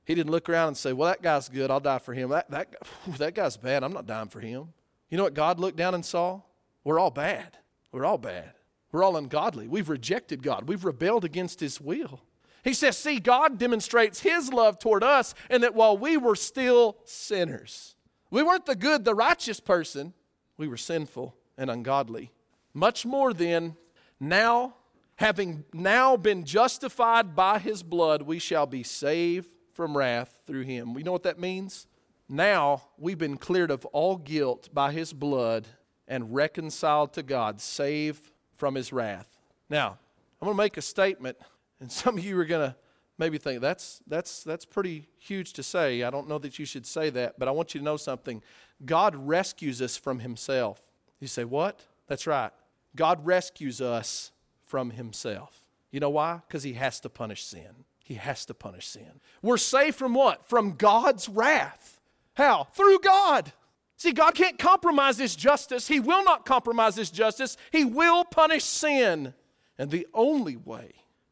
He 0.05 0.15
didn't 0.15 0.31
look 0.31 0.49
around 0.49 0.69
and 0.69 0.77
say, 0.77 0.93
Well, 0.93 1.09
that 1.09 1.21
guy's 1.21 1.47
good. 1.47 1.69
I'll 1.69 1.79
die 1.79 1.99
for 1.99 2.13
him. 2.13 2.29
That, 2.29 2.49
that, 2.51 2.75
that 3.17 3.35
guy's 3.35 3.57
bad. 3.57 3.83
I'm 3.83 3.93
not 3.93 4.07
dying 4.07 4.29
for 4.29 4.39
him. 4.39 4.69
You 5.09 5.17
know 5.17 5.23
what 5.23 5.33
God 5.33 5.59
looked 5.59 5.77
down 5.77 5.93
and 5.93 6.05
saw? 6.05 6.41
We're 6.83 6.99
all 6.99 7.11
bad. 7.11 7.57
We're 7.91 8.05
all 8.05 8.17
bad. 8.17 8.53
We're 8.91 9.03
all 9.03 9.17
ungodly. 9.17 9.67
We've 9.67 9.89
rejected 9.89 10.43
God. 10.43 10.67
We've 10.67 10.83
rebelled 10.83 11.23
against 11.25 11.59
His 11.59 11.79
will. 11.79 12.21
He 12.63 12.73
says, 12.73 12.97
See, 12.97 13.19
God 13.19 13.57
demonstrates 13.57 14.21
His 14.21 14.51
love 14.53 14.79
toward 14.79 15.03
us, 15.03 15.33
and 15.49 15.63
that 15.63 15.75
while 15.75 15.97
we 15.97 16.17
were 16.17 16.35
still 16.35 16.97
sinners, 17.03 17.95
we 18.29 18.43
weren't 18.43 18.65
the 18.65 18.75
good, 18.75 19.03
the 19.03 19.15
righteous 19.15 19.59
person, 19.59 20.13
we 20.57 20.67
were 20.67 20.77
sinful 20.77 21.35
and 21.57 21.69
ungodly. 21.69 22.31
Much 22.73 23.05
more 23.05 23.33
then, 23.33 23.75
now, 24.19 24.75
having 25.15 25.65
now 25.73 26.15
been 26.15 26.45
justified 26.45 27.35
by 27.35 27.59
His 27.59 27.83
blood, 27.83 28.21
we 28.21 28.39
shall 28.39 28.65
be 28.65 28.83
saved 28.83 29.49
from 29.73 29.97
wrath 29.97 30.39
through 30.45 30.63
Him. 30.63 30.93
We 30.93 31.03
know 31.03 31.11
what 31.11 31.23
that 31.23 31.39
means? 31.39 31.87
Now 32.29 32.83
we've 32.97 33.17
been 33.17 33.37
cleared 33.37 33.71
of 33.71 33.85
all 33.87 34.15
guilt 34.15 34.69
by 34.73 34.91
His 34.91 35.11
blood 35.11 35.67
and 36.07 36.33
reconciled 36.33 37.13
to 37.13 37.23
God, 37.23 37.59
saved 37.59 38.31
from 38.55 38.75
His 38.75 38.93
wrath. 38.93 39.37
Now, 39.69 39.97
I'm 40.41 40.45
going 40.45 40.57
to 40.57 40.63
make 40.63 40.77
a 40.77 40.81
statement 40.81 41.37
and 41.81 41.91
some 41.91 42.17
of 42.17 42.23
you 42.23 42.39
are 42.39 42.45
going 42.45 42.69
to 42.69 42.75
maybe 43.17 43.37
think 43.37 43.59
that's 43.59 44.01
that's 44.07 44.43
that's 44.43 44.65
pretty 44.65 45.09
huge 45.17 45.53
to 45.53 45.63
say. 45.63 46.03
I 46.03 46.09
don't 46.09 46.29
know 46.29 46.37
that 46.37 46.57
you 46.57 46.65
should 46.65 46.85
say 46.85 47.09
that, 47.09 47.37
but 47.37 47.47
I 47.47 47.51
want 47.51 47.73
you 47.73 47.79
to 47.79 47.83
know 47.83 47.97
something. 47.97 48.41
God 48.85 49.15
rescues 49.15 49.81
us 49.81 49.97
from 49.97 50.19
himself. 50.19 50.79
You 51.19 51.27
say, 51.27 51.43
"What?" 51.43 51.81
That's 52.07 52.27
right. 52.27 52.51
God 52.95 53.25
rescues 53.25 53.81
us 53.81 54.31
from 54.67 54.91
himself. 54.91 55.63
You 55.91 55.99
know 55.99 56.09
why? 56.09 56.41
Because 56.47 56.63
he 56.63 56.73
has 56.73 56.99
to 57.01 57.09
punish 57.09 57.43
sin. 57.43 57.85
He 58.03 58.15
has 58.15 58.45
to 58.47 58.53
punish 58.53 58.87
sin. 58.87 59.21
We're 59.41 59.57
saved 59.57 59.95
from 59.95 60.13
what? 60.13 60.47
From 60.49 60.73
God's 60.75 61.29
wrath. 61.29 62.01
How? 62.33 62.65
Through 62.73 62.99
God. 62.99 63.53
See, 63.95 64.11
God 64.11 64.35
can't 64.35 64.57
compromise 64.57 65.17
His 65.17 65.35
justice. 65.35 65.87
He 65.87 65.99
will 65.99 66.23
not 66.23 66.45
compromise 66.45 66.95
His 66.95 67.11
justice. 67.11 67.55
He 67.71 67.85
will 67.85 68.25
punish 68.25 68.63
sin. 68.63 69.33
And 69.77 69.91
the 69.91 70.07
only 70.13 70.57
way 70.57 70.91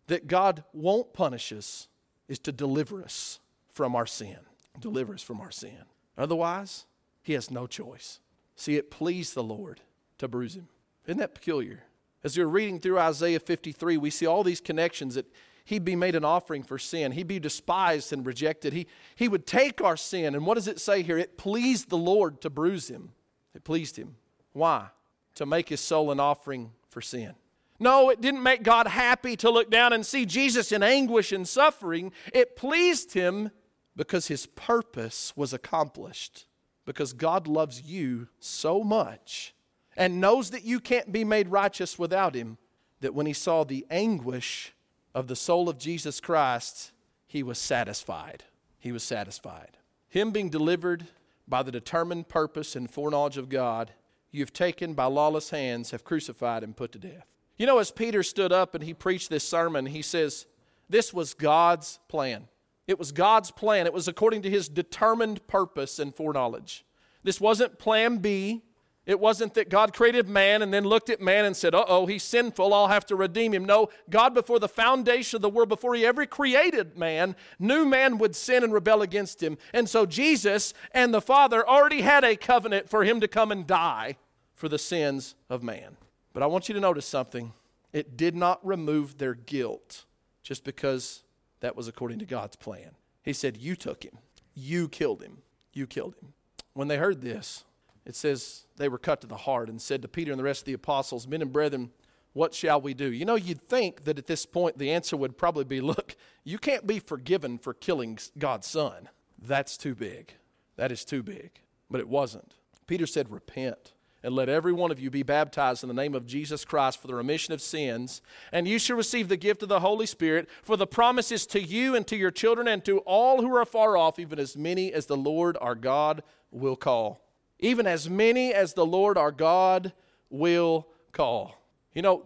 that 0.10 0.28
God 0.28 0.63
won't 0.74 1.13
punish 1.13 1.52
us 1.52 1.88
is 2.28 2.39
to 2.39 2.52
deliver 2.52 3.02
us 3.04 3.39
from 3.74 3.95
our 3.95 4.06
sin. 4.06 4.38
Deliver 4.80 5.13
us 5.13 5.24
from 5.24 5.41
our 5.41 5.52
sin. 5.52 5.86
Otherwise, 6.17 6.86
He 7.24 7.34
has 7.34 7.50
no 7.50 7.65
choice. 7.65 8.19
See, 8.56 8.76
it 8.76 8.91
pleased 8.91 9.34
the 9.34 9.43
Lord 9.43 9.82
to 10.17 10.28
bruise 10.28 10.56
Him. 10.56 10.67
Isn't 11.06 11.19
that 11.19 11.34
peculiar? 11.34 11.84
As 12.24 12.38
we're 12.38 12.48
reading 12.48 12.80
through 12.80 13.00
Isaiah 13.00 13.39
53, 13.39 13.98
we 13.98 14.10
see 14.10 14.26
all 14.26 14.43
these 14.43 14.60
connections 14.60 15.15
that 15.15 15.26
he'd 15.63 15.86
be 15.86 15.95
made 15.95 16.15
an 16.15 16.26
offering 16.26 16.63
for 16.63 16.78
sin. 16.78 17.13
He'd 17.13 17.28
be 17.28 17.39
despised 17.39 18.12
and 18.12 18.26
rejected. 18.26 18.74
He, 18.74 18.88
he 19.15 19.28
would 19.28 19.48
take 19.48 19.82
our 19.82 19.95
sin. 19.95 20.36
And 20.36 20.45
what 20.45 20.56
does 20.56 20.67
it 20.67 20.80
say 20.80 21.02
here? 21.02 21.17
It 21.17 21.38
pleased 21.38 21.89
the 21.89 21.98
Lord 21.98 22.41
to 22.41 22.50
bruise 22.50 22.89
him. 22.89 23.12
It 23.56 23.63
pleased 23.63 23.95
him. 23.95 24.15
Why? 24.52 24.88
To 25.36 25.45
make 25.45 25.69
his 25.69 25.80
soul 25.80 26.12
an 26.12 26.19
offering 26.19 26.72
for 26.89 27.02
sin. 27.02 27.36
No, 27.80 28.10
it 28.10 28.20
didn't 28.20 28.44
make 28.44 28.63
God 28.63 28.88
happy 28.88 29.36
to 29.38 29.50
look 29.50 29.72
down 29.72 29.94
and 29.94 30.06
see 30.06 30.26
Jesus 30.26 30.72
in 30.72 30.84
anguish 30.84 31.32
and 31.32 31.48
suffering. 31.48 32.12
It 32.34 32.56
pleased 32.56 33.13
him 33.13 33.52
because 33.96 34.28
his 34.28 34.46
purpose 34.46 35.34
was 35.36 35.54
accomplished. 35.54 36.46
Because 36.86 37.13
God 37.13 37.48
loves 37.48 37.84
you 37.84 38.28
so 38.39 38.84
much 38.84 39.54
and 39.96 40.20
knows 40.20 40.50
that 40.50 40.63
you 40.63 40.80
can't 40.80 41.12
be 41.12 41.24
made 41.24 41.50
righteous 41.50 42.00
without 42.00 42.34
him, 42.34 42.58
that 43.02 43.13
when 43.13 43.26
he 43.26 43.34
saw 43.34 43.63
the 43.63 43.86
anguish 43.92 44.74
of 45.13 45.28
the 45.28 45.36
soul 45.36 45.70
of 45.70 45.78
Jesus 45.78 46.20
Christ, 46.20 46.92
he 47.28 47.44
was 47.44 47.60
satisfied. 47.60 48.44
He 48.80 48.92
was 48.92 49.04
satisfied. 49.04 49.78
Him 50.08 50.32
being 50.32 50.50
delivered 50.50 51.08
by 51.48 51.63
the 51.63 51.72
determined 51.72 52.28
purpose 52.28 52.76
and 52.76 52.89
foreknowledge 52.89 53.38
of 53.38 53.50
God, 53.50 53.92
you 54.32 54.42
have 54.42 54.54
taken 54.54 54.94
by 54.94 55.06
lawless 55.06 55.52
hands, 55.52 55.92
have 55.92 56.04
crucified 56.04 56.63
and 56.63 56.76
put 56.76 56.92
to 56.94 57.00
death. 57.00 57.28
You 57.60 57.65
know, 57.65 57.78
as 57.78 57.91
Peter 57.91 58.24
stood 58.24 58.52
up 58.52 58.74
and 58.74 58.84
he 58.84 58.93
preached 58.93 59.30
this 59.30 59.48
sermon, 59.48 59.86
he 59.86 60.02
says, 60.02 60.48
This 60.89 61.13
was 61.13 61.36
God's 61.36 62.00
plan. 62.08 62.48
It 62.88 62.98
was 62.98 63.12
God's 63.12 63.52
plan. 63.52 63.86
It 63.86 63.93
was 63.93 64.08
according 64.08 64.41
to 64.43 64.50
his 64.50 64.67
determined 64.67 65.45
purpose 65.45 66.00
and 66.00 66.15
foreknowledge. 66.15 66.86
This 67.22 67.39
wasn't 67.39 67.78
plan 67.78 68.17
B. 68.17 68.63
It 69.06 69.19
wasn't 69.19 69.56
that 69.56 69.69
God 69.69 69.93
created 69.93 70.30
man 70.30 70.62
and 70.62 70.74
then 70.74 70.84
looked 70.84 71.10
at 71.10 71.19
man 71.19 71.43
and 71.45 71.58
said, 71.58 71.74
uh 71.74 71.84
oh, 71.88 72.06
he's 72.06 72.24
sinful, 72.24 72.74
I'll 72.74 72.89
have 72.89 73.08
to 73.08 73.15
redeem 73.15 73.54
him. 73.54 73.65
No, 73.65 73.89
God, 74.10 74.36
before 74.36 74.60
the 74.60 74.67
foundation 74.67 75.38
of 75.38 75.41
the 75.41 75.50
world, 75.50 75.67
before 75.67 75.95
he 75.95 76.06
ever 76.06 76.28
created 76.28 76.95
man, 76.95 77.36
knew 77.58 77.86
man 77.86 78.19
would 78.19 78.36
sin 78.36 78.63
and 78.63 78.72
rebel 78.72 79.02
against 79.02 79.41
him. 79.41 79.58
And 79.74 79.89
so 79.89 80.06
Jesus 80.06 80.76
and 80.91 81.12
the 81.12 81.22
Father 81.22 81.67
already 81.67 82.02
had 82.02 82.24
a 82.24 82.36
covenant 82.36 82.88
for 82.88 83.04
him 83.04 83.19
to 83.19 83.28
come 83.28 83.52
and 83.52 83.65
die 83.65 84.17
for 84.54 84.69
the 84.69 84.78
sins 84.78 85.34
of 85.50 85.63
man. 85.63 85.98
But 86.34 86.44
I 86.44 86.48
want 86.48 86.70
you 86.70 86.76
to 86.76 86.82
notice 86.82 87.06
something 87.06 87.54
it 87.92 88.18
did 88.18 88.36
not 88.36 88.65
remove 88.65 89.18
their 89.18 89.34
guilt 89.34 90.06
just 90.44 90.63
because 90.63 91.24
that 91.60 91.76
was 91.76 91.88
according 91.88 92.20
to 92.20 92.26
God's 92.26 92.56
plan. 92.56 92.92
He 93.24 93.34
said, 93.34 93.58
You 93.58 93.76
took 93.76 94.04
him, 94.04 94.18
you 94.54 94.88
killed 94.88 95.22
him, 95.22 95.39
you 95.74 95.88
killed 95.88 96.15
him. 96.22 96.34
When 96.74 96.88
they 96.88 96.98
heard 96.98 97.22
this, 97.22 97.65
it 98.06 98.15
says 98.15 98.65
they 98.78 98.89
were 98.89 98.98
cut 98.98 99.22
to 99.22 99.28
the 99.28 99.38
heart 99.38 99.70
and 99.70 99.82
said 99.82 100.02
to 100.02 100.08
Peter 100.08 100.32
and 100.32 100.39
the 100.39 100.44
rest 100.44 100.62
of 100.62 100.65
the 100.65 100.74
apostles, 100.74 101.28
Men 101.28 101.42
and 101.42 101.52
brethren, 101.52 101.92
what 102.34 102.54
shall 102.54 102.80
we 102.80 102.94
do? 102.94 103.12
You 103.12 103.26
know, 103.26 103.36
you'd 103.36 103.68
think 103.68 104.06
that 104.06 104.18
at 104.18 104.28
this 104.28 104.46
point 104.46 104.78
the 104.78 104.92
answer 104.92 105.18
would 105.18 105.38
probably 105.38 105.63
be 105.63 105.82
look, 105.82 106.15
you 106.44 106.58
can't 106.58 106.88
be 106.88 107.00
forgiven 107.00 107.58
for 107.58 107.74
killing 107.74 108.18
God's 108.38 108.68
son. 108.68 109.10
That's 109.42 109.78
too 109.78 109.96
big. 109.96 110.34
That 110.76 110.92
is 110.92 111.04
too 111.04 111.24
big. 111.24 111.52
But 111.89 112.02
it 112.02 112.08
wasn't. 112.08 112.56
Peter 112.88 113.06
said, 113.06 113.32
Repent 113.32 113.94
and 114.23 114.36
let 114.36 114.49
every 114.49 114.73
one 114.73 114.91
of 114.91 114.99
you 114.99 115.10
be 115.10 115.23
baptized 115.23 115.84
in 115.84 115.88
the 115.88 115.93
name 115.93 116.15
of 116.15 116.25
Jesus 116.25 116.65
Christ 116.65 117.01
for 117.01 117.08
the 117.08 117.15
remission 117.15 117.53
of 117.53 117.62
sins, 117.62 118.21
and 118.51 118.67
you 118.67 118.79
shall 118.79 118.97
receive 118.97 119.27
the 119.27 119.38
gift 119.38 119.63
of 119.63 119.69
the 119.69 119.79
Holy 119.79 120.05
Spirit, 120.05 120.49
for 120.63 120.77
the 120.77 120.88
promise 120.88 121.32
is 121.32 121.45
to 121.47 121.62
you 121.62 121.95
and 121.95 122.05
to 122.08 122.17
your 122.17 122.32
children 122.32 122.67
and 122.67 122.84
to 122.86 122.99
all 122.99 123.41
who 123.41 123.55
are 123.55 123.65
far 123.65 123.97
off, 123.97 124.19
even 124.19 124.39
as 124.39 124.58
many 124.58 124.93
as 124.93 125.05
the 125.05 125.17
Lord 125.17 125.58
our 125.62 125.75
God 125.75 126.23
will 126.51 126.75
call 126.75 127.21
even 127.60 127.86
as 127.86 128.10
many 128.10 128.53
as 128.53 128.73
the 128.73 128.86
Lord 128.86 129.17
our 129.17 129.32
God 129.32 129.93
will 130.29 130.88
call. 131.12 131.55
You 131.93 132.01
know, 132.01 132.23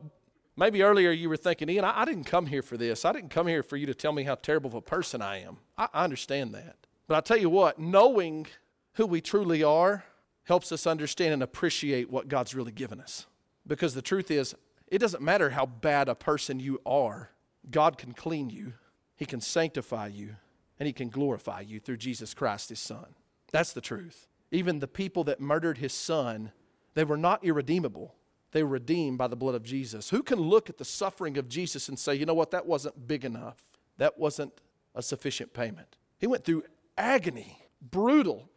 maybe 0.55 0.83
earlier 0.83 1.11
you 1.11 1.29
were 1.29 1.37
thinking, 1.37 1.69
Ian, 1.69 1.85
I, 1.85 2.05
didn't 2.05 2.25
come 2.25 2.45
here 2.45 2.61
for 2.61 2.77
this. 2.77 3.03
I 3.03 3.11
didn't 3.11 3.29
come 3.29 3.47
here 3.47 3.63
for 3.63 3.77
you 3.77 3.87
to 3.87 3.95
tell 3.95 4.11
me 4.11 4.23
how 4.23 4.35
terrible 4.35 4.69
of 4.69 4.75
a 4.75 4.81
person 4.81 5.21
I 5.21 5.41
am. 5.41 5.57
I 5.77 5.87
understand 5.93 6.53
that. 6.53 6.75
But 7.07 7.17
I 7.17 7.21
tell 7.21 7.37
you 7.37 7.49
what, 7.49 7.79
knowing 7.79 8.47
who 8.93 9.05
we 9.07 9.21
truly 9.21 9.63
are 9.63 10.05
helps 10.45 10.71
us 10.71 10.87
understand 10.87 11.33
and 11.33 11.43
appreciate 11.43 12.09
what 12.09 12.27
God's 12.27 12.55
really 12.55 12.71
given 12.71 12.99
us. 12.99 13.25
Because 13.65 13.93
the 13.93 14.01
truth 14.01 14.29
is, 14.29 14.55
it 14.87 14.99
doesn't 14.99 15.23
matter 15.23 15.51
how 15.51 15.65
bad 15.65 16.09
a 16.09 16.15
person 16.15 16.59
you 16.59 16.81
are, 16.85 17.31
God 17.69 17.97
can 17.97 18.13
clean 18.13 18.49
you, 18.49 18.73
He 19.15 19.25
can 19.25 19.41
sanctify 19.41 20.07
you, 20.07 20.35
and 20.79 20.87
He 20.87 20.93
can 20.93 21.09
glorify 21.09 21.61
you 21.61 21.79
through 21.79 21.97
Jesus 21.97 22.33
Christ, 22.33 22.69
His 22.69 22.79
Son. 22.79 23.15
That's 23.51 23.73
the 23.73 23.81
truth 23.81 24.27
even 24.53 24.79
the 24.79 24.87
people 24.87 25.23
that 25.25 25.41
murdered 25.41 25.79
his 25.79 25.93
son, 25.93 26.51
they 26.93 27.03
were 27.03 27.17
not 27.17 27.43
irredeemable. 27.43 28.13
They 28.51 28.61
were 28.61 28.69
redeemed 28.69 29.17
by 29.17 29.27
the 29.27 29.35
blood 29.35 29.55
of 29.55 29.63
Jesus. 29.63 30.11
Who 30.11 30.21
can 30.21 30.39
look 30.39 30.69
at 30.69 30.77
the 30.77 30.85
suffering 30.85 31.39
of 31.39 31.49
Jesus 31.49 31.89
and 31.89 31.97
say, 31.97 32.13
you 32.13 32.27
know 32.27 32.35
what, 32.35 32.51
that 32.51 32.67
wasn't 32.67 33.07
big 33.07 33.25
enough? 33.25 33.57
That 33.97 34.19
wasn't 34.19 34.53
a 34.93 35.01
sufficient 35.01 35.53
payment. 35.53 35.97
He 36.19 36.27
went 36.27 36.45
through 36.45 36.63
agony, 36.95 37.57
brutal, 37.81 38.47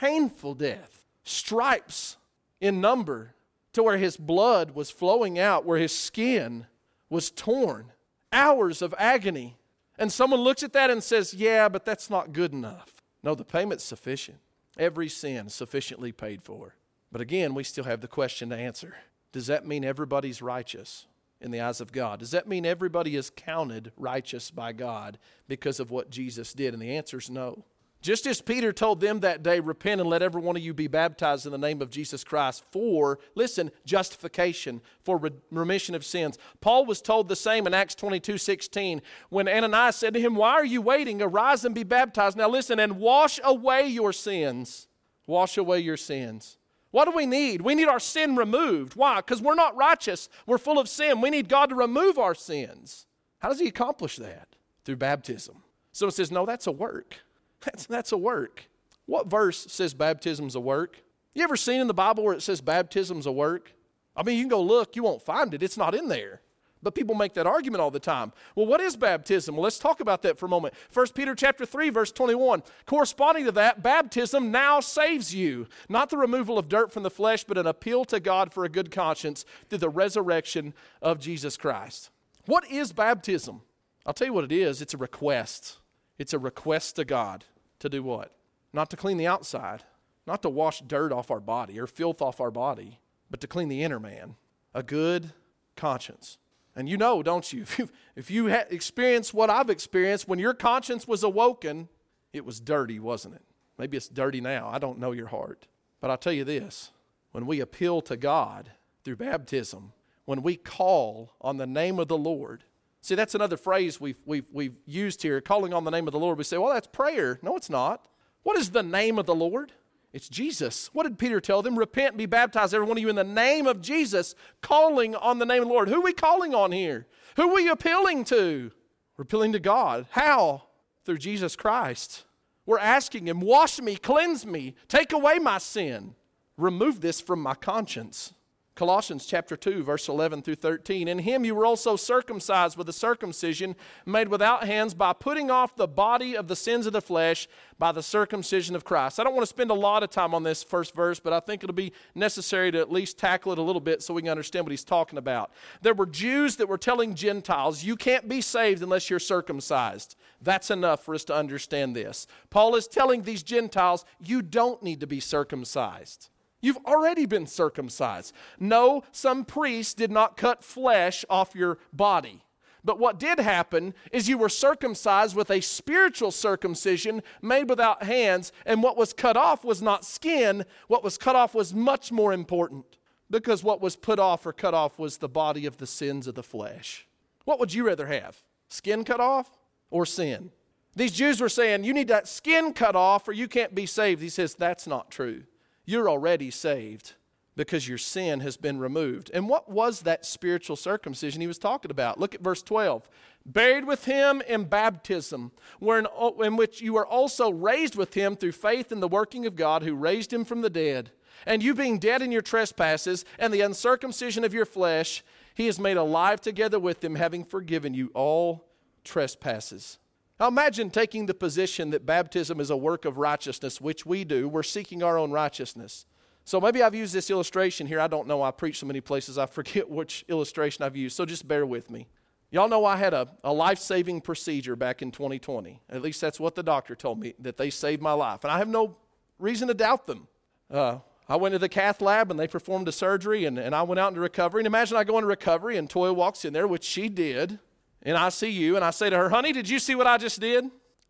painful 0.00 0.54
death, 0.54 1.05
stripes 1.26 2.16
in 2.60 2.80
number 2.80 3.34
to 3.72 3.82
where 3.82 3.98
his 3.98 4.16
blood 4.16 4.74
was 4.74 4.90
flowing 4.90 5.38
out, 5.38 5.66
where 5.66 5.78
his 5.78 5.94
skin 5.94 6.66
was 7.10 7.30
torn, 7.30 7.92
hours 8.32 8.80
of 8.80 8.94
agony. 8.96 9.56
And 9.98 10.10
someone 10.10 10.40
looks 10.40 10.62
at 10.62 10.72
that 10.72 10.90
and 10.90 11.02
says, 11.02 11.34
yeah, 11.34 11.68
but 11.68 11.84
that's 11.84 12.08
not 12.08 12.32
good 12.32 12.52
enough. 12.52 13.02
No, 13.22 13.34
the 13.34 13.44
payment's 13.44 13.84
sufficient. 13.84 14.38
Every 14.78 15.08
sin 15.08 15.48
sufficiently 15.48 16.12
paid 16.12 16.42
for. 16.42 16.74
But 17.10 17.20
again, 17.20 17.54
we 17.54 17.64
still 17.64 17.84
have 17.84 18.00
the 18.00 18.08
question 18.08 18.50
to 18.50 18.56
answer 18.56 18.94
Does 19.32 19.46
that 19.46 19.66
mean 19.66 19.84
everybody's 19.84 20.42
righteous 20.42 21.06
in 21.40 21.50
the 21.50 21.60
eyes 21.60 21.80
of 21.80 21.92
God? 21.92 22.20
Does 22.20 22.30
that 22.30 22.48
mean 22.48 22.64
everybody 22.64 23.16
is 23.16 23.30
counted 23.30 23.92
righteous 23.96 24.50
by 24.50 24.72
God 24.72 25.18
because 25.48 25.80
of 25.80 25.90
what 25.90 26.10
Jesus 26.10 26.52
did? 26.52 26.72
And 26.72 26.82
the 26.82 26.96
answer 26.96 27.18
is 27.18 27.30
no. 27.30 27.64
Just 28.06 28.24
as 28.28 28.40
Peter 28.40 28.72
told 28.72 29.00
them 29.00 29.18
that 29.18 29.42
day, 29.42 29.58
repent 29.58 30.00
and 30.00 30.08
let 30.08 30.22
every 30.22 30.40
one 30.40 30.54
of 30.54 30.62
you 30.62 30.72
be 30.72 30.86
baptized 30.86 31.44
in 31.44 31.50
the 31.50 31.58
name 31.58 31.82
of 31.82 31.90
Jesus 31.90 32.22
Christ 32.22 32.62
for, 32.70 33.18
listen, 33.34 33.72
justification, 33.84 34.80
for 35.02 35.16
re- 35.16 35.32
remission 35.50 35.92
of 35.92 36.04
sins. 36.04 36.38
Paul 36.60 36.86
was 36.86 37.02
told 37.02 37.26
the 37.26 37.34
same 37.34 37.66
in 37.66 37.74
Acts 37.74 37.96
22 37.96 38.38
16 38.38 39.02
when 39.30 39.48
Ananias 39.48 39.96
said 39.96 40.14
to 40.14 40.20
him, 40.20 40.36
Why 40.36 40.52
are 40.52 40.64
you 40.64 40.80
waiting? 40.80 41.20
Arise 41.20 41.64
and 41.64 41.74
be 41.74 41.82
baptized. 41.82 42.36
Now 42.36 42.48
listen, 42.48 42.78
and 42.78 43.00
wash 43.00 43.40
away 43.42 43.88
your 43.88 44.12
sins. 44.12 44.86
Wash 45.26 45.58
away 45.58 45.80
your 45.80 45.96
sins. 45.96 46.58
What 46.92 47.06
do 47.06 47.10
we 47.10 47.26
need? 47.26 47.62
We 47.62 47.74
need 47.74 47.88
our 47.88 47.98
sin 47.98 48.36
removed. 48.36 48.94
Why? 48.94 49.16
Because 49.16 49.42
we're 49.42 49.56
not 49.56 49.76
righteous. 49.76 50.28
We're 50.46 50.58
full 50.58 50.78
of 50.78 50.88
sin. 50.88 51.20
We 51.20 51.30
need 51.30 51.48
God 51.48 51.70
to 51.70 51.74
remove 51.74 52.20
our 52.20 52.36
sins. 52.36 53.06
How 53.40 53.48
does 53.48 53.58
He 53.58 53.66
accomplish 53.66 54.14
that? 54.14 54.54
Through 54.84 54.94
baptism. 54.94 55.64
So 55.90 56.06
it 56.06 56.14
says, 56.14 56.30
No, 56.30 56.46
that's 56.46 56.68
a 56.68 56.72
work. 56.72 57.16
That's, 57.60 57.86
that's 57.86 58.12
a 58.12 58.16
work. 58.16 58.68
What 59.06 59.28
verse 59.28 59.66
says 59.70 59.94
baptism's 59.94 60.54
a 60.54 60.60
work? 60.60 61.02
You 61.34 61.42
ever 61.42 61.56
seen 61.56 61.80
in 61.80 61.86
the 61.86 61.94
Bible 61.94 62.24
where 62.24 62.34
it 62.34 62.42
says 62.42 62.60
baptism's 62.60 63.26
a 63.26 63.32
work? 63.32 63.72
I 64.16 64.22
mean, 64.22 64.36
you 64.36 64.42
can 64.42 64.48
go 64.48 64.62
look, 64.62 64.96
you 64.96 65.02
won't 65.02 65.22
find 65.22 65.52
it. 65.52 65.62
It's 65.62 65.76
not 65.76 65.94
in 65.94 66.08
there. 66.08 66.40
But 66.82 66.94
people 66.94 67.14
make 67.14 67.34
that 67.34 67.46
argument 67.46 67.80
all 67.80 67.90
the 67.90 67.98
time. 67.98 68.32
Well, 68.54 68.66
what 68.66 68.80
is 68.80 68.96
baptism? 68.96 69.56
Well, 69.56 69.64
let's 69.64 69.78
talk 69.78 70.00
about 70.00 70.22
that 70.22 70.38
for 70.38 70.46
a 70.46 70.48
moment. 70.48 70.74
1 70.92 71.08
Peter 71.14 71.34
chapter 71.34 71.66
3 71.66 71.90
verse 71.90 72.12
21. 72.12 72.62
Corresponding 72.84 73.44
to 73.46 73.52
that, 73.52 73.82
baptism 73.82 74.50
now 74.50 74.80
saves 74.80 75.34
you, 75.34 75.66
not 75.88 76.10
the 76.10 76.16
removal 76.16 76.58
of 76.58 76.68
dirt 76.68 76.92
from 76.92 77.02
the 77.02 77.10
flesh, 77.10 77.44
but 77.44 77.58
an 77.58 77.66
appeal 77.66 78.04
to 78.06 78.20
God 78.20 78.52
for 78.52 78.64
a 78.64 78.68
good 78.68 78.90
conscience 78.90 79.44
through 79.68 79.78
the 79.78 79.88
resurrection 79.88 80.74
of 81.02 81.18
Jesus 81.18 81.56
Christ. 81.56 82.10
What 82.44 82.70
is 82.70 82.92
baptism? 82.92 83.62
I'll 84.04 84.14
tell 84.14 84.28
you 84.28 84.32
what 84.32 84.44
it 84.44 84.52
is. 84.52 84.80
It's 84.80 84.94
a 84.94 84.98
request. 84.98 85.78
It's 86.18 86.32
a 86.32 86.38
request 86.38 86.96
to 86.96 87.04
God 87.04 87.44
to 87.78 87.88
do 87.88 88.02
what? 88.02 88.32
Not 88.72 88.90
to 88.90 88.96
clean 88.96 89.16
the 89.16 89.26
outside, 89.26 89.84
not 90.26 90.42
to 90.42 90.48
wash 90.48 90.80
dirt 90.80 91.12
off 91.12 91.30
our 91.30 91.40
body 91.40 91.78
or 91.78 91.86
filth 91.86 92.20
off 92.20 92.40
our 92.40 92.50
body, 92.50 93.00
but 93.30 93.40
to 93.40 93.46
clean 93.46 93.68
the 93.68 93.82
inner 93.82 94.00
man. 94.00 94.36
A 94.74 94.82
good 94.82 95.32
conscience. 95.76 96.38
And 96.74 96.88
you 96.88 96.96
know, 96.96 97.22
don't 97.22 97.50
you? 97.52 97.62
If 97.66 97.78
you, 97.78 97.88
if 98.16 98.30
you 98.30 98.50
ha- 98.50 98.64
experience 98.70 99.32
what 99.32 99.50
I've 99.50 99.70
experienced, 99.70 100.28
when 100.28 100.38
your 100.38 100.54
conscience 100.54 101.08
was 101.08 101.22
awoken, 101.22 101.88
it 102.32 102.44
was 102.44 102.60
dirty, 102.60 102.98
wasn't 102.98 103.34
it? 103.34 103.42
Maybe 103.78 103.96
it's 103.96 104.08
dirty 104.08 104.40
now. 104.40 104.68
I 104.68 104.78
don't 104.78 104.98
know 104.98 105.12
your 105.12 105.28
heart. 105.28 105.66
But 106.00 106.10
I'll 106.10 106.18
tell 106.18 106.32
you 106.32 106.44
this 106.44 106.92
when 107.32 107.46
we 107.46 107.60
appeal 107.60 108.00
to 108.02 108.16
God 108.16 108.72
through 109.04 109.16
baptism, 109.16 109.92
when 110.24 110.42
we 110.42 110.56
call 110.56 111.32
on 111.40 111.56
the 111.56 111.66
name 111.66 111.98
of 111.98 112.08
the 112.08 112.18
Lord, 112.18 112.64
see, 113.06 113.14
that's 113.14 113.34
another 113.34 113.56
phrase 113.56 114.00
we've, 114.00 114.20
we've, 114.24 114.46
we've 114.52 114.76
used 114.84 115.22
here 115.22 115.40
calling 115.40 115.72
on 115.72 115.84
the 115.84 115.90
name 115.90 116.06
of 116.06 116.12
the 116.12 116.18
Lord. 116.18 116.38
We 116.38 116.44
say, 116.44 116.58
well, 116.58 116.72
that's 116.72 116.88
prayer. 116.88 117.38
No, 117.42 117.56
it's 117.56 117.70
not. 117.70 118.08
What 118.42 118.58
is 118.58 118.70
the 118.70 118.82
name 118.82 119.18
of 119.18 119.26
the 119.26 119.34
Lord? 119.34 119.72
It's 120.12 120.28
Jesus. 120.28 120.88
What 120.92 121.02
did 121.02 121.18
Peter 121.18 121.40
tell 121.40 121.62
them? 121.62 121.78
Repent 121.78 122.10
and 122.10 122.18
be 122.18 122.26
baptized, 122.26 122.72
every 122.72 122.86
one 122.86 122.96
of 122.96 123.02
you, 123.02 123.08
in 123.08 123.16
the 123.16 123.24
name 123.24 123.66
of 123.66 123.82
Jesus, 123.82 124.34
calling 124.62 125.14
on 125.14 125.38
the 125.38 125.46
name 125.46 125.62
of 125.62 125.68
the 125.68 125.74
Lord. 125.74 125.88
Who 125.88 125.96
are 125.96 126.04
we 126.04 126.12
calling 126.12 126.54
on 126.54 126.72
here? 126.72 127.06
Who 127.36 127.50
are 127.50 127.54
we 127.54 127.68
appealing 127.68 128.24
to? 128.24 128.72
We're 129.16 129.22
appealing 129.22 129.52
to 129.52 129.60
God. 129.60 130.06
How? 130.10 130.64
Through 131.04 131.18
Jesus 131.18 131.54
Christ. 131.54 132.24
We're 132.64 132.78
asking 132.78 133.28
Him, 133.28 133.40
wash 133.40 133.78
me, 133.80 133.96
cleanse 133.96 134.44
me, 134.44 134.74
take 134.88 135.12
away 135.12 135.38
my 135.38 135.58
sin, 135.58 136.14
remove 136.56 137.00
this 137.00 137.20
from 137.20 137.40
my 137.40 137.54
conscience. 137.54 138.32
Colossians 138.76 139.24
chapter 139.24 139.56
2, 139.56 139.82
verse 139.82 140.06
11 140.06 140.42
through 140.42 140.56
13. 140.56 141.08
In 141.08 141.20
him 141.20 141.46
you 141.46 141.54
were 141.54 141.64
also 141.64 141.96
circumcised 141.96 142.76
with 142.76 142.86
a 142.90 142.92
circumcision 142.92 143.74
made 144.04 144.28
without 144.28 144.64
hands 144.64 144.92
by 144.92 145.14
putting 145.14 145.50
off 145.50 145.74
the 145.74 145.88
body 145.88 146.36
of 146.36 146.46
the 146.46 146.54
sins 146.54 146.86
of 146.86 146.92
the 146.92 147.00
flesh 147.00 147.48
by 147.78 147.90
the 147.90 148.02
circumcision 148.02 148.76
of 148.76 148.84
Christ. 148.84 149.18
I 149.18 149.24
don't 149.24 149.34
want 149.34 149.44
to 149.44 149.48
spend 149.48 149.70
a 149.70 149.74
lot 149.74 150.02
of 150.02 150.10
time 150.10 150.34
on 150.34 150.42
this 150.42 150.62
first 150.62 150.94
verse, 150.94 151.18
but 151.18 151.32
I 151.32 151.40
think 151.40 151.64
it'll 151.64 151.74
be 151.74 151.94
necessary 152.14 152.70
to 152.70 152.78
at 152.78 152.92
least 152.92 153.18
tackle 153.18 153.50
it 153.52 153.58
a 153.58 153.62
little 153.62 153.80
bit 153.80 154.02
so 154.02 154.12
we 154.12 154.20
can 154.20 154.30
understand 154.30 154.66
what 154.66 154.72
he's 154.72 154.84
talking 154.84 155.18
about. 155.18 155.52
There 155.80 155.94
were 155.94 156.04
Jews 156.04 156.56
that 156.56 156.68
were 156.68 156.76
telling 156.76 157.14
Gentiles, 157.14 157.82
you 157.82 157.96
can't 157.96 158.28
be 158.28 158.42
saved 158.42 158.82
unless 158.82 159.08
you're 159.08 159.18
circumcised. 159.18 160.16
That's 160.42 160.70
enough 160.70 161.02
for 161.02 161.14
us 161.14 161.24
to 161.24 161.34
understand 161.34 161.96
this. 161.96 162.26
Paul 162.50 162.76
is 162.76 162.86
telling 162.86 163.22
these 163.22 163.42
Gentiles, 163.42 164.04
you 164.20 164.42
don't 164.42 164.82
need 164.82 165.00
to 165.00 165.06
be 165.06 165.20
circumcised. 165.20 166.28
You've 166.66 166.84
already 166.84 167.26
been 167.26 167.46
circumcised. 167.46 168.34
No, 168.58 169.04
some 169.12 169.44
priest 169.44 169.98
did 169.98 170.10
not 170.10 170.36
cut 170.36 170.64
flesh 170.64 171.24
off 171.30 171.54
your 171.54 171.78
body. 171.92 172.42
But 172.82 172.98
what 172.98 173.20
did 173.20 173.38
happen 173.38 173.94
is 174.10 174.28
you 174.28 174.36
were 174.36 174.48
circumcised 174.48 175.36
with 175.36 175.48
a 175.48 175.60
spiritual 175.60 176.32
circumcision 176.32 177.22
made 177.40 177.68
without 177.68 178.02
hands, 178.02 178.50
and 178.64 178.82
what 178.82 178.96
was 178.96 179.12
cut 179.12 179.36
off 179.36 179.64
was 179.64 179.80
not 179.80 180.04
skin. 180.04 180.64
What 180.88 181.04
was 181.04 181.16
cut 181.16 181.36
off 181.36 181.54
was 181.54 181.72
much 181.72 182.10
more 182.10 182.32
important 182.32 182.98
because 183.30 183.62
what 183.62 183.80
was 183.80 183.94
put 183.94 184.18
off 184.18 184.44
or 184.44 184.52
cut 184.52 184.74
off 184.74 184.98
was 184.98 185.18
the 185.18 185.28
body 185.28 185.66
of 185.66 185.76
the 185.76 185.86
sins 185.86 186.26
of 186.26 186.34
the 186.34 186.42
flesh. 186.42 187.06
What 187.44 187.60
would 187.60 187.74
you 187.74 187.86
rather 187.86 188.08
have? 188.08 188.42
Skin 188.68 189.04
cut 189.04 189.20
off 189.20 189.56
or 189.88 190.04
sin? 190.04 190.50
These 190.96 191.12
Jews 191.12 191.40
were 191.40 191.48
saying, 191.48 191.84
You 191.84 191.94
need 191.94 192.08
that 192.08 192.26
skin 192.26 192.72
cut 192.72 192.96
off 192.96 193.28
or 193.28 193.32
you 193.32 193.46
can't 193.46 193.72
be 193.72 193.86
saved. 193.86 194.20
He 194.20 194.28
says, 194.28 194.56
That's 194.56 194.88
not 194.88 195.12
true 195.12 195.44
you're 195.86 196.10
already 196.10 196.50
saved 196.50 197.14
because 197.56 197.88
your 197.88 197.98
sin 197.98 198.40
has 198.40 198.58
been 198.58 198.78
removed. 198.78 199.30
And 199.32 199.48
what 199.48 199.70
was 199.70 200.02
that 200.02 200.26
spiritual 200.26 200.76
circumcision 200.76 201.40
he 201.40 201.46
was 201.46 201.58
talking 201.58 201.90
about? 201.90 202.20
Look 202.20 202.34
at 202.34 202.42
verse 202.42 202.62
12. 202.62 203.08
Buried 203.46 203.86
with 203.86 204.04
him 204.04 204.42
in 204.46 204.64
baptism, 204.64 205.52
wherein, 205.78 206.06
in 206.42 206.56
which 206.56 206.82
you 206.82 206.96
are 206.96 207.06
also 207.06 207.50
raised 207.50 207.96
with 207.96 208.12
him 208.12 208.36
through 208.36 208.52
faith 208.52 208.92
in 208.92 209.00
the 209.00 209.08
working 209.08 209.46
of 209.46 209.56
God 209.56 209.82
who 209.82 209.94
raised 209.94 210.32
him 210.32 210.44
from 210.44 210.60
the 210.60 210.68
dead. 210.68 211.12
And 211.46 211.62
you 211.62 211.74
being 211.74 211.98
dead 211.98 212.20
in 212.20 212.32
your 212.32 212.42
trespasses 212.42 213.24
and 213.38 213.54
the 213.54 213.60
uncircumcision 213.62 214.44
of 214.44 214.52
your 214.52 214.66
flesh, 214.66 215.24
he 215.54 215.66
has 215.66 215.78
made 215.78 215.96
alive 215.96 216.40
together 216.40 216.78
with 216.78 217.02
him, 217.02 217.14
having 217.14 217.44
forgiven 217.44 217.94
you 217.94 218.10
all 218.14 218.68
trespasses 219.04 219.98
now 220.38 220.48
imagine 220.48 220.90
taking 220.90 221.26
the 221.26 221.34
position 221.34 221.90
that 221.90 222.04
baptism 222.04 222.60
is 222.60 222.70
a 222.70 222.76
work 222.76 223.04
of 223.04 223.16
righteousness, 223.16 223.80
which 223.80 224.04
we 224.04 224.24
do. 224.24 224.48
We're 224.48 224.62
seeking 224.62 225.02
our 225.02 225.18
own 225.18 225.30
righteousness. 225.30 226.04
So 226.44 226.60
maybe 226.60 226.82
I've 226.82 226.94
used 226.94 227.14
this 227.14 227.30
illustration 227.30 227.86
here. 227.86 227.98
I 227.98 228.06
don't 228.06 228.28
know. 228.28 228.42
I 228.42 228.50
preach 228.50 228.78
so 228.78 228.86
many 228.86 229.00
places, 229.00 229.38
I 229.38 229.46
forget 229.58 229.88
which 229.88 230.24
illustration 230.28 230.84
I've 230.84 230.96
used. 230.96 231.16
So 231.16 231.24
just 231.24 231.48
bear 231.48 231.64
with 231.64 231.90
me. 231.90 232.06
Y'all 232.50 232.68
know 232.68 232.84
I 232.84 232.96
had 232.96 233.12
a, 233.12 233.28
a 233.42 233.52
life 233.52 233.78
saving 233.78 234.20
procedure 234.20 234.76
back 234.76 235.02
in 235.02 235.10
2020. 235.10 235.80
At 235.90 236.02
least 236.02 236.20
that's 236.20 236.38
what 236.38 236.54
the 236.54 236.62
doctor 236.62 236.94
told 236.94 237.18
me, 237.18 237.34
that 237.40 237.56
they 237.56 237.70
saved 237.70 238.00
my 238.00 238.12
life. 238.12 238.44
And 238.44 238.52
I 238.52 238.58
have 238.58 238.68
no 238.68 238.96
reason 239.38 239.68
to 239.68 239.74
doubt 239.74 240.06
them. 240.06 240.28
Uh, 240.70 240.98
I 241.28 241.36
went 241.36 241.54
to 241.54 241.58
the 241.58 241.68
cath 241.68 242.00
lab 242.00 242.30
and 242.30 242.38
they 242.38 242.46
performed 242.46 242.86
a 242.86 242.92
surgery, 242.92 243.46
and, 243.46 243.58
and 243.58 243.74
I 243.74 243.82
went 243.82 243.98
out 243.98 244.08
into 244.08 244.20
recovery. 244.20 244.60
And 244.60 244.66
imagine 244.66 244.96
I 244.96 245.02
go 245.02 245.18
into 245.18 245.26
recovery 245.26 245.76
and 245.76 245.88
Toya 245.88 246.14
walks 246.14 246.44
in 246.44 246.52
there, 246.52 246.68
which 246.68 246.84
she 246.84 247.08
did 247.08 247.58
and 248.06 248.16
I 248.16 248.28
see 248.28 248.50
you, 248.50 248.76
and 248.76 248.84
I 248.84 248.90
say 248.90 249.10
to 249.10 249.16
her, 249.16 249.28
honey, 249.28 249.52
did 249.52 249.68
you 249.68 249.80
see 249.80 249.96
what 249.96 250.06
I 250.06 250.16
just 250.16 250.40
did? 250.40 250.64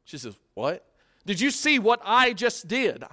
She 0.05 0.17
says, 0.17 0.35
what? 0.55 0.83
Did 1.27 1.39
you 1.39 1.51
see 1.51 1.79
what 1.79 2.01
I 2.03 2.33
just 2.33 2.67
did? 2.67 3.05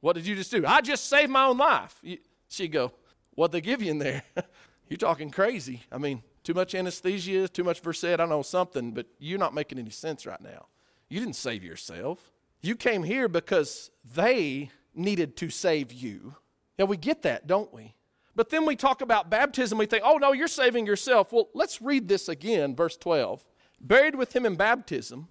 What 0.00 0.14
did 0.14 0.26
you 0.26 0.34
just 0.34 0.50
do? 0.50 0.66
I 0.66 0.80
just 0.80 1.08
saved 1.08 1.30
my 1.30 1.44
own 1.44 1.56
life. 1.56 2.02
She'd 2.48 2.72
go, 2.72 2.92
what 3.36 3.52
they 3.52 3.60
give 3.60 3.80
you 3.80 3.92
in 3.92 3.98
there? 3.98 4.24
You're 4.88 4.96
talking 4.96 5.30
crazy. 5.30 5.82
I 5.92 5.98
mean, 5.98 6.22
too 6.42 6.54
much 6.54 6.74
anesthesia, 6.74 7.46
too 7.46 7.62
much 7.62 7.80
Versed, 7.80 8.04
I 8.04 8.24
know 8.24 8.42
something, 8.42 8.90
but 8.90 9.06
you're 9.18 9.38
not 9.38 9.52
making 9.54 9.78
any 9.78 9.90
sense 9.90 10.24
right 10.24 10.40
now. 10.40 10.66
You 11.10 11.20
didn't 11.20 11.36
save 11.36 11.62
yourself. 11.62 12.32
You 12.62 12.74
came 12.74 13.02
here 13.02 13.28
because 13.28 13.90
they 14.14 14.70
needed 14.94 15.36
to 15.36 15.50
save 15.50 15.92
you. 15.92 16.34
Now 16.78 16.86
we 16.86 16.96
get 16.96 17.22
that, 17.22 17.46
don't 17.46 17.72
we? 17.72 17.94
But 18.38 18.50
then 18.50 18.66
we 18.66 18.76
talk 18.76 19.00
about 19.00 19.30
baptism, 19.30 19.78
we 19.78 19.86
think, 19.86 20.04
oh 20.06 20.16
no, 20.18 20.32
you're 20.32 20.46
saving 20.46 20.86
yourself. 20.86 21.32
Well, 21.32 21.48
let's 21.54 21.82
read 21.82 22.06
this 22.06 22.28
again, 22.28 22.76
verse 22.76 22.96
12. 22.96 23.44
Buried 23.80 24.14
with 24.14 24.36
him 24.36 24.46
in 24.46 24.54
baptism, 24.54 25.26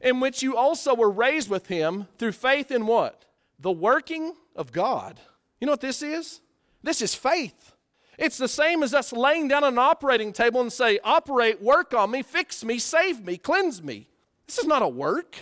in 0.00 0.20
which 0.20 0.44
you 0.44 0.56
also 0.56 0.94
were 0.94 1.10
raised 1.10 1.50
with 1.50 1.66
him 1.66 2.06
through 2.18 2.30
faith 2.30 2.70
in 2.70 2.86
what? 2.86 3.24
The 3.58 3.72
working 3.72 4.34
of 4.54 4.70
God. 4.70 5.18
You 5.60 5.66
know 5.66 5.72
what 5.72 5.80
this 5.80 6.02
is? 6.02 6.40
This 6.84 7.02
is 7.02 7.16
faith. 7.16 7.72
It's 8.16 8.38
the 8.38 8.46
same 8.46 8.84
as 8.84 8.94
us 8.94 9.12
laying 9.12 9.48
down 9.48 9.64
an 9.64 9.76
operating 9.76 10.32
table 10.32 10.60
and 10.60 10.72
say, 10.72 11.00
operate, 11.02 11.60
work 11.60 11.92
on 11.92 12.12
me, 12.12 12.22
fix 12.22 12.64
me, 12.64 12.78
save 12.78 13.24
me, 13.24 13.38
cleanse 13.38 13.82
me. 13.82 14.06
This 14.46 14.58
is 14.58 14.66
not 14.68 14.82
a 14.82 14.88
work. 14.88 15.34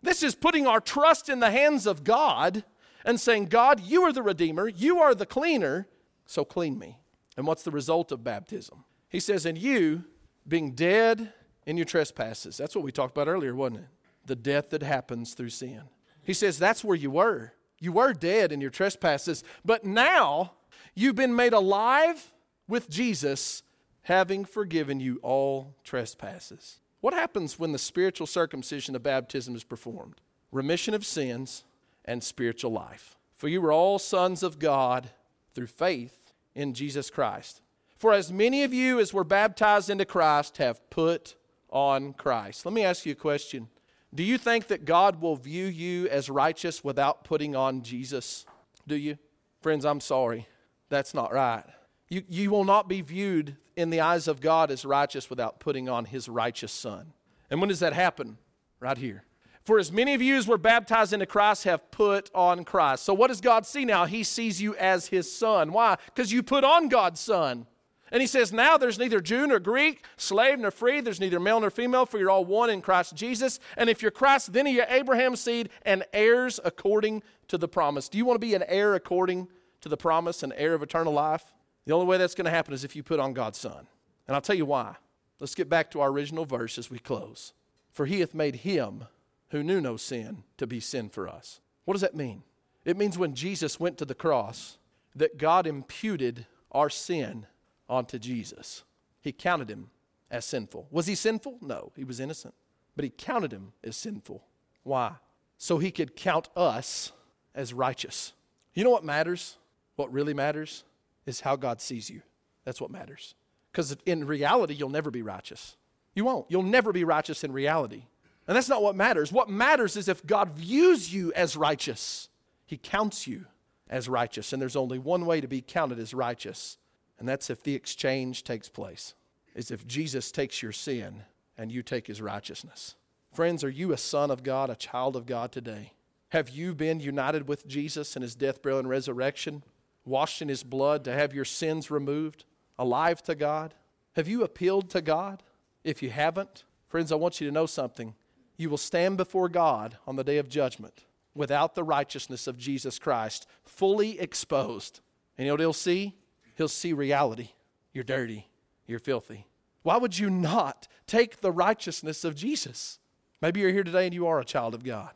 This 0.00 0.22
is 0.22 0.34
putting 0.34 0.66
our 0.66 0.80
trust 0.80 1.28
in 1.28 1.40
the 1.40 1.50
hands 1.50 1.86
of 1.86 2.02
God 2.02 2.64
and 3.04 3.20
saying, 3.20 3.48
God, 3.48 3.80
you 3.80 4.04
are 4.04 4.12
the 4.14 4.22
Redeemer, 4.22 4.68
you 4.68 5.00
are 5.00 5.14
the 5.14 5.26
cleaner, 5.26 5.86
so 6.32 6.44
clean 6.46 6.78
me. 6.78 6.98
And 7.36 7.46
what's 7.46 7.62
the 7.62 7.70
result 7.70 8.10
of 8.10 8.24
baptism? 8.24 8.84
He 9.10 9.20
says, 9.20 9.44
And 9.44 9.58
you, 9.58 10.04
being 10.48 10.72
dead 10.72 11.32
in 11.66 11.76
your 11.76 11.84
trespasses, 11.84 12.56
that's 12.56 12.74
what 12.74 12.84
we 12.84 12.90
talked 12.90 13.16
about 13.16 13.28
earlier, 13.28 13.54
wasn't 13.54 13.80
it? 13.80 13.88
The 14.24 14.36
death 14.36 14.70
that 14.70 14.82
happens 14.82 15.34
through 15.34 15.50
sin. 15.50 15.82
He 16.22 16.32
says, 16.32 16.58
That's 16.58 16.82
where 16.82 16.96
you 16.96 17.10
were. 17.10 17.52
You 17.80 17.92
were 17.92 18.14
dead 18.14 18.50
in 18.50 18.60
your 18.60 18.70
trespasses, 18.70 19.44
but 19.64 19.84
now 19.84 20.52
you've 20.94 21.16
been 21.16 21.36
made 21.36 21.52
alive 21.52 22.32
with 22.66 22.88
Jesus, 22.88 23.62
having 24.02 24.44
forgiven 24.44 25.00
you 25.00 25.18
all 25.22 25.74
trespasses. 25.84 26.80
What 27.00 27.12
happens 27.12 27.58
when 27.58 27.72
the 27.72 27.78
spiritual 27.78 28.26
circumcision 28.26 28.96
of 28.96 29.02
baptism 29.02 29.54
is 29.54 29.64
performed? 29.64 30.20
Remission 30.50 30.94
of 30.94 31.04
sins 31.04 31.64
and 32.04 32.22
spiritual 32.22 32.70
life. 32.70 33.16
For 33.34 33.48
you 33.48 33.60
were 33.60 33.72
all 33.72 33.98
sons 33.98 34.42
of 34.42 34.58
God 34.60 35.10
through 35.54 35.66
faith 35.66 36.21
in 36.54 36.74
Jesus 36.74 37.10
Christ. 37.10 37.60
For 37.96 38.12
as 38.12 38.32
many 38.32 38.64
of 38.64 38.74
you 38.74 38.98
as 38.98 39.14
were 39.14 39.24
baptized 39.24 39.88
into 39.88 40.04
Christ 40.04 40.56
have 40.56 40.88
put 40.90 41.36
on 41.70 42.12
Christ. 42.12 42.66
Let 42.66 42.74
me 42.74 42.84
ask 42.84 43.06
you 43.06 43.12
a 43.12 43.16
question. 43.16 43.68
Do 44.14 44.22
you 44.22 44.36
think 44.36 44.66
that 44.66 44.84
God 44.84 45.20
will 45.20 45.36
view 45.36 45.66
you 45.66 46.08
as 46.08 46.28
righteous 46.28 46.84
without 46.84 47.24
putting 47.24 47.56
on 47.56 47.82
Jesus? 47.82 48.44
Do 48.86 48.94
you? 48.94 49.18
Friends, 49.62 49.84
I'm 49.84 50.00
sorry. 50.00 50.48
That's 50.88 51.14
not 51.14 51.32
right. 51.32 51.64
You, 52.10 52.22
you 52.28 52.50
will 52.50 52.64
not 52.64 52.88
be 52.88 53.00
viewed 53.00 53.56
in 53.76 53.88
the 53.88 54.00
eyes 54.00 54.28
of 54.28 54.40
God 54.40 54.70
as 54.70 54.84
righteous 54.84 55.30
without 55.30 55.60
putting 55.60 55.88
on 55.88 56.04
his 56.04 56.28
righteous 56.28 56.72
son. 56.72 57.14
And 57.50 57.60
when 57.60 57.68
does 57.68 57.80
that 57.80 57.94
happen? 57.94 58.36
Right 58.80 58.98
here. 58.98 59.24
For 59.64 59.78
as 59.78 59.92
many 59.92 60.14
of 60.14 60.22
you 60.22 60.36
as 60.36 60.46
were 60.46 60.58
baptized 60.58 61.12
into 61.12 61.26
Christ 61.26 61.64
have 61.64 61.90
put 61.92 62.30
on 62.34 62.64
Christ. 62.64 63.04
So 63.04 63.14
what 63.14 63.28
does 63.28 63.40
God 63.40 63.64
see 63.64 63.84
now? 63.84 64.06
He 64.06 64.24
sees 64.24 64.60
you 64.60 64.74
as 64.76 65.06
his 65.06 65.32
son. 65.32 65.72
Why? 65.72 65.96
Because 66.06 66.32
you 66.32 66.42
put 66.42 66.64
on 66.64 66.88
God's 66.88 67.20
son. 67.20 67.66
And 68.10 68.20
he 68.20 68.26
says, 68.26 68.52
Now 68.52 68.76
there's 68.76 68.98
neither 68.98 69.20
Jew 69.20 69.46
nor 69.46 69.58
Greek, 69.58 70.04
slave 70.16 70.58
nor 70.58 70.70
free, 70.70 71.00
there's 71.00 71.20
neither 71.20 71.40
male 71.40 71.60
nor 71.60 71.70
female, 71.70 72.04
for 72.04 72.18
you're 72.18 72.28
all 72.28 72.44
one 72.44 72.70
in 72.70 72.82
Christ 72.82 73.14
Jesus. 73.14 73.58
And 73.76 73.88
if 73.88 74.02
you're 74.02 74.10
Christ, 74.10 74.52
then 74.52 74.66
you're 74.66 74.84
Abraham's 74.88 75.40
seed 75.40 75.70
and 75.82 76.04
heirs 76.12 76.60
according 76.64 77.22
to 77.48 77.56
the 77.56 77.68
promise. 77.68 78.08
Do 78.08 78.18
you 78.18 78.26
want 78.26 78.40
to 78.40 78.46
be 78.46 78.54
an 78.54 78.64
heir 78.66 78.94
according 78.94 79.48
to 79.80 79.88
the 79.88 79.96
promise, 79.96 80.42
an 80.42 80.52
heir 80.56 80.74
of 80.74 80.82
eternal 80.82 81.12
life? 81.12 81.54
The 81.86 81.94
only 81.94 82.06
way 82.06 82.18
that's 82.18 82.34
going 82.34 82.44
to 82.44 82.50
happen 82.50 82.74
is 82.74 82.84
if 82.84 82.94
you 82.94 83.02
put 83.02 83.18
on 83.18 83.32
God's 83.32 83.58
Son. 83.58 83.86
And 84.26 84.34
I'll 84.34 84.42
tell 84.42 84.56
you 84.56 84.66
why. 84.66 84.96
Let's 85.40 85.54
get 85.54 85.68
back 85.68 85.90
to 85.92 86.00
our 86.00 86.10
original 86.10 86.44
verse 86.44 86.78
as 86.78 86.90
we 86.90 86.98
close. 86.98 87.52
For 87.90 88.06
he 88.06 88.20
hath 88.20 88.34
made 88.34 88.56
him 88.56 89.04
who 89.52 89.62
knew 89.62 89.80
no 89.80 89.96
sin 89.96 90.42
to 90.56 90.66
be 90.66 90.80
sin 90.80 91.08
for 91.08 91.28
us. 91.28 91.60
What 91.84 91.94
does 91.94 92.00
that 92.00 92.16
mean? 92.16 92.42
It 92.84 92.96
means 92.96 93.16
when 93.16 93.34
Jesus 93.34 93.78
went 93.78 93.98
to 93.98 94.04
the 94.04 94.14
cross, 94.14 94.78
that 95.14 95.38
God 95.38 95.66
imputed 95.66 96.46
our 96.72 96.88
sin 96.88 97.46
onto 97.88 98.18
Jesus. 98.18 98.82
He 99.20 99.30
counted 99.30 99.70
him 99.70 99.90
as 100.30 100.46
sinful. 100.46 100.88
Was 100.90 101.06
he 101.06 101.14
sinful? 101.14 101.58
No, 101.60 101.92
he 101.94 102.02
was 102.02 102.18
innocent. 102.18 102.54
But 102.96 103.04
he 103.04 103.10
counted 103.10 103.52
him 103.52 103.72
as 103.84 103.94
sinful. 103.94 104.42
Why? 104.84 105.12
So 105.58 105.78
he 105.78 105.90
could 105.90 106.16
count 106.16 106.48
us 106.56 107.12
as 107.54 107.74
righteous. 107.74 108.32
You 108.74 108.84
know 108.84 108.90
what 108.90 109.04
matters? 109.04 109.58
What 109.96 110.12
really 110.12 110.34
matters 110.34 110.82
is 111.26 111.40
how 111.42 111.56
God 111.56 111.80
sees 111.82 112.08
you. 112.08 112.22
That's 112.64 112.80
what 112.80 112.90
matters. 112.90 113.34
Because 113.70 113.96
in 114.06 114.26
reality, 114.26 114.72
you'll 114.74 114.88
never 114.88 115.10
be 115.10 115.22
righteous. 115.22 115.76
You 116.14 116.24
won't. 116.24 116.46
You'll 116.48 116.62
never 116.62 116.92
be 116.92 117.04
righteous 117.04 117.44
in 117.44 117.52
reality. 117.52 118.04
And 118.52 118.56
that's 118.58 118.68
not 118.68 118.82
what 118.82 118.94
matters. 118.94 119.32
What 119.32 119.48
matters 119.48 119.96
is 119.96 120.10
if 120.10 120.26
God 120.26 120.50
views 120.50 121.10
you 121.10 121.32
as 121.32 121.56
righteous, 121.56 122.28
He 122.66 122.76
counts 122.76 123.26
you 123.26 123.46
as 123.88 124.10
righteous. 124.10 124.52
And 124.52 124.60
there's 124.60 124.76
only 124.76 124.98
one 124.98 125.24
way 125.24 125.40
to 125.40 125.48
be 125.48 125.62
counted 125.62 125.98
as 125.98 126.12
righteous, 126.12 126.76
and 127.18 127.26
that's 127.26 127.48
if 127.48 127.62
the 127.62 127.74
exchange 127.74 128.44
takes 128.44 128.68
place, 128.68 129.14
is 129.54 129.70
if 129.70 129.86
Jesus 129.86 130.30
takes 130.30 130.62
your 130.62 130.70
sin 130.70 131.22
and 131.56 131.72
you 131.72 131.82
take 131.82 132.06
His 132.06 132.20
righteousness. 132.20 132.94
Friends, 133.32 133.64
are 133.64 133.70
you 133.70 133.90
a 133.90 133.96
son 133.96 134.30
of 134.30 134.42
God, 134.42 134.68
a 134.68 134.76
child 134.76 135.16
of 135.16 135.24
God 135.24 135.50
today? 135.50 135.94
Have 136.28 136.50
you 136.50 136.74
been 136.74 137.00
united 137.00 137.48
with 137.48 137.66
Jesus 137.66 138.16
in 138.16 138.20
His 138.20 138.34
death, 138.34 138.60
burial, 138.60 138.80
and 138.80 138.88
resurrection? 138.90 139.62
Washed 140.04 140.42
in 140.42 140.50
His 140.50 140.62
blood 140.62 141.04
to 141.04 141.12
have 141.14 141.32
your 141.32 141.46
sins 141.46 141.90
removed? 141.90 142.44
Alive 142.78 143.22
to 143.22 143.34
God? 143.34 143.72
Have 144.14 144.28
you 144.28 144.44
appealed 144.44 144.90
to 144.90 145.00
God? 145.00 145.42
If 145.84 146.02
you 146.02 146.10
haven't, 146.10 146.64
friends, 146.86 147.10
I 147.10 147.14
want 147.14 147.40
you 147.40 147.46
to 147.46 147.54
know 147.54 147.64
something 147.64 148.14
you 148.62 148.70
will 148.70 148.78
stand 148.78 149.16
before 149.16 149.48
God 149.48 149.98
on 150.06 150.16
the 150.16 150.24
day 150.24 150.38
of 150.38 150.48
judgment 150.48 151.04
without 151.34 151.74
the 151.74 151.84
righteousness 151.84 152.46
of 152.46 152.56
Jesus 152.56 152.98
Christ, 152.98 153.46
fully 153.64 154.20
exposed. 154.20 155.00
And 155.36 155.44
you 155.44 155.50
know 155.50 155.54
what 155.54 155.60
he'll 155.60 155.72
see? 155.72 156.16
He'll 156.56 156.68
see 156.68 156.92
reality. 156.92 157.50
You're 157.92 158.04
dirty. 158.04 158.48
You're 158.86 158.98
filthy. 158.98 159.46
Why 159.82 159.96
would 159.96 160.18
you 160.18 160.30
not 160.30 160.88
take 161.06 161.40
the 161.40 161.52
righteousness 161.52 162.24
of 162.24 162.34
Jesus? 162.34 162.98
Maybe 163.40 163.60
you're 163.60 163.72
here 163.72 163.82
today 163.82 164.04
and 164.04 164.14
you 164.14 164.26
are 164.26 164.40
a 164.40 164.44
child 164.44 164.74
of 164.74 164.84
God 164.84 165.10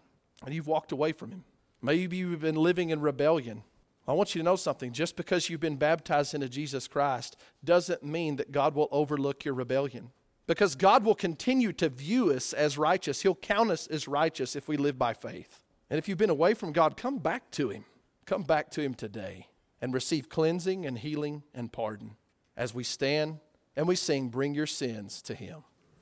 and 0.45 0.55
you've 0.55 0.67
walked 0.67 0.93
away 0.93 1.13
from 1.13 1.31
him. 1.31 1.45
Maybe 1.83 2.17
you've 2.17 2.41
been 2.41 2.57
living 2.57 2.91
in 2.91 3.01
rebellion. 3.01 3.63
I 4.09 4.13
want 4.13 4.35
you 4.35 4.41
to 4.41 4.45
know 4.45 4.57
something. 4.57 4.93
Just 4.93 5.17
because 5.17 5.49
you've 5.49 5.61
been 5.61 5.77
baptized 5.77 6.35
into 6.35 6.49
Jesus 6.49 6.89
Christ 6.89 7.37
doesn't 7.65 8.03
mean 8.03 8.37
that 8.37 8.53
God 8.53 8.75
will 8.75 8.89
overlook 8.91 9.45
your 9.45 9.55
rebellion. 9.55 10.11
Because 10.47 10.75
God 10.77 11.05
will 11.05 11.15
continue 11.15 11.73
to 11.73 11.89
view 11.89 12.31
us 12.31 12.53
as 12.53 12.79
righteous. 12.79 13.23
He'll 13.23 13.35
count 13.35 13.71
us 13.71 13.87
as 13.89 14.07
righteous 14.07 14.55
if 14.55 14.69
we 14.69 14.77
live 14.77 14.99
by 14.99 15.13
faith. 15.13 15.63
And 15.91 15.99
if 15.99 16.09
you've 16.09 16.19
been 16.19 16.31
away 16.31 16.55
from 16.55 16.73
God, 16.73 16.97
come 16.97 17.19
back 17.19 17.51
to 17.53 17.71
Him. 17.71 17.85
Come 18.27 18.43
back 18.43 18.71
to 18.73 18.81
Him 18.81 18.95
today 18.95 19.49
and 19.81 19.93
receive 19.93 20.29
cleansing 20.29 20.87
and 20.87 20.99
healing 20.99 21.43
and 21.55 21.73
pardon 21.73 22.17
as 22.57 22.75
we 22.75 22.85
stand 22.85 23.39
and 23.77 23.87
we 23.87 23.97
sing, 23.97 24.29
Bring 24.29 24.55
Your 24.55 24.67
Sins 24.67 25.21
to 25.23 25.35
Him. 25.35 25.65